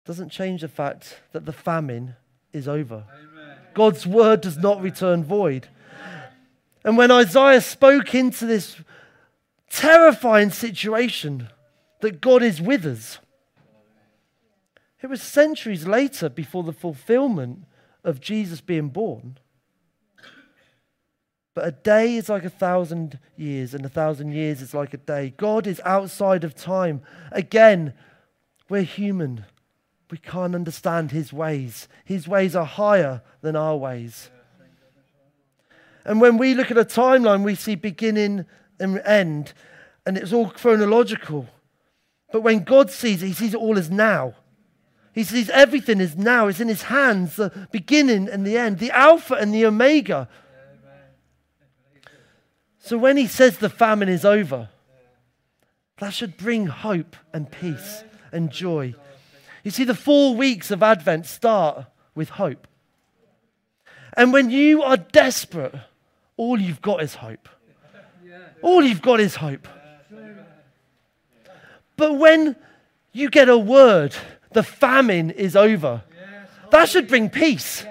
Doesn't 0.07 0.31
change 0.31 0.63
the 0.63 0.69
fact 0.69 1.21
that 1.33 1.45
the 1.45 1.53
famine 1.53 2.17
is 2.55 2.67
over. 2.67 3.05
Amen. 3.13 3.57
God's 3.75 4.07
word 4.07 4.41
does 4.41 4.57
not 4.57 4.81
return 4.81 5.23
void. 5.23 5.69
And 6.83 6.97
when 6.97 7.11
Isaiah 7.11 7.61
spoke 7.61 8.15
into 8.15 8.47
this 8.47 8.77
terrifying 9.69 10.51
situation 10.51 11.49
that 12.01 12.23
God 12.23 12.43
is 12.43 12.61
with 12.61 12.87
us, 12.87 13.19
it 15.03 15.09
was 15.09 15.21
centuries 15.21 15.87
later 15.87 16.31
before 16.31 16.63
the 16.63 16.73
fulfillment 16.73 17.65
of 18.03 18.21
Jesus 18.23 18.63
being 18.63 18.89
born. 18.89 19.37
But 21.55 21.69
a 21.69 21.73
day 21.73 22.17
is 22.17 22.29
like 22.29 22.45
a 22.45 22.51
thousand 22.51 23.19
years, 23.37 23.75
and 23.75 23.85
a 23.85 23.89
thousand 23.89 24.33
years 24.33 24.61
is 24.61 24.75
like 24.75 24.93
a 24.93 24.99
day. 24.99 25.35
God 25.37 25.67
is 25.67 25.81
outside 25.85 26.43
of 26.43 26.55
time. 26.55 27.01
Again, 27.31 27.95
we're 28.69 28.83
human. 28.83 29.45
We 30.11 30.19
can't 30.19 30.55
understand 30.55 31.13
his 31.13 31.33
ways. 31.33 31.89
His 32.05 32.27
ways 32.27 32.57
are 32.57 32.67
higher 32.67 33.23
than 33.41 33.55
our 33.55 33.77
ways. 33.77 34.31
And 36.05 36.21
when 36.21 36.39
we 36.39 36.55
look 36.55 36.71
at 36.71 36.79
a 36.79 36.85
timeline, 36.85 37.45
we 37.45 37.55
see 37.55 37.77
beginning 37.77 38.47
and 38.81 38.99
end, 39.01 39.53
and 40.05 40.19
it's 40.19 40.33
all 40.33 40.51
chronological. 40.51 41.49
But 42.33 42.43
when 42.43 42.65
God 42.65 42.91
sees 42.91 43.23
it, 43.23 43.29
he 43.29 43.33
sees 43.33 43.55
it 43.55 43.61
all 43.61 43.79
as 43.79 43.91
now. 43.91 44.35
He 45.13 45.23
sees 45.23 45.49
everything 45.51 46.01
is 46.01 46.17
now. 46.17 46.49
It's 46.49 46.59
in 46.59 46.67
his 46.67 46.83
hands, 46.83 47.37
the 47.37 47.69
beginning 47.71 48.29
and 48.29 48.45
the 48.45 48.59
end, 48.59 48.81
the 48.81 48.91
Alpha 48.91 49.35
and 49.35 49.55
the 49.55 49.65
Omega. 49.65 50.29
So 52.85 52.99
when 52.99 53.17
he 53.17 53.27
says 53.27 53.57
the 53.57 53.71
famine 53.71 54.11
is 54.11 54.27
over, 54.27 54.69
that 56.01 56.13
should 56.13 56.37
bring 56.37 56.67
hope 56.67 57.17
and 57.33 57.51
peace 57.51 58.05
and 58.31 58.51
joy. 58.51 58.95
You 59.63 59.71
see, 59.71 59.85
the 59.85 59.95
four 59.95 60.35
weeks 60.35 60.71
of 60.71 60.83
Advent 60.83 61.25
start 61.25 61.87
with 62.15 62.29
hope. 62.29 62.69
And 64.19 64.35
when 64.35 64.51
you 64.51 64.83
are 64.83 64.99
desperate, 64.99 65.75
all 66.37 66.61
you've 66.61 66.83
got 66.83 67.03
is 67.03 67.15
hope. 67.15 67.49
All 68.61 68.85
you've 68.85 69.01
got 69.01 69.19
is 69.19 69.37
hope. 69.37 69.67
But 71.97 72.19
when 72.19 72.55
you 73.13 73.31
get 73.31 73.49
a 73.49 73.57
word, 73.57 74.15
the 74.53 74.63
famine 74.63 75.31
is 75.31 75.57
over, 75.57 76.03
that 76.71 76.91
should 76.91 77.09
bring 77.09 77.31
peace. 77.31 77.87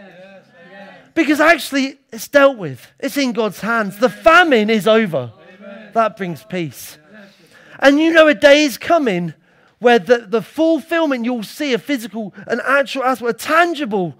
Because 1.13 1.39
actually, 1.39 1.99
it's 2.11 2.27
dealt 2.27 2.57
with, 2.57 2.91
it's 2.99 3.17
in 3.17 3.33
God's 3.33 3.59
hands. 3.59 3.99
The 3.99 4.09
famine 4.09 4.69
is 4.69 4.87
over. 4.87 5.31
That 5.93 6.17
brings 6.17 6.43
peace. 6.43 6.97
And 7.79 7.99
you 7.99 8.11
know, 8.11 8.27
a 8.27 8.33
day 8.33 8.63
is 8.63 8.77
coming 8.77 9.33
where 9.79 9.99
the, 9.99 10.19
the 10.19 10.41
fulfillment, 10.41 11.25
you'll 11.25 11.43
see 11.43 11.73
a 11.73 11.77
physical, 11.77 12.33
an 12.47 12.61
actual 12.65 13.03
aspect, 13.03 13.29
a 13.29 13.33
tangible 13.33 14.15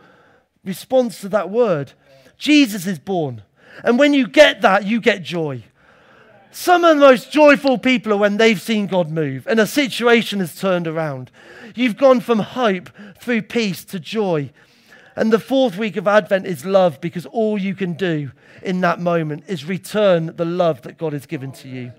response 0.63 1.21
to 1.21 1.29
that 1.29 1.49
word. 1.49 1.93
Jesus 2.37 2.85
is 2.85 2.99
born. 2.99 3.41
And 3.83 3.97
when 3.97 4.13
you 4.13 4.27
get 4.27 4.61
that, 4.61 4.85
you 4.85 5.01
get 5.01 5.23
joy. 5.23 5.63
Some 6.51 6.83
of 6.83 6.95
the 6.95 7.01
most 7.01 7.31
joyful 7.31 7.79
people 7.79 8.13
are 8.13 8.17
when 8.17 8.37
they've 8.37 8.61
seen 8.61 8.85
God 8.85 9.09
move 9.09 9.47
and 9.47 9.59
a 9.59 9.65
situation 9.65 10.39
has 10.39 10.55
turned 10.55 10.87
around. 10.87 11.31
You've 11.73 11.97
gone 11.97 12.19
from 12.19 12.39
hope 12.39 12.91
through 13.19 13.43
peace 13.43 13.83
to 13.85 13.99
joy. 13.99 14.51
And 15.16 15.32
the 15.32 15.39
fourth 15.39 15.78
week 15.78 15.95
of 15.97 16.07
Advent 16.07 16.47
is 16.47 16.66
love 16.66 16.99
because 16.99 17.26
all 17.28 17.57
you 17.57 17.76
can 17.76 17.93
do 17.93 18.32
in 18.61 18.82
that 18.82 18.99
moment 18.99 19.43
is 19.47 19.66
return 19.66 20.36
the 20.36 20.45
love 20.45 20.82
that 20.84 20.97
God 20.97 21.14
has 21.14 21.26
given 21.26 21.51
to 21.53 21.70
you. 21.70 21.91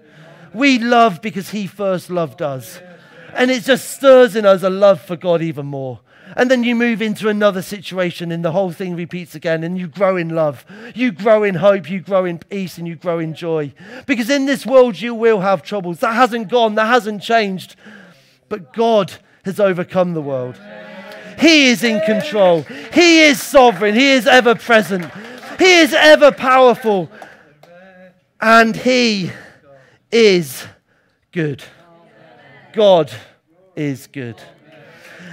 We 0.52 0.78
love 0.78 1.22
because 1.22 1.50
He 1.50 1.66
first 1.66 2.10
loved 2.10 2.42
us. 2.42 2.80
And 3.34 3.50
it 3.50 3.64
just 3.64 3.90
stirs 3.90 4.36
in 4.36 4.46
us 4.46 4.62
a 4.62 4.70
love 4.70 5.00
for 5.00 5.16
God 5.16 5.42
even 5.42 5.66
more. 5.66 6.00
And 6.36 6.50
then 6.50 6.64
you 6.64 6.74
move 6.74 7.02
into 7.02 7.28
another 7.28 7.62
situation, 7.62 8.32
and 8.32 8.44
the 8.44 8.52
whole 8.52 8.72
thing 8.72 8.96
repeats 8.96 9.34
again, 9.34 9.62
and 9.62 9.78
you 9.78 9.86
grow 9.86 10.16
in 10.16 10.30
love. 10.30 10.64
You 10.94 11.12
grow 11.12 11.42
in 11.42 11.56
hope, 11.56 11.88
you 11.90 12.00
grow 12.00 12.24
in 12.24 12.38
peace, 12.38 12.78
and 12.78 12.88
you 12.88 12.96
grow 12.96 13.18
in 13.18 13.34
joy. 13.34 13.72
Because 14.06 14.30
in 14.30 14.46
this 14.46 14.64
world, 14.64 15.00
you 15.00 15.14
will 15.14 15.40
have 15.40 15.62
troubles. 15.62 16.00
That 16.00 16.14
hasn't 16.14 16.48
gone, 16.48 16.74
that 16.76 16.86
hasn't 16.86 17.22
changed. 17.22 17.76
But 18.48 18.72
God 18.72 19.12
has 19.44 19.60
overcome 19.60 20.14
the 20.14 20.22
world. 20.22 20.58
He 21.38 21.68
is 21.68 21.82
in 21.82 22.00
control. 22.04 22.62
He 22.92 23.22
is 23.22 23.42
sovereign. 23.42 23.94
He 23.94 24.12
is 24.12 24.26
ever 24.26 24.54
present. 24.54 25.10
He 25.58 25.78
is 25.78 25.94
ever 25.94 26.32
powerful. 26.32 27.10
And 28.40 28.76
He 28.76 29.30
is 30.10 30.64
good. 31.32 31.62
God 32.72 33.12
is 33.76 34.06
good. 34.06 34.36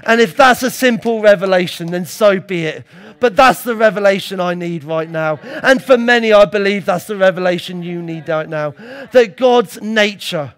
And 0.03 0.19
if 0.19 0.35
that's 0.35 0.63
a 0.63 0.71
simple 0.71 1.21
revelation, 1.21 1.87
then 1.91 2.05
so 2.05 2.39
be 2.39 2.65
it. 2.65 2.85
But 3.19 3.35
that's 3.35 3.63
the 3.63 3.75
revelation 3.75 4.39
I 4.39 4.55
need 4.55 4.83
right 4.83 5.09
now. 5.09 5.37
And 5.61 5.83
for 5.83 5.97
many, 5.97 6.33
I 6.33 6.45
believe 6.45 6.85
that's 6.85 7.05
the 7.05 7.15
revelation 7.15 7.83
you 7.83 8.01
need 8.01 8.27
right 8.27 8.49
now. 8.49 8.71
That 9.11 9.37
God's 9.37 9.79
nature, 9.79 10.55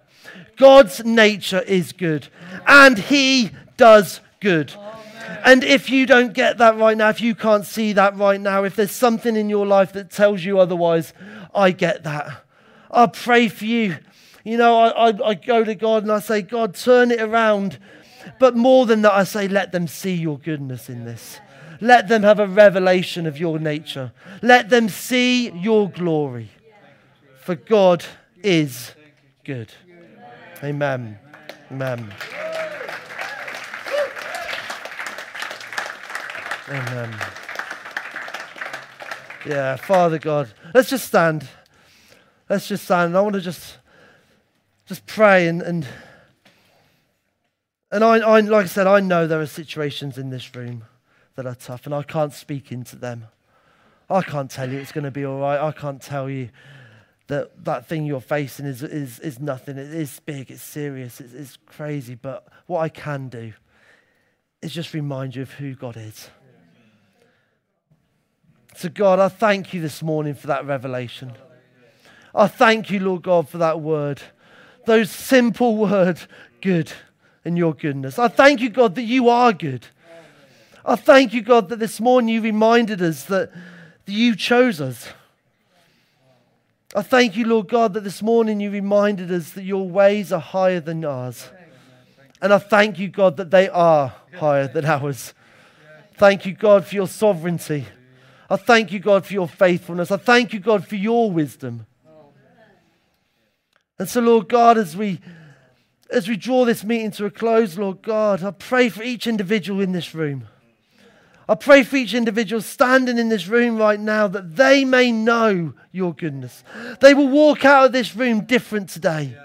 God's 0.55 1.03
nature 1.03 1.59
is 1.59 1.91
good. 1.91 2.29
And 2.65 2.97
He 2.97 3.51
does 3.75 4.21
good. 4.39 4.73
And 5.45 5.63
if 5.63 5.89
you 5.89 6.05
don't 6.05 6.33
get 6.33 6.57
that 6.59 6.77
right 6.77 6.97
now, 6.97 7.09
if 7.09 7.21
you 7.21 7.35
can't 7.35 7.65
see 7.65 7.93
that 7.93 8.15
right 8.15 8.39
now, 8.39 8.63
if 8.63 8.75
there's 8.75 8.91
something 8.91 9.35
in 9.35 9.49
your 9.49 9.65
life 9.65 9.93
that 9.93 10.09
tells 10.09 10.43
you 10.43 10.59
otherwise, 10.59 11.13
I 11.53 11.71
get 11.71 12.03
that. 12.03 12.45
I 12.89 13.07
pray 13.07 13.47
for 13.49 13.65
you. 13.65 13.97
You 14.43 14.57
know, 14.57 14.77
I, 14.77 15.09
I, 15.09 15.29
I 15.29 15.33
go 15.35 15.63
to 15.63 15.75
God 15.75 16.03
and 16.03 16.11
I 16.11 16.19
say, 16.19 16.41
God, 16.41 16.75
turn 16.75 17.11
it 17.11 17.21
around. 17.21 17.79
But 18.39 18.55
more 18.55 18.85
than 18.85 19.01
that, 19.01 19.13
I 19.13 19.23
say, 19.23 19.47
let 19.47 19.71
them 19.71 19.87
see 19.87 20.13
your 20.13 20.37
goodness 20.37 20.89
in 20.89 21.05
this. 21.05 21.39
Let 21.81 22.07
them 22.07 22.23
have 22.23 22.39
a 22.39 22.47
revelation 22.47 23.25
of 23.25 23.37
your 23.37 23.59
nature. 23.59 24.13
Let 24.41 24.69
them 24.69 24.87
see 24.87 25.49
your 25.49 25.89
glory. 25.89 26.49
For 27.41 27.55
God 27.55 28.05
is 28.41 28.93
good. 29.43 29.73
Amen. 30.63 31.19
Amen. 31.71 32.13
Amen. 36.69 37.13
Yeah, 39.45 39.75
Father 39.75 40.17
God. 40.17 40.53
Let's 40.73 40.89
just 40.89 41.05
stand. 41.05 41.47
Let's 42.49 42.67
just 42.67 42.85
stand. 42.85 43.17
I 43.17 43.21
want 43.21 43.35
to 43.35 43.41
just 43.41 43.77
just 44.85 45.05
pray 45.05 45.47
and 45.47 45.61
and 45.61 45.87
and 47.91 48.03
I, 48.03 48.17
I 48.17 48.39
like 48.39 48.65
I 48.65 48.67
said, 48.67 48.87
I 48.87 49.01
know 49.01 49.27
there 49.27 49.41
are 49.41 49.45
situations 49.45 50.17
in 50.17 50.29
this 50.29 50.55
room 50.55 50.85
that 51.35 51.45
are 51.45 51.55
tough, 51.55 51.85
and 51.85 51.93
I 51.93 52.03
can't 52.03 52.33
speak 52.33 52.71
into 52.71 52.95
them. 52.95 53.25
I 54.09 54.21
can't 54.21 54.49
tell 54.49 54.71
you 54.71 54.79
it's 54.79 54.91
going 54.91 55.05
to 55.05 55.11
be 55.11 55.25
all 55.25 55.39
right. 55.39 55.59
I 55.59 55.71
can't 55.71 56.01
tell 56.01 56.29
you 56.29 56.49
that 57.27 57.65
that 57.65 57.87
thing 57.87 58.05
you're 58.05 58.21
facing 58.21 58.65
is, 58.65 58.83
is, 58.83 59.19
is 59.19 59.39
nothing. 59.39 59.77
It 59.77 59.93
is 59.93 60.19
big, 60.19 60.51
it's 60.51 60.61
serious, 60.61 61.19
it's, 61.19 61.33
it's 61.33 61.57
crazy. 61.65 62.15
But 62.15 62.47
what 62.67 62.79
I 62.79 62.89
can 62.89 63.29
do 63.29 63.53
is 64.61 64.73
just 64.73 64.93
remind 64.93 65.35
you 65.35 65.41
of 65.41 65.51
who 65.51 65.75
God 65.75 65.97
is. 65.97 66.29
So, 68.75 68.89
God, 68.89 69.19
I 69.19 69.29
thank 69.29 69.73
you 69.73 69.81
this 69.81 70.01
morning 70.01 70.33
for 70.33 70.47
that 70.47 70.65
revelation. 70.65 71.33
I 72.33 72.47
thank 72.47 72.89
you, 72.89 72.99
Lord 72.99 73.21
God, 73.21 73.47
for 73.47 73.59
that 73.59 73.79
word. 73.79 74.21
Those 74.85 75.11
simple 75.11 75.77
words, 75.77 76.27
good, 76.61 76.91
and 77.45 77.57
your 77.57 77.73
goodness. 77.73 78.17
I 78.17 78.27
thank 78.27 78.61
you, 78.61 78.69
God, 78.69 78.95
that 78.95 79.03
you 79.03 79.29
are 79.29 79.53
good. 79.53 79.87
I 80.83 80.95
thank 80.95 81.33
you, 81.33 81.41
God, 81.41 81.69
that 81.69 81.79
this 81.79 82.01
morning 82.01 82.33
you 82.33 82.41
reminded 82.41 83.01
us 83.01 83.25
that, 83.25 83.51
that 84.05 84.11
you 84.11 84.35
chose 84.35 84.81
us. 84.81 85.07
I 86.95 87.03
thank 87.03 87.37
you, 87.37 87.45
Lord 87.45 87.69
God, 87.69 87.93
that 87.93 88.03
this 88.03 88.21
morning 88.21 88.59
you 88.59 88.71
reminded 88.71 89.31
us 89.31 89.51
that 89.51 89.63
your 89.63 89.87
ways 89.87 90.31
are 90.33 90.41
higher 90.41 90.79
than 90.79 91.05
ours. 91.05 91.49
And 92.41 92.51
I 92.51 92.57
thank 92.57 92.99
you, 92.99 93.07
God, 93.07 93.37
that 93.37 93.51
they 93.51 93.69
are 93.69 94.13
higher 94.37 94.67
than 94.67 94.85
ours. 94.85 95.33
Thank 96.17 96.45
you, 96.45 96.53
God, 96.53 96.85
for 96.85 96.95
your 96.95 97.07
sovereignty. 97.07 97.85
I 98.53 98.55
thank 98.55 98.91
you, 98.91 98.99
God, 98.99 99.25
for 99.25 99.33
your 99.33 99.47
faithfulness. 99.47 100.11
I 100.11 100.17
thank 100.17 100.53
you, 100.53 100.59
God, 100.59 100.85
for 100.85 100.95
your 100.95 101.31
wisdom. 101.31 101.87
And 103.97 104.07
so, 104.07 104.21
Lord 104.21 104.47
God, 104.47 104.77
as 104.77 104.95
we 104.95 105.19
as 106.11 106.27
we 106.27 106.37
draw 106.37 106.63
this 106.63 106.83
meeting 106.83 107.09
to 107.11 107.25
a 107.25 107.31
close, 107.31 107.79
Lord 107.79 108.03
God, 108.03 108.43
I 108.43 108.51
pray 108.51 108.89
for 108.89 109.01
each 109.01 109.25
individual 109.25 109.81
in 109.81 109.91
this 109.91 110.13
room. 110.13 110.45
I 111.49 111.55
pray 111.55 111.81
for 111.81 111.95
each 111.95 112.13
individual 112.13 112.61
standing 112.61 113.17
in 113.17 113.29
this 113.29 113.47
room 113.47 113.75
right 113.75 113.99
now 113.99 114.27
that 114.27 114.55
they 114.55 114.85
may 114.85 115.11
know 115.11 115.73
your 115.91 116.13
goodness. 116.13 116.63
They 117.01 117.15
will 117.15 117.29
walk 117.29 117.65
out 117.65 117.87
of 117.87 117.91
this 117.91 118.15
room 118.15 118.45
different 118.45 118.87
today. 118.87 119.35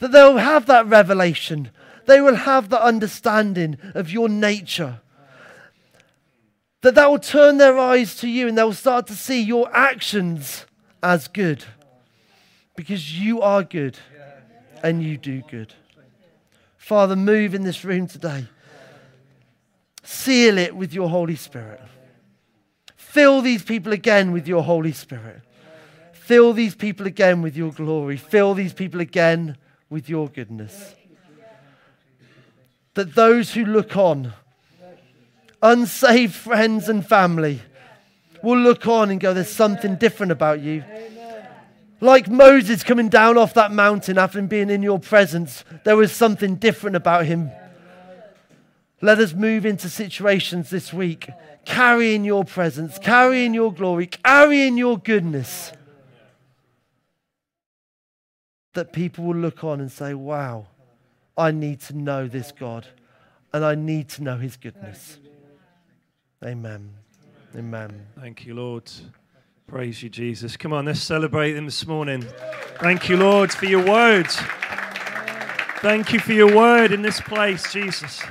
That 0.00 0.10
they'll 0.10 0.38
have 0.38 0.66
that 0.66 0.88
revelation. 0.88 1.70
They 2.06 2.20
will 2.20 2.34
have 2.34 2.70
that 2.70 2.82
understanding 2.82 3.78
of 3.94 4.10
your 4.10 4.28
nature. 4.28 5.01
That 6.82 6.96
that 6.96 7.10
will 7.10 7.18
turn 7.18 7.58
their 7.58 7.78
eyes 7.78 8.16
to 8.16 8.28
you 8.28 8.48
and 8.48 8.58
they'll 8.58 8.72
start 8.72 9.06
to 9.06 9.14
see 9.14 9.40
your 9.40 9.74
actions 9.74 10.66
as 11.02 11.28
good. 11.28 11.64
Because 12.76 13.18
you 13.18 13.40
are 13.40 13.62
good 13.62 13.98
and 14.82 15.02
you 15.02 15.16
do 15.16 15.42
good. 15.42 15.74
Father, 16.76 17.14
move 17.14 17.54
in 17.54 17.62
this 17.62 17.84
room 17.84 18.08
today. 18.08 18.46
Seal 20.02 20.58
it 20.58 20.74
with 20.74 20.92
your 20.92 21.08
Holy 21.08 21.36
Spirit. 21.36 21.80
Fill 22.96 23.40
these 23.42 23.62
people 23.62 23.92
again 23.92 24.32
with 24.32 24.48
your 24.48 24.64
Holy 24.64 24.92
Spirit. 24.92 25.42
Fill 26.12 26.52
these 26.52 26.74
people 26.74 27.06
again 27.06 27.42
with 27.42 27.56
your 27.56 27.70
glory. 27.70 28.16
Fill 28.16 28.54
these 28.54 28.72
people 28.72 29.00
again 29.00 29.56
with 29.90 30.08
your 30.08 30.28
goodness. 30.28 30.94
That 32.94 33.14
those 33.14 33.54
who 33.54 33.64
look 33.64 33.96
on, 33.96 34.32
unsaved 35.62 36.34
friends 36.34 36.88
and 36.88 37.06
family, 37.06 37.62
will 38.42 38.58
look 38.58 38.86
on 38.86 39.10
and 39.10 39.20
go, 39.20 39.32
There's 39.32 39.48
something 39.48 39.96
different 39.96 40.32
about 40.32 40.60
you. 40.60 40.84
Like 42.00 42.28
Moses 42.28 42.82
coming 42.82 43.08
down 43.08 43.38
off 43.38 43.54
that 43.54 43.70
mountain 43.70 44.18
after 44.18 44.42
being 44.42 44.70
in 44.70 44.82
your 44.82 44.98
presence, 44.98 45.64
there 45.84 45.96
was 45.96 46.10
something 46.10 46.56
different 46.56 46.96
about 46.96 47.26
him. 47.26 47.52
Let 49.00 49.18
us 49.18 49.34
move 49.34 49.64
into 49.64 49.88
situations 49.88 50.68
this 50.70 50.92
week, 50.92 51.30
carrying 51.64 52.24
your 52.24 52.44
presence, 52.44 52.98
carrying 52.98 53.54
your 53.54 53.72
glory, 53.72 54.06
carrying 54.06 54.76
your 54.76 54.98
goodness. 54.98 55.72
That 58.74 58.92
people 58.92 59.24
will 59.24 59.36
look 59.36 59.62
on 59.62 59.80
and 59.80 59.90
say, 59.92 60.12
Wow, 60.12 60.66
I 61.36 61.52
need 61.52 61.80
to 61.82 61.96
know 61.96 62.26
this 62.26 62.50
God, 62.50 62.88
and 63.52 63.64
I 63.64 63.76
need 63.76 64.08
to 64.10 64.24
know 64.24 64.38
his 64.38 64.56
goodness. 64.56 65.18
Amen. 66.44 66.92
Amen. 67.56 68.06
Thank 68.18 68.46
you, 68.46 68.54
Lord. 68.54 68.90
Praise 69.68 70.02
you, 70.02 70.08
Jesus. 70.08 70.56
Come 70.56 70.72
on, 70.72 70.86
let's 70.86 71.00
celebrate 71.00 71.54
him 71.54 71.66
this 71.66 71.86
morning. 71.86 72.26
Thank 72.80 73.08
you, 73.08 73.16
Lord, 73.16 73.52
for 73.52 73.66
your 73.66 73.84
word. 73.84 74.26
Thank 75.80 76.12
you 76.12 76.18
for 76.18 76.32
your 76.32 76.54
word 76.54 76.90
in 76.90 77.02
this 77.02 77.20
place, 77.20 77.72
Jesus. 77.72 78.22